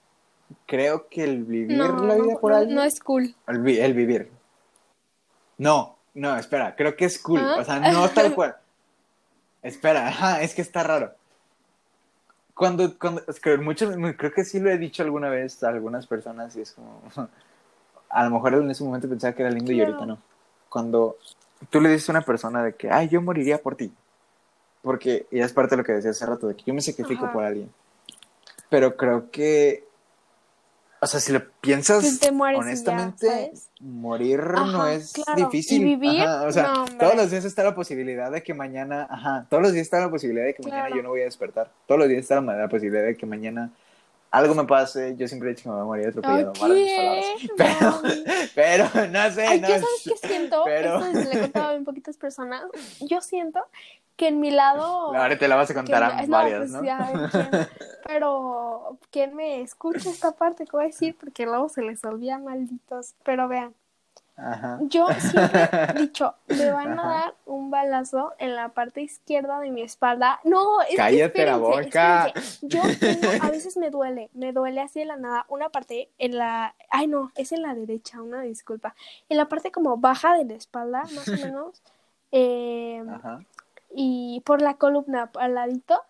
[0.66, 3.36] creo que el vivir No, la vida por no, alguien, no es cool.
[3.48, 4.32] el, el vivir.
[5.58, 7.42] No, no, espera, creo que es cool.
[7.42, 7.58] ¿Ah?
[7.60, 8.56] O sea, no tal cual.
[9.64, 11.14] Espera, ajá, es que está raro.
[12.54, 16.06] Cuando, cuando, es que muchos, creo que sí lo he dicho alguna vez a algunas
[16.06, 17.02] personas y es como,
[18.10, 19.90] a lo mejor en ese momento pensaba que era lindo y Claro.
[19.94, 20.18] ahorita no.
[20.70, 21.18] Cuando
[21.70, 23.92] tú le dices a una persona de que, ay, yo moriría por ti.
[24.84, 27.26] Porque, y es parte de lo que decía hace rato, de que yo me sacrifico
[27.26, 27.34] Ajá.
[27.34, 27.72] por alguien.
[28.70, 29.88] Pero creo que
[31.04, 33.70] o sea, si lo piensas Pues te mueres y ya, honestamente, ¿sabes?
[33.80, 35.36] morir Ajá, no es claro.
[35.46, 35.82] difícil.
[35.82, 36.22] ¿Y vivir?
[36.22, 39.62] Ajá, o sea, No, todos los días está la posibilidad de que mañana, ajá, todos
[39.64, 41.70] los días está la posibilidad de que mañana yo no voy a despertar.
[41.86, 43.70] Todos los días está la, la posibilidad de que mañana
[44.32, 45.16] algo me pase.
[45.16, 46.54] Yo siempre he dicho que me voy a morir atropellado.
[46.60, 46.86] Mami.
[47.56, 48.02] Pero,
[48.56, 49.68] pero, no sé, Ay, no.
[49.68, 50.62] ¿yo sabes qué siento?
[50.66, 52.64] pero- Esto le he contado a bien poquitas personas.
[53.02, 53.60] Yo siento
[54.16, 54.84] que en mi lado...
[55.16, 56.84] Ahora te la vas a contar a varias, pues ¿no?
[56.84, 57.68] ya, ¿quién?
[58.06, 61.16] Pero, ¿quién me escucha esta parte a decir?
[61.20, 63.14] Porque luego se les olvida, malditos.
[63.24, 63.74] Pero vean,
[64.36, 64.80] Ajá.
[64.82, 69.70] yo siempre he dicho, me van a dar un balazo en la parte izquierda de
[69.72, 70.40] mi espalda.
[70.44, 72.28] No, es que Cállate la boca.
[72.28, 72.68] espérense.
[72.68, 76.38] Yo tengo, a veces me duele, me duele así de la nada, una parte en
[76.38, 78.96] la, ay no, es en la derecha, una disculpa.
[79.30, 81.82] En la parte como baja de la espalda, más o menos,
[82.32, 83.40] eh, Ajá.
[83.96, 86.02] Y por la columna al ladito,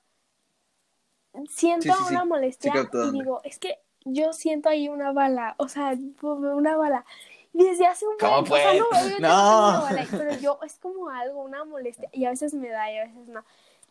[1.50, 5.12] siento Sí, sí, una molestia Sí, capto y digo, es que yo siento ahí una
[5.12, 7.06] bala, o sea, una bala.
[7.54, 9.68] Desde hace un ¿Cómo buen- o sea, no, obviamente No.
[9.70, 12.98] una bala, pero yo es como algo, una molestia, y a veces me da y
[12.98, 13.44] a veces no.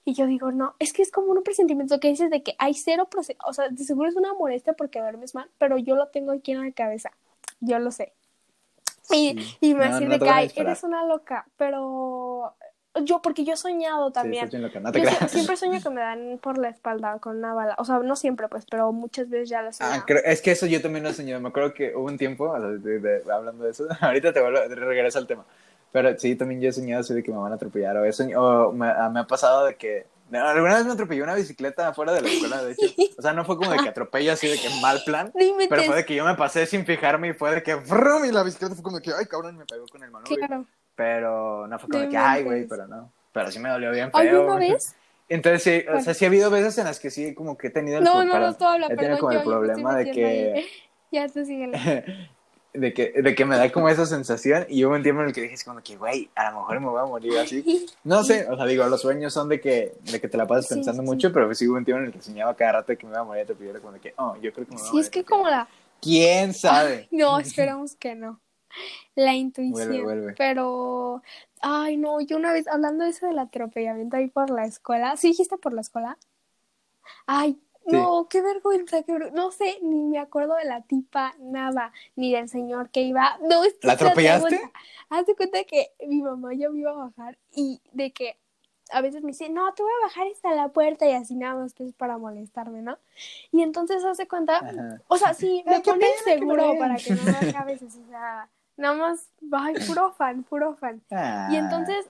[0.05, 2.75] Y yo digo, no, es que es como un presentimiento que dices de que hay
[2.75, 3.09] cero,
[3.47, 6.51] o sea, de seguro es una molestia porque duermes mal, pero yo lo tengo aquí
[6.53, 7.13] en la cabeza,
[7.61, 8.13] yo lo sé.
[9.13, 9.57] Y, Sí.
[9.61, 12.55] y me No, no de que, ay, eres una loca, pero
[13.05, 14.49] yo, porque yo he soñado Sí, también.
[14.51, 15.31] bien loca, no te Yo creas.
[15.31, 17.75] siempre sueño que me dan por la espalda con una bala.
[17.79, 19.97] O sea, no siempre, pues, pero muchas veces ya lo he soñado.
[20.01, 21.41] Ah, creo- es que eso yo también lo he soñado.
[21.41, 24.59] Me acuerdo que hubo un tiempo, sea, de- de- hablando de eso, ahorita te vuelvo,
[24.75, 25.45] regreso al tema.
[25.91, 27.97] Pero sí, también yo he soñado así de que me van a atropellar.
[27.99, 30.07] O, he soñado, o me, ah, me ha pasado de que.
[30.33, 32.87] alguna vez me atropelló una bicicleta afuera de la escuela, de hecho.
[33.19, 35.31] O sea, no fue como de que atropello así de que mal plan.
[35.35, 38.25] Dime, Pero fue de que yo me pasé sin fijarme y fue de que ¡vrum!
[38.25, 39.57] y la bicicleta fue como de que ¡ay, cabrón!
[39.59, 40.37] Me pegó con el manubrio.
[40.39, 40.65] Claro.
[41.03, 42.67] Pero no fue como No de que ¡ay, güey!
[42.69, 43.11] Pero no.
[43.33, 44.45] Pero sí me dolió bien ¿Hay feo.
[44.45, 44.73] una güey.
[44.73, 44.95] vez?
[45.29, 47.71] Entonces sí, o sea, sí ha habido veces en las que sí como que he
[47.71, 49.19] tenido el No, pro- no, para- no, tú habla, he tenido perdón.
[49.21, 50.67] como el yo- problema de que.
[51.13, 51.79] Ya te síguele.
[52.73, 55.35] de que, de que me da como esa sensación y hubo un tiempo en el
[55.35, 57.87] que dije, es como que, güey, a lo mejor me voy a morir así.
[58.05, 60.69] No sé, o sea, digo, los sueños son de que, de que te la pasas
[60.69, 62.97] Sí, pensando sí, mucho, pero sí hubo un tiempo en el que soñaba cada rato
[62.97, 64.83] que me iba a morir atropellado, como de que, oh, yo creo que me voy
[64.83, 65.69] a Sí, morir es que como la...
[66.01, 67.09] ¿Quién sabe?
[67.11, 68.41] No, esperamos que no.
[69.15, 69.89] La intuición.
[69.89, 70.35] Vuelve, vuelve.
[70.39, 71.23] Pero,
[71.61, 75.29] ay, no, yo una vez, hablando de eso del atropellamiento ahí por la escuela, ¿sí
[75.29, 76.19] dijiste por la escuela?
[77.27, 77.97] Ay, Sí.
[77.97, 82.33] no, qué vergüenza, qué ver- no sé, ni me acuerdo de la tipa, nada, ni
[82.33, 84.61] del señor que iba, no, es que ¿La atropellaste?
[85.11, 88.39] Hazte cuenta que mi mamá ya me iba a bajar y de que
[88.93, 91.57] a veces me dice, no, te voy a bajar hasta la puerta y así nada
[91.57, 92.99] más pues para molestarme, ¿no?
[93.51, 95.03] Y entonces hace cuenta, Ajá.
[95.09, 98.07] o sea, sí, me pone que seguro para que no me baje a veces, o
[98.09, 101.03] sea, nada más, ay, puro fan, puro fan.
[101.11, 102.07] Ah, Y entonces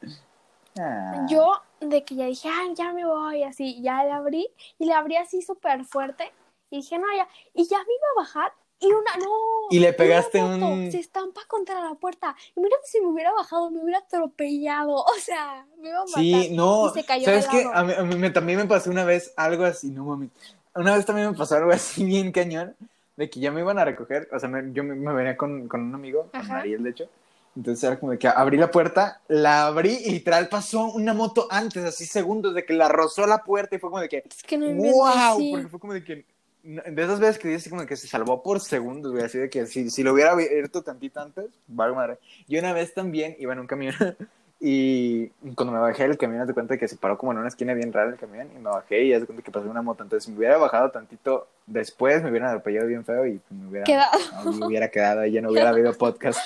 [0.79, 1.27] ah.
[1.29, 4.49] yo, de que ya dije, ay, ya me voy, así, ya le abrí,
[4.79, 6.33] y le abrí así súper fuerte,
[6.71, 9.31] y dije, no, ya, y ya me iba a bajar, y una, no,
[9.71, 13.09] Y le una pegaste moto un- Se estampa contra la puerta, y mira si me
[13.09, 16.21] hubiera bajado, me hubiera atropellado, o sea, me iba a matar.
[16.21, 16.87] Sí, no.
[16.87, 17.65] Y se cayó ¿Sabes qué?
[17.73, 20.31] A mí, a mí me- también me pasó una vez algo así, no mames.
[20.75, 22.75] Una vez también me pasó algo así bien cañón,
[23.17, 25.69] de que ya me iban a recoger, o sea, me- yo me, me venía con,
[25.69, 26.55] con un amigo, con Ajá.
[26.55, 27.09] Mariel, de hecho.
[27.55, 31.49] Entonces era como de que abrí la puerta, la abrí y literal pasó una moto
[31.51, 34.43] antes, así segundos, de que la rozó la puerta y fue como de que, Es
[34.43, 35.51] que no wow, sí.
[35.53, 36.25] porque fue como de que,
[36.63, 39.51] de esas veces que dices como de que se salvó por segundos, güey, así de
[39.51, 42.19] que si, si lo hubiera abierto tantito antes, vale madre.
[42.49, 43.95] Yo una vez también iba en un camión
[44.65, 45.27] y
[45.57, 47.93] cuando me bajé del camión, te cuenta que se paró como en una esquina bien
[47.93, 50.05] rara el camión y me bajé y ya se cuenta que pasó una moto.
[50.05, 53.85] Entonces, si me hubiera bajado tantito después, me hubieran atropellado bien feo y me hubiera,
[53.85, 54.13] Quedado.
[54.45, 56.39] no, me hubiera quedado y ya no hubiera habido podcast.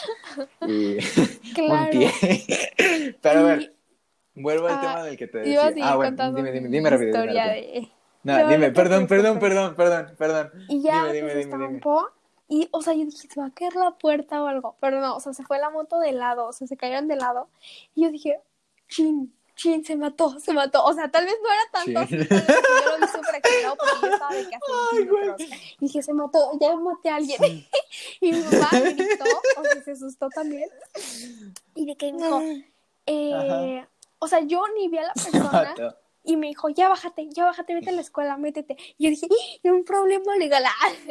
[0.67, 0.97] Y
[1.55, 1.75] Claro.
[1.75, 2.11] montié.
[3.21, 3.75] Pero a ver,
[4.35, 5.89] vuelvo al Ah, tema del que te Iba decía.
[5.93, 7.13] Ah, bueno, dime, dime, dime rápido.
[7.13, 7.73] dime historia rápido.
[7.73, 7.89] de...
[8.23, 10.51] No, dime, perdón, perdón, perdón, perdón, perdón.
[10.69, 11.81] Y ya Dime, dime, dime, dime.
[12.49, 14.77] Y, o sea, yo dije, se va a caer la puerta o algo.
[14.81, 17.17] Pero no, o sea, se fue la moto de lado, o sea, se cayeron de
[17.17, 17.49] lado.
[17.95, 18.41] Y yo dije,
[18.89, 20.85] chin, chin, se mató, se mató.
[20.85, 22.29] O sea, tal vez no era tanto así, Chin.
[22.29, 24.59] tal vez que yo lo vi súper exagerado porque yo estaba de que a
[24.91, 25.41] centímetros.
[25.81, 27.43] Y dije, se mató, ya maté a alguien.
[28.21, 29.25] y mi mamá gritó,
[29.59, 30.69] o sea, se asustó también.
[31.75, 32.43] Y de que dijo,
[33.07, 33.87] eh,
[34.19, 35.75] o sea, yo ni vi a la persona.
[36.27, 38.77] Y me dijo, ya bájate, ya bájate, vete a la escuela, métete.
[38.99, 39.71] Y yo dije, ¡Ah!
[39.71, 40.65] un problema legal.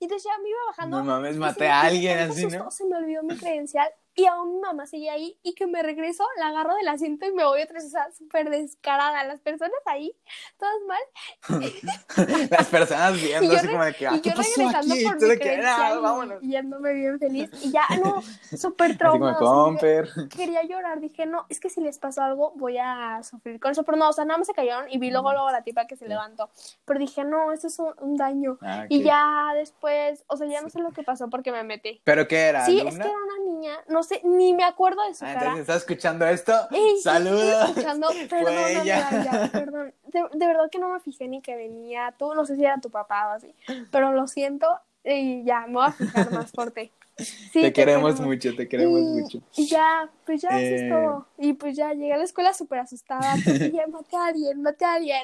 [0.00, 0.98] Y entonces ya me iba bajando.
[0.98, 2.70] No mames, y maté a alguien así, ¿no?
[2.70, 3.88] Se me olvidó mi credencial.
[4.18, 7.32] Y aún mi mamá seguía ahí y que me regreso, la agarro del asiento y
[7.32, 9.22] me voy otra vez, o sea, súper descarada.
[9.22, 10.12] Las personas ahí,
[10.58, 11.00] todas mal.
[12.50, 15.04] Las personas Y viendo así como de que, ah, y ¿qué yo regresando aquí?
[15.04, 17.50] por mi "Ah, credencial y yéndome bien feliz.
[17.62, 18.20] Y ya, no,
[18.58, 19.38] súper traumada.
[19.40, 20.04] o sea,
[20.36, 23.84] quería llorar, dije, no, es que si les pasó algo voy a sufrir con eso,
[23.84, 25.94] pero no, o sea, nada más se cayeron y vi luego, luego la tipa que
[25.96, 26.50] se levantó,
[26.84, 28.58] pero dije, no, eso es un, un daño.
[28.62, 29.04] Ah, Y ok.
[29.06, 32.00] ya después, o sea, ya no sé lo que pasó porque me metí.
[32.04, 32.64] ¿Pero qué era?
[32.66, 35.40] Sí, es que era una niña, no sé, ni me acuerdo de su Ah, cara.
[35.40, 36.52] entonces, ¿estás escuchando esto?
[36.70, 37.68] Ey, Saludos.
[37.70, 38.08] escuchando,
[38.84, 39.94] ya, perdón.
[40.06, 42.80] De, de verdad que no me fijé ni que venía tú, no sé si era
[42.80, 43.54] tu papá o así,
[43.92, 44.66] pero lo siento
[45.04, 46.90] y ya, me voy a fijar más fuerte.
[47.18, 49.38] Sí, te, queremos mucho, te queremos y, mucho.
[49.56, 50.76] y ya, pues ya, eso Eh.
[50.76, 51.26] es todo.
[51.36, 53.34] Y pues ya llegué a la escuela súper asustada.
[53.44, 55.20] Porque ya maté a alguien, maté a alguien.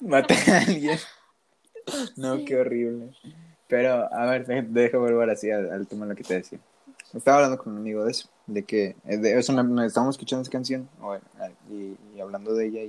[0.00, 0.98] Maté a alguien.
[2.14, 2.44] No, Sí.
[2.44, 3.08] qué horrible.
[3.66, 6.60] Pero, a ver, deja volver así al, al tema de lo que te decía.
[7.14, 10.42] Estaba hablando con un amigo de eso, de que eh, de eso me- estábamos escuchando
[10.42, 10.88] esa canción
[11.40, 12.86] eh, y, y hablando de ella y,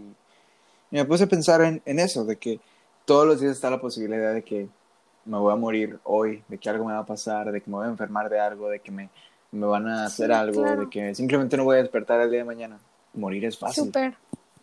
[0.92, 2.60] y me puse a pensar en, en eso, de que
[3.06, 4.68] todos los días está la posibilidad de que
[5.26, 7.78] me voy a morir hoy, de que algo me va a pasar, de que me
[7.78, 9.10] voy a enfermar de algo, de que me,
[9.52, 10.82] me van a hacer Sí, algo, claro.
[10.82, 12.80] de que simplemente no voy a despertar el día de mañana.
[13.14, 13.92] Morir es fácil.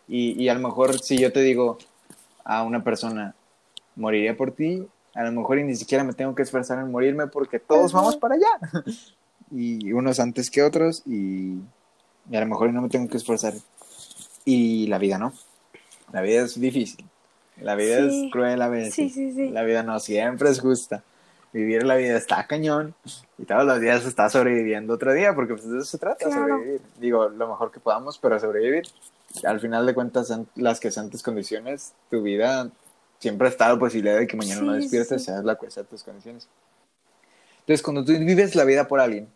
[0.07, 1.77] Y, y a lo mejor si yo te digo
[2.43, 3.33] a una persona,
[3.95, 4.85] moriría por ti,
[5.15, 8.17] a lo mejor y ni siquiera me tengo que esforzar en morirme porque todos vamos
[8.17, 8.83] para allá.
[9.53, 11.53] y unos antes que otros y,
[12.29, 13.53] y a lo mejor no me tengo que esforzar.
[14.45, 15.33] Y la vida no.
[16.11, 17.05] La vida es difícil.
[17.61, 18.25] La vida Sí.
[18.25, 18.93] es cruel a veces.
[18.93, 19.49] Sí, sí.
[19.49, 21.03] La vida no siempre es justa.
[21.53, 22.95] Vivir la vida está cañón
[23.37, 26.47] y todos los días está sobreviviendo otro día porque pues de eso se trata, Claro.
[26.55, 26.81] sobrevivir.
[26.99, 28.83] Digo, lo mejor que podamos, pero sobrevivir.
[29.45, 32.69] Al final de cuentas, en las que sean tus condiciones, tu vida
[33.19, 36.47] siempre está la posibilidad de que mañana no despiertes, seas la que sea tus condiciones.
[37.61, 39.27] Entonces, cuando tú vives la vida por alguien,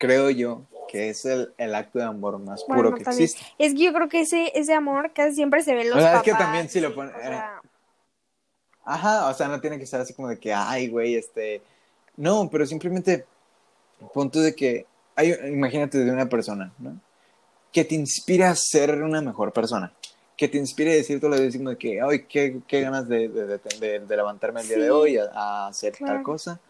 [0.00, 3.24] creo yo que es el, el acto de amor más puro Bueno, que también.
[3.24, 3.46] existe.
[3.58, 6.00] Es que yo creo que ese, ese amor casi siempre se ve en los O
[6.00, 6.24] sea, es papás.
[6.24, 7.60] que también si lo sí, pone- o sea,
[8.84, 11.62] Ajá, o sea, no tiene que ser así como de que, ay, güey, este...
[12.16, 13.24] No, pero simplemente,
[14.12, 16.98] punto de que, hay, imagínate de una persona, ¿no?
[17.72, 19.92] Que te inspira a ser una mejor persona.
[20.36, 23.28] Que te inspire a decir todo lo como de que, ay, qué, qué ganas de,
[23.28, 24.82] de, de- de- levantarme el día Sí.
[24.82, 26.22] de hoy a, a hacer tal Claro.
[26.24, 26.60] cosa.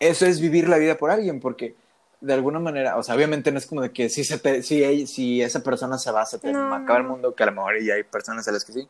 [0.00, 1.76] Eso es vivir la vida por alguien, porque
[2.22, 5.42] de alguna manera, o sea, obviamente no es como de que si, se te- si,
[5.42, 7.94] esa persona se va, se te No, acaba el mundo, que a lo mejor ya
[7.94, 8.88] hay personas a las que sí.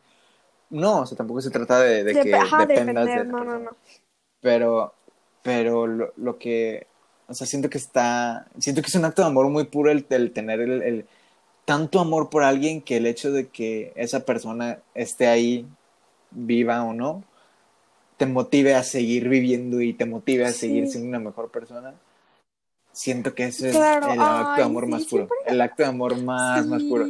[0.69, 3.37] No, o sea, tampoco se trata de, de de- que ajá, dependas depender, de no,
[3.39, 3.65] no, persona.
[3.71, 3.77] no.
[4.41, 4.93] Pero,
[5.43, 6.87] pero lo, lo que,
[7.27, 10.05] o sea, siento que está, siento que es un acto de amor muy puro el,
[10.09, 11.05] el tener el, el-
[11.65, 15.65] tanto amor por alguien que el hecho de que esa persona esté ahí,
[16.31, 17.23] viva o no,
[18.17, 20.59] te motive a seguir viviendo y te motive a Sí.
[20.59, 21.95] seguir siendo una mejor persona.
[22.93, 25.89] Siento que ese Claro, es el acto de amor sí, más puro, el acto de
[25.89, 26.89] amor más, más Sí.
[26.89, 27.05] puro.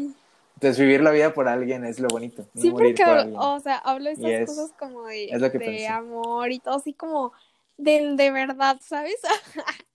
[0.56, 3.38] Entonces, vivir la vida por alguien es lo bonito, no Sí, morir porque, por alguien.
[3.40, 6.60] o sea, hablo de esas es- cosas como de, es lo que de amor y
[6.60, 7.34] todo así como
[7.78, 9.18] del de verdad, ¿sabes?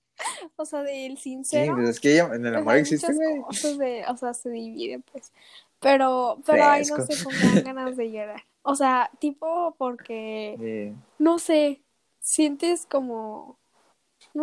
[0.57, 1.75] o sea, del Sí, sincero.
[1.77, 3.79] pues es que en el Pues amor existe, güey.
[3.79, 5.33] de, o sea, se divide, pues.
[5.81, 7.15] Pero, pero, ay, no sé,
[7.55, 8.43] dan ganas de llorar.
[8.63, 10.97] O sea, tipo porque, Sí.
[11.19, 11.81] no sé,
[12.21, 13.57] sientes como,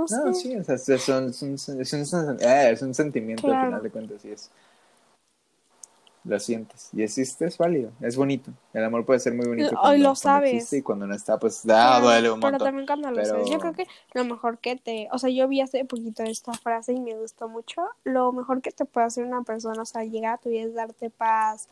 [0.01, 0.15] no sé.
[0.17, 1.41] No, sí, o sea, es, un, es
[1.93, 3.65] un- eh, es un sentimiento al Claro.
[3.67, 4.49] final de cuentas, sí es.
[6.23, 6.89] Lo sientes.
[6.91, 8.49] Y existe, es válido, es bonito.
[8.73, 9.71] El amor puede ser muy bonito.
[9.73, 10.73] Lo- cuando, lo sabes.
[10.73, 12.65] y cuando no está, pues da, Claro, duele un pero montón.
[12.67, 15.47] también cuando lo Pero- sabes, yo creo que lo mejor que te, o sea, yo
[15.47, 19.23] vi hace poquito esta frase y me gustó mucho, lo mejor que te puede hacer
[19.23, 21.67] una persona, o sea, llegar a tu vida es darte paz,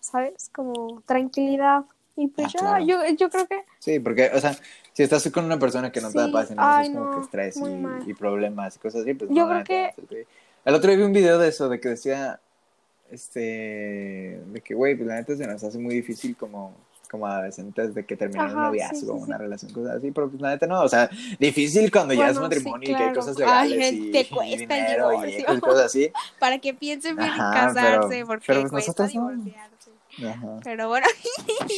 [0.00, 0.50] ¿sabes?
[0.54, 1.84] Como tranquilidad.
[2.16, 2.84] Y pues Ah, ya, claro.
[2.86, 4.56] yo, yo creo que Sí, porque, o sea,
[4.98, 7.20] si estás con una persona que no te da paz ay, es como no, que
[7.20, 10.26] estrés y, y problemas y cosas así, pues Yo no, creo no sé,
[10.64, 12.40] El otro día vi un video de eso, de que decía,
[13.08, 16.74] este, de que, güey, pues la neta se nos hace muy difícil como,
[17.08, 19.42] como adolescentes de que terminar un noviazgo, sí, sí, una sí.
[19.44, 21.08] relación, cosas así, pero pues la neta no, o sea,
[21.38, 24.84] difícil cuando ya es matrimonio y que hay cosas Ay, legales y, te cuesta el
[24.84, 25.54] dinero y divorcio.
[25.54, 26.12] y cosas así.
[26.40, 29.52] para que piensen bien en Ajá, casarse, pero- porque pero pues cuesta nosotros no.
[30.26, 30.60] Ajá.
[30.64, 31.06] Pero bueno,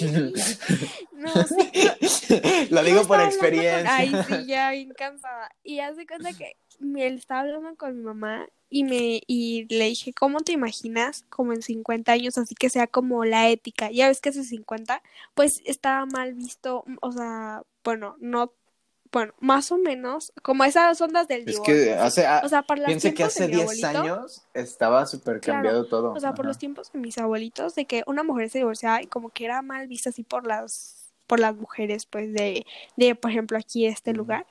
[1.13, 3.97] no, sí, Lo digo por experiencia.
[3.97, 5.51] Ay, sí, ya bien cansada.
[5.63, 10.13] Y hace cuenta que me estaba hablando con mi mamá y me y le dije,
[10.13, 13.91] ¿cómo te imaginas como en 50 años así que sea como la ética?
[13.91, 15.03] Ya ves que hace 50,
[15.35, 18.53] pues estaba mal visto, o sea, bueno, no
[19.13, 21.65] bueno, más o menos como esas ondas del Es divorcio.
[21.65, 25.41] que hace, o sea, para los piensa que hace mi 10 abuelito, años estaba súper
[25.41, 26.13] Claro, cambiado todo.
[26.13, 29.07] o sea, por los tiempos de mis abuelitos, de que una mujer se divorciaba y
[29.07, 32.65] como que era mal vista así por las, por las mujeres, pues, de,
[32.97, 34.47] de, por ejemplo, aquí este lugar.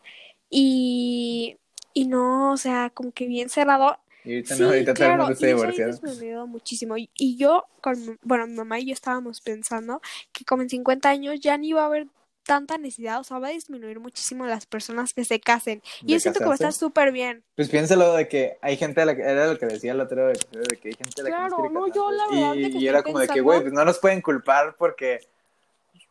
[0.49, 1.57] Y,
[1.93, 3.97] y no, o sea, como que bien cerrado.
[4.25, 6.47] Y ahorita Sí, no, ahorita todo el claro, mundo está y eso ha divorciado.
[6.47, 6.97] muchísimo.
[6.97, 10.01] Y, y yo, con, bueno, mi mamá y yo estábamos pensando
[10.33, 12.07] que como en 50 años ya ni va a haber
[12.49, 15.83] tanta necesidad, o sea, va a disminuir muchísimo las personas que se casen.
[16.01, 16.79] Y ¿De yo siento que va a estar casarse?
[16.79, 17.43] súper bien.
[17.55, 20.27] Pues piénsalo de que hay gente a la que, era lo que decía el otro
[20.29, 20.33] de
[20.81, 21.95] que hay gente a la que Claro, no quiere no, casarse.
[21.99, 23.99] yo la verdad y, que y era como de que, pensando- güey, pues no nos
[23.99, 25.19] pueden culpar porque,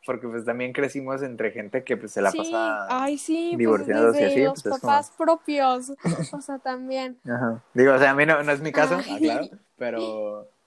[0.07, 2.87] porque pues también crecimos entre gente que pues se la sí, pasa...
[3.03, 5.91] ay, sí, pues divorciados y desde así, los pues, es como- papás propios,
[6.33, 7.19] o sea, también.
[7.25, 7.63] Ajá.
[7.75, 10.49] Digo, o sea, a mí no, no es mi caso, ah, claro, pero...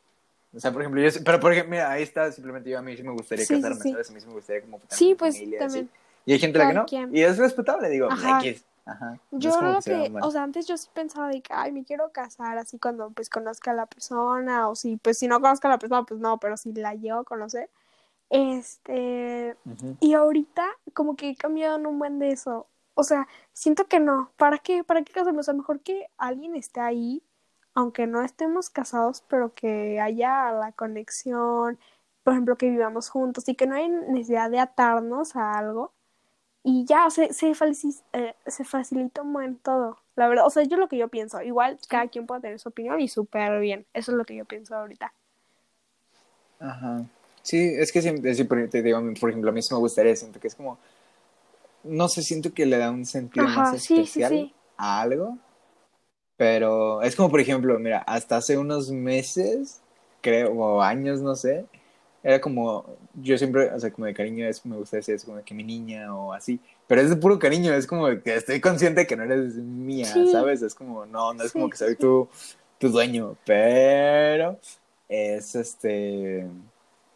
[0.54, 2.96] O sea, por ejemplo, yo, pero por ejemplo, mira, ahí está, simplemente yo a mí
[2.98, 3.92] sí me gustaría Sí, casarme, sí.
[3.92, 4.10] ¿sabes?
[4.10, 5.66] A mí sí me gustaría como Sí, pues familia, así.
[5.68, 5.90] también.
[6.26, 7.16] Y hay gente a la que no, quien.
[7.16, 8.40] y es respetable, digo, Ajá.
[8.42, 8.66] X.
[8.86, 9.18] Ajá.
[9.32, 12.12] No Yo lo que o sea, antes yo sí pensaba de que, ay, me quiero
[12.12, 15.72] casar así cuando pues conozca a la persona, o si, pues si no conozco a
[15.72, 17.70] la persona, pues no, pero si la llego a conocer.
[18.30, 19.56] Este,
[20.00, 22.68] y ahorita como que he cambiado en un buen de eso.
[22.94, 24.32] O sea, siento que no.
[24.38, 24.84] ¿Para qué?
[24.84, 25.40] ¿Para qué casarme?
[25.40, 27.22] O sea, mejor que alguien esté ahí,
[27.74, 31.80] aunque no estemos casados, pero que haya la conexión,
[32.24, 35.94] por ejemplo, que vivamos juntos y que no hay necesidad de atarnos a algo.
[36.64, 37.54] Y ya, se, se,
[38.14, 39.98] eh, se facilita un buen todo.
[40.16, 41.42] La verdad, o sea, yo lo que yo pienso.
[41.42, 43.88] Igual cada quien puede tener su opinión y súper bien.
[43.94, 45.14] Eso es lo que yo pienso ahorita.
[46.60, 47.04] Ajá.
[47.42, 50.40] Sí, es que siempre, sí, te digo, por ejemplo, a mí sí me gustaría, siento
[50.40, 50.78] que es como,
[51.84, 54.54] no sé, siento que le da un sentido Ajá, más sí, sí, especial sí.
[54.78, 55.38] a algo,
[56.42, 59.80] pero es como, por ejemplo, mira, hasta hace unos meses,
[60.22, 61.66] creo, o años, no sé,
[62.24, 65.44] era como, yo siempre, o sea, como de cariño, es, me gusta decir, es como
[65.44, 69.06] que mi niña o así, pero es de puro cariño, es como que estoy consciente
[69.06, 70.32] que no eres mía, Sí.
[70.32, 70.64] ¿sabes?
[70.64, 72.28] Es como, no, no es como que soy tu,
[72.80, 74.58] tu dueño, pero
[75.10, 76.48] es este,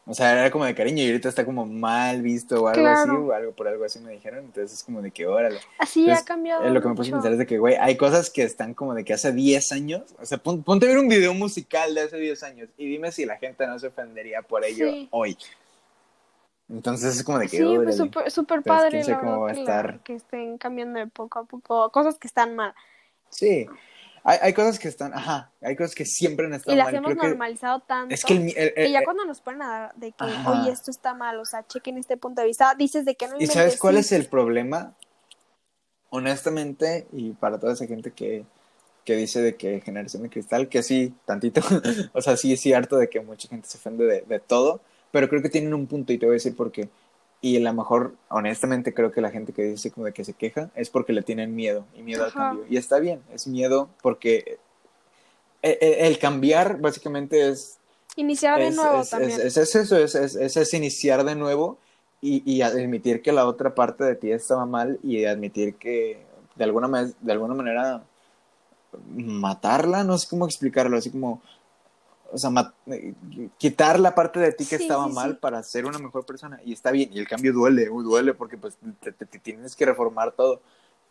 [0.08, 3.10] o sea, era como de cariño y ahorita está como mal visto o algo así,
[3.10, 5.60] o algo por algo así me dijeron, entonces es como de que órale.
[5.80, 7.76] Así Entonces, ha cambiado eh, lo que me puse a pensar es de que, güey,
[7.76, 10.90] hay cosas que están como de que hace 10 años, o sea, pon- ponte a
[10.90, 13.88] ver un video musical de hace 10 años y dime si la gente no se
[13.88, 15.08] ofendería por ello Sí.
[15.12, 15.38] hoy.
[16.68, 17.94] Entonces es como de que, Sí, pues órale.
[17.94, 20.00] súper súper Entonces, padre, quién sabe la cómo va a verdad, que, la- estar.
[20.04, 22.74] que estén cambiando de poco a poco, cosas que están mal.
[23.30, 23.68] Sí,
[24.26, 26.96] hay, hay cosas que están, ajá, hay cosas que siempre han estado Y las mal.
[26.96, 28.16] hemos Creo que normalizado tanto.
[28.16, 30.26] es que el, mi- el- que ya el- cuando nos ponen a dar de que,
[30.26, 30.52] Ajá.
[30.52, 33.40] oye, esto está mal, o sea, chequen este punto de vista, dices de que no
[33.40, 34.02] ¿Y sabes cuál sí.
[34.02, 34.96] es el problema?
[36.10, 38.46] Honestamente, y para toda esa gente que,
[39.04, 41.62] que dice de que generación de cristal, que sí, tantito,
[42.14, 44.82] o sea, sí es cierto de que mucha gente se ofende de, de todo,
[45.12, 46.90] pero creo que tienen un punto y te voy a decir por qué.
[47.46, 50.34] Y a lo mejor, honestamente, creo que la gente que dice como de que se
[50.34, 52.66] queja es porque le tienen miedo y miedo al cambio.
[52.68, 54.58] Y está bien, es miedo porque
[55.62, 57.78] el, el- el cambiar básicamente es
[58.16, 59.42] Iniciar de es, nuevo es- también.
[59.42, 61.78] es- es eso, es, iniciar de nuevo
[62.20, 66.64] y, y admitir que la otra parte de ti estaba mal y admitir que de
[66.64, 66.88] alguna,
[67.22, 68.02] de alguna manera
[69.16, 71.44] matarla, no sé cómo explicarlo, así como,
[72.32, 72.52] o sea,
[72.88, 73.14] eh,
[73.58, 75.38] quitar la parte de ti que Sí, estaba sí, mal sí.
[75.40, 78.58] para ser una mejor persona y está bien, y el cambio duele, uh, duele porque
[78.58, 80.62] pues te, te- te tienes que reformar todo,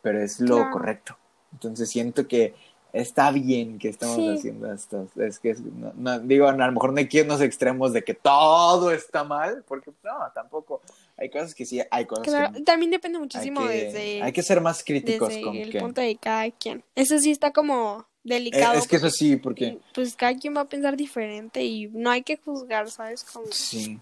[0.03, 0.71] pero es lo Claro.
[0.71, 1.17] correcto.
[1.53, 2.55] Entonces siento que
[2.93, 5.09] está bien que estamos haciendo esto.
[5.17, 7.93] Es que, es- no, no- digo, a lo mejor no hay que irnos a extremos
[7.93, 10.81] de que todo está mal, porque no, tampoco.
[11.17, 14.33] Hay cosas que sí, hay cosas Claro, que también depende hay muchísimo que, desde, hay
[14.33, 16.85] que ser más críticos desde con el punto de cada quien.
[16.95, 18.75] Eso sí está como delicado.
[18.75, 19.79] es que eso porque, sí, porque...
[19.95, 23.23] Pues cada quien va a pensar diferente y no hay que juzgar, ¿sabes?
[23.25, 23.99] Como Sí.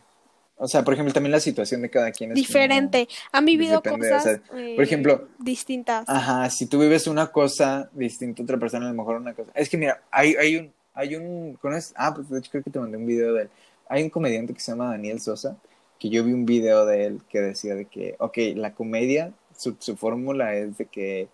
[0.57, 3.09] O sea, por ejemplo, también la situación de cada quien es como- diferente.
[3.32, 6.09] Han vivido depende, o cosas sea, eh, por ejemplo, distintas.
[6.09, 9.51] Ajá, si tú vives una cosa distinta a otra persona, a lo mejor una cosa.
[9.55, 11.93] Es que mira, hay, hay un, hay un, ¿conoces?
[11.97, 13.51] Ah, pues de hecho creo que te mandé un video de él.
[13.89, 15.57] Hay un comediante que se llama Daniel Sosa,
[15.99, 19.74] que yo vi un video de él que decía de que, ok, la comedia, su,
[19.81, 21.28] su fórmula es de que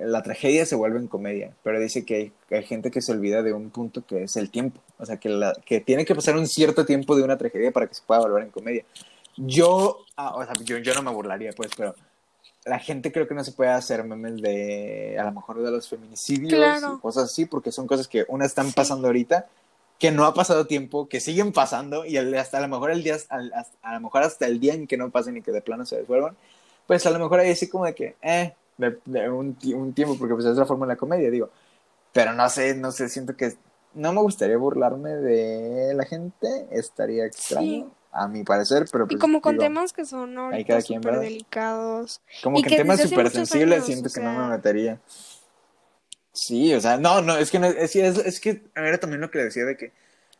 [0.00, 3.12] la tragedia se vuelve en comedia, pero dice que hay, que hay gente que se
[3.12, 4.80] olvida de un punto que es el tiempo.
[4.98, 7.86] O sea, que, la, que tiene que pasar un cierto tiempo de una tragedia para
[7.86, 8.84] que se pueda volver en comedia.
[9.36, 11.94] Yo, ah, o sea, yo, yo no me burlaría, pues, pero
[12.64, 15.88] la gente creo que no se puede hacer memes de, a lo mejor, de los
[15.88, 16.96] feminicidios Claro.
[16.98, 18.72] y cosas así, porque son cosas que una están Sí.
[18.74, 19.46] pasando ahorita,
[19.98, 23.16] que no ha pasado tiempo, que siguen pasando y hasta a lo mejor el día,
[23.30, 25.62] al- hasta- a lo mejor hasta el día en que no pasen y que de
[25.62, 26.36] plano se devuelvan,
[26.86, 30.16] pues a lo mejor ahí sí como de que, eh, de, de un, un tiempo,
[30.18, 31.50] porque pues es la forma de la comedia, digo,
[32.12, 33.54] pero no sé, no sé, siento que
[33.94, 37.86] no me gustaría burlarme de la gente, estaría extraño, Sí.
[38.12, 42.20] a mi parecer, pero pues y como con digo, temas que son ahorita súper delicados.
[42.42, 45.00] como y que que temas súper sensibles siento o que no sea- me metería.
[46.32, 49.30] Sí, o sea, no, no, es que no, es, es, es que era también lo
[49.30, 49.92] que le decía de que,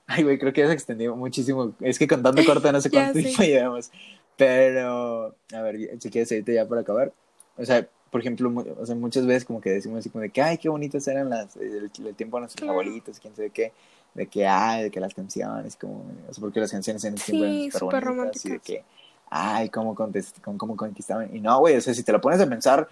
[0.06, 1.74] ay, güey, creo que ya se extendió muchísimo.
[1.80, 3.90] Es que contando corto no sé cuánto tiempo llevamos.
[4.36, 7.12] Pero, a ver, si quieres ahorita ya para acabar.
[7.56, 10.40] O sea, por ejemplo, o sea, muchas veces como que decimos así como de que,
[10.40, 12.72] ay, qué bonitas eran las, el, el tiempo de nuestros Claro.
[12.72, 13.72] abuelitos, quién sabe qué,
[14.14, 17.44] de que, ay, de que las canciones, como, o sea, porque las canciones ese tiempo
[17.44, 18.62] Sí, eran súper bonitas y de románticas.
[18.62, 18.84] que,
[19.30, 21.34] ay, cómo, contest, cómo, conquistaban.
[21.36, 22.88] Y no, güey, o sea, si te lo pones a pensar,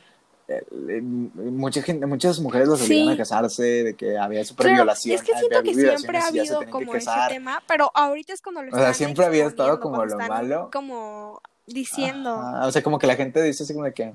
[0.46, 3.14] eh, eh, mucha gente, muchas mujeres los obligaban Sí.
[3.14, 5.14] a casarse, de que había super Claro, violación.
[5.14, 8.62] es que había siento que siempre ha habido como ese tema, pero ahorita es cuando
[8.62, 10.68] lo O sea, siempre había estado como lo malo.
[10.70, 12.30] como diciendo.
[12.36, 14.12] Ajá, o sea, como que la gente dice así como de que,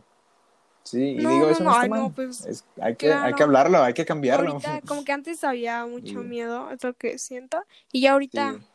[0.89, 1.99] sí, y No, digo, no, eso no, no, está ay, mal.
[2.01, 4.51] no, pues, Es- hay, que, hay que hablarlo, hay que cambiarlo.
[4.51, 8.53] Ahorita, como que antes había mucho Y- miedo, es lo que siento, y ya ahorita,
[8.53, 8.65] Sí.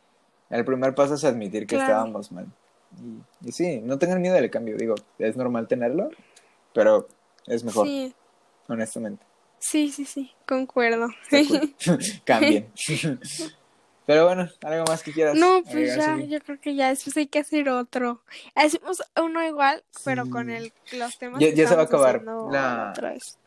[0.51, 1.91] El primer paso es admitir que Claro.
[1.91, 2.45] estábamos mal.
[3.43, 4.77] Y, y sí, no tengan miedo del cambio.
[4.77, 6.11] Digo, es normal tenerlo,
[6.71, 7.07] pero
[7.47, 8.13] es mejor, sí,
[8.67, 9.25] honestamente.
[9.57, 11.07] sí, sí, sí, concuerdo.
[11.31, 11.73] Cool.
[12.25, 12.71] Cambien.
[14.05, 15.35] pero bueno, algo más que quieras.
[15.35, 16.27] No, pues agregar, ya, Silvi?
[16.29, 18.21] yo creo que ya después hay que hacer otro.
[18.55, 20.29] Hacemos uno igual, pero Sí.
[20.29, 23.37] con el, los temas Ya- que ya se va a acabar la- otra vez.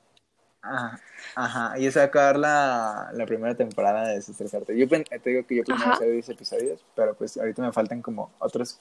[0.60, 1.00] Ajá,
[1.36, 1.78] ajá.
[1.78, 4.76] Y se va a acabar la, la primera temporada de Desestresarte.
[4.76, 5.94] Yo pen- te digo que yo primero Ajá.
[5.94, 8.78] hacer 10 episodios, pero pues ahorita me faltan como otros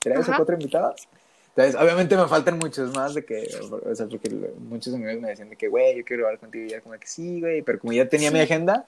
[0.00, 1.06] tres o cuatro invitados.
[1.56, 4.28] Entonces, obviamente me faltan muchos más de que, o sea, porque
[4.58, 7.06] muchos amigos me decían de que, güey, yo quiero hablar contigo y ya como que
[7.06, 8.42] sí, güey, pero como ya tenía mi Sí.
[8.44, 8.84] agenda,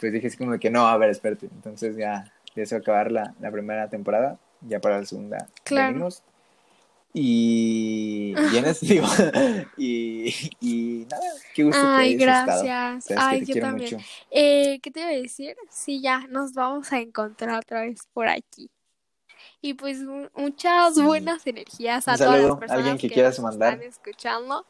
[0.00, 1.46] pues dije así como de que no, a ver, espérate.
[1.46, 5.46] Entonces ya, ya se va a acabar la, la primera temporada, ya para la segunda
[5.64, 5.88] Claro.
[5.88, 6.22] venimos.
[7.12, 9.04] Y vienes, digo,
[9.76, 11.24] y, y nada,
[11.54, 12.62] qué gusto que Ay, estado.
[12.62, 13.04] gracias.
[13.04, 13.94] Sabes que Ay, te yo también.
[13.96, 14.06] mucho.
[14.30, 15.56] Eh, ¿qué te iba a decir?
[15.70, 18.70] Sí, ya, nos vamos a encontrar otra vez por aquí.
[19.60, 21.02] Y pues mu- muchas Sí.
[21.02, 23.74] buenas energías a todas las personas alguien que que quieras nos mandar.
[23.74, 24.66] están escuchando.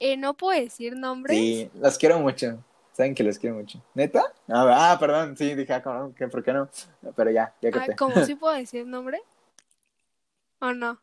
[0.00, 1.36] Eh, no puedo decir nombres.
[1.38, 2.58] Sí, los quiero mucho.
[2.92, 3.82] Saben que los quiero mucho.
[3.94, 4.22] ¿Neta?
[4.48, 6.68] Ah, ah, perdón, sí, dije, ah, cabrón, ¿qué, ¿por qué no?
[7.16, 7.96] Pero ya, ya Ah, corté.
[7.96, 9.20] ¿Cómo sí puedo decir nombre?
[10.60, 11.00] ¿O no?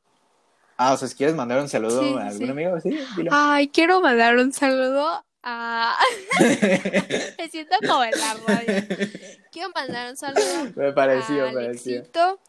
[0.78, 2.52] Ah, o sea, si quieres mandar un saludo sí, a algún sí.
[2.52, 3.32] amigo, sí, dilo.
[3.34, 5.98] Ay, quiero mandar un saludo a...
[6.40, 8.88] Me siento como en la radio.
[9.52, 11.96] Quiero mandar un saludo me pareció, a me pareció.
[11.98, 12.40] Alexito,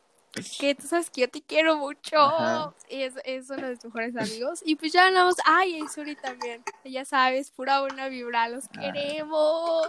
[0.58, 2.16] que tú sabes que yo te quiero mucho.
[2.18, 2.72] Ajá.
[2.88, 4.60] Y es, es uno de mis mejores amigos.
[4.64, 5.34] Y pues ya hablamos.
[5.44, 6.62] Ay, y Suri también.
[6.84, 8.48] Ya sabes, pura buena vibra.
[8.48, 8.80] Los Ah.
[8.80, 9.88] queremos.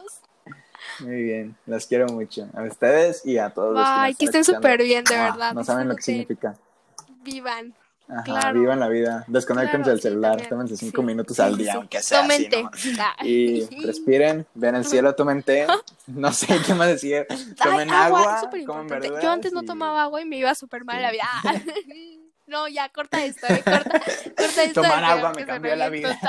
[0.99, 2.47] Muy bien, los quiero mucho.
[2.55, 5.31] A ustedes y a todos los que Ay, que están estén súper bien, de Ah,
[5.31, 5.53] verdad.
[5.53, 6.55] No saben lo que significa.
[7.23, 7.75] Vivan.
[8.11, 8.59] Ajá, Claro.
[8.59, 9.23] vivan la vida.
[9.27, 10.47] Desconéctense Claro, del celular.
[10.49, 11.07] Tómense cinco Sí.
[11.07, 11.77] minutos al día, sí.
[11.77, 12.49] aunque sea así.
[13.23, 15.65] Y respiren, vean el cielo, tomen té.
[16.07, 17.25] No sé qué más decir.
[17.63, 18.41] Tomen Ay, agua,
[18.87, 19.23] verduras.
[19.23, 21.23] Yo antes no y- tomaba agua y me iba súper mal la vida.
[22.47, 24.01] No, ya, corta esto, eh, corta,
[24.35, 24.81] corta esto.
[24.81, 26.19] Tomar agua me cambió la vida.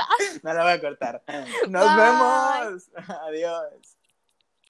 [0.41, 1.21] No la voy a cortar.
[1.67, 2.03] Nos Bye.
[2.05, 2.83] vemos.
[3.27, 3.97] Adiós.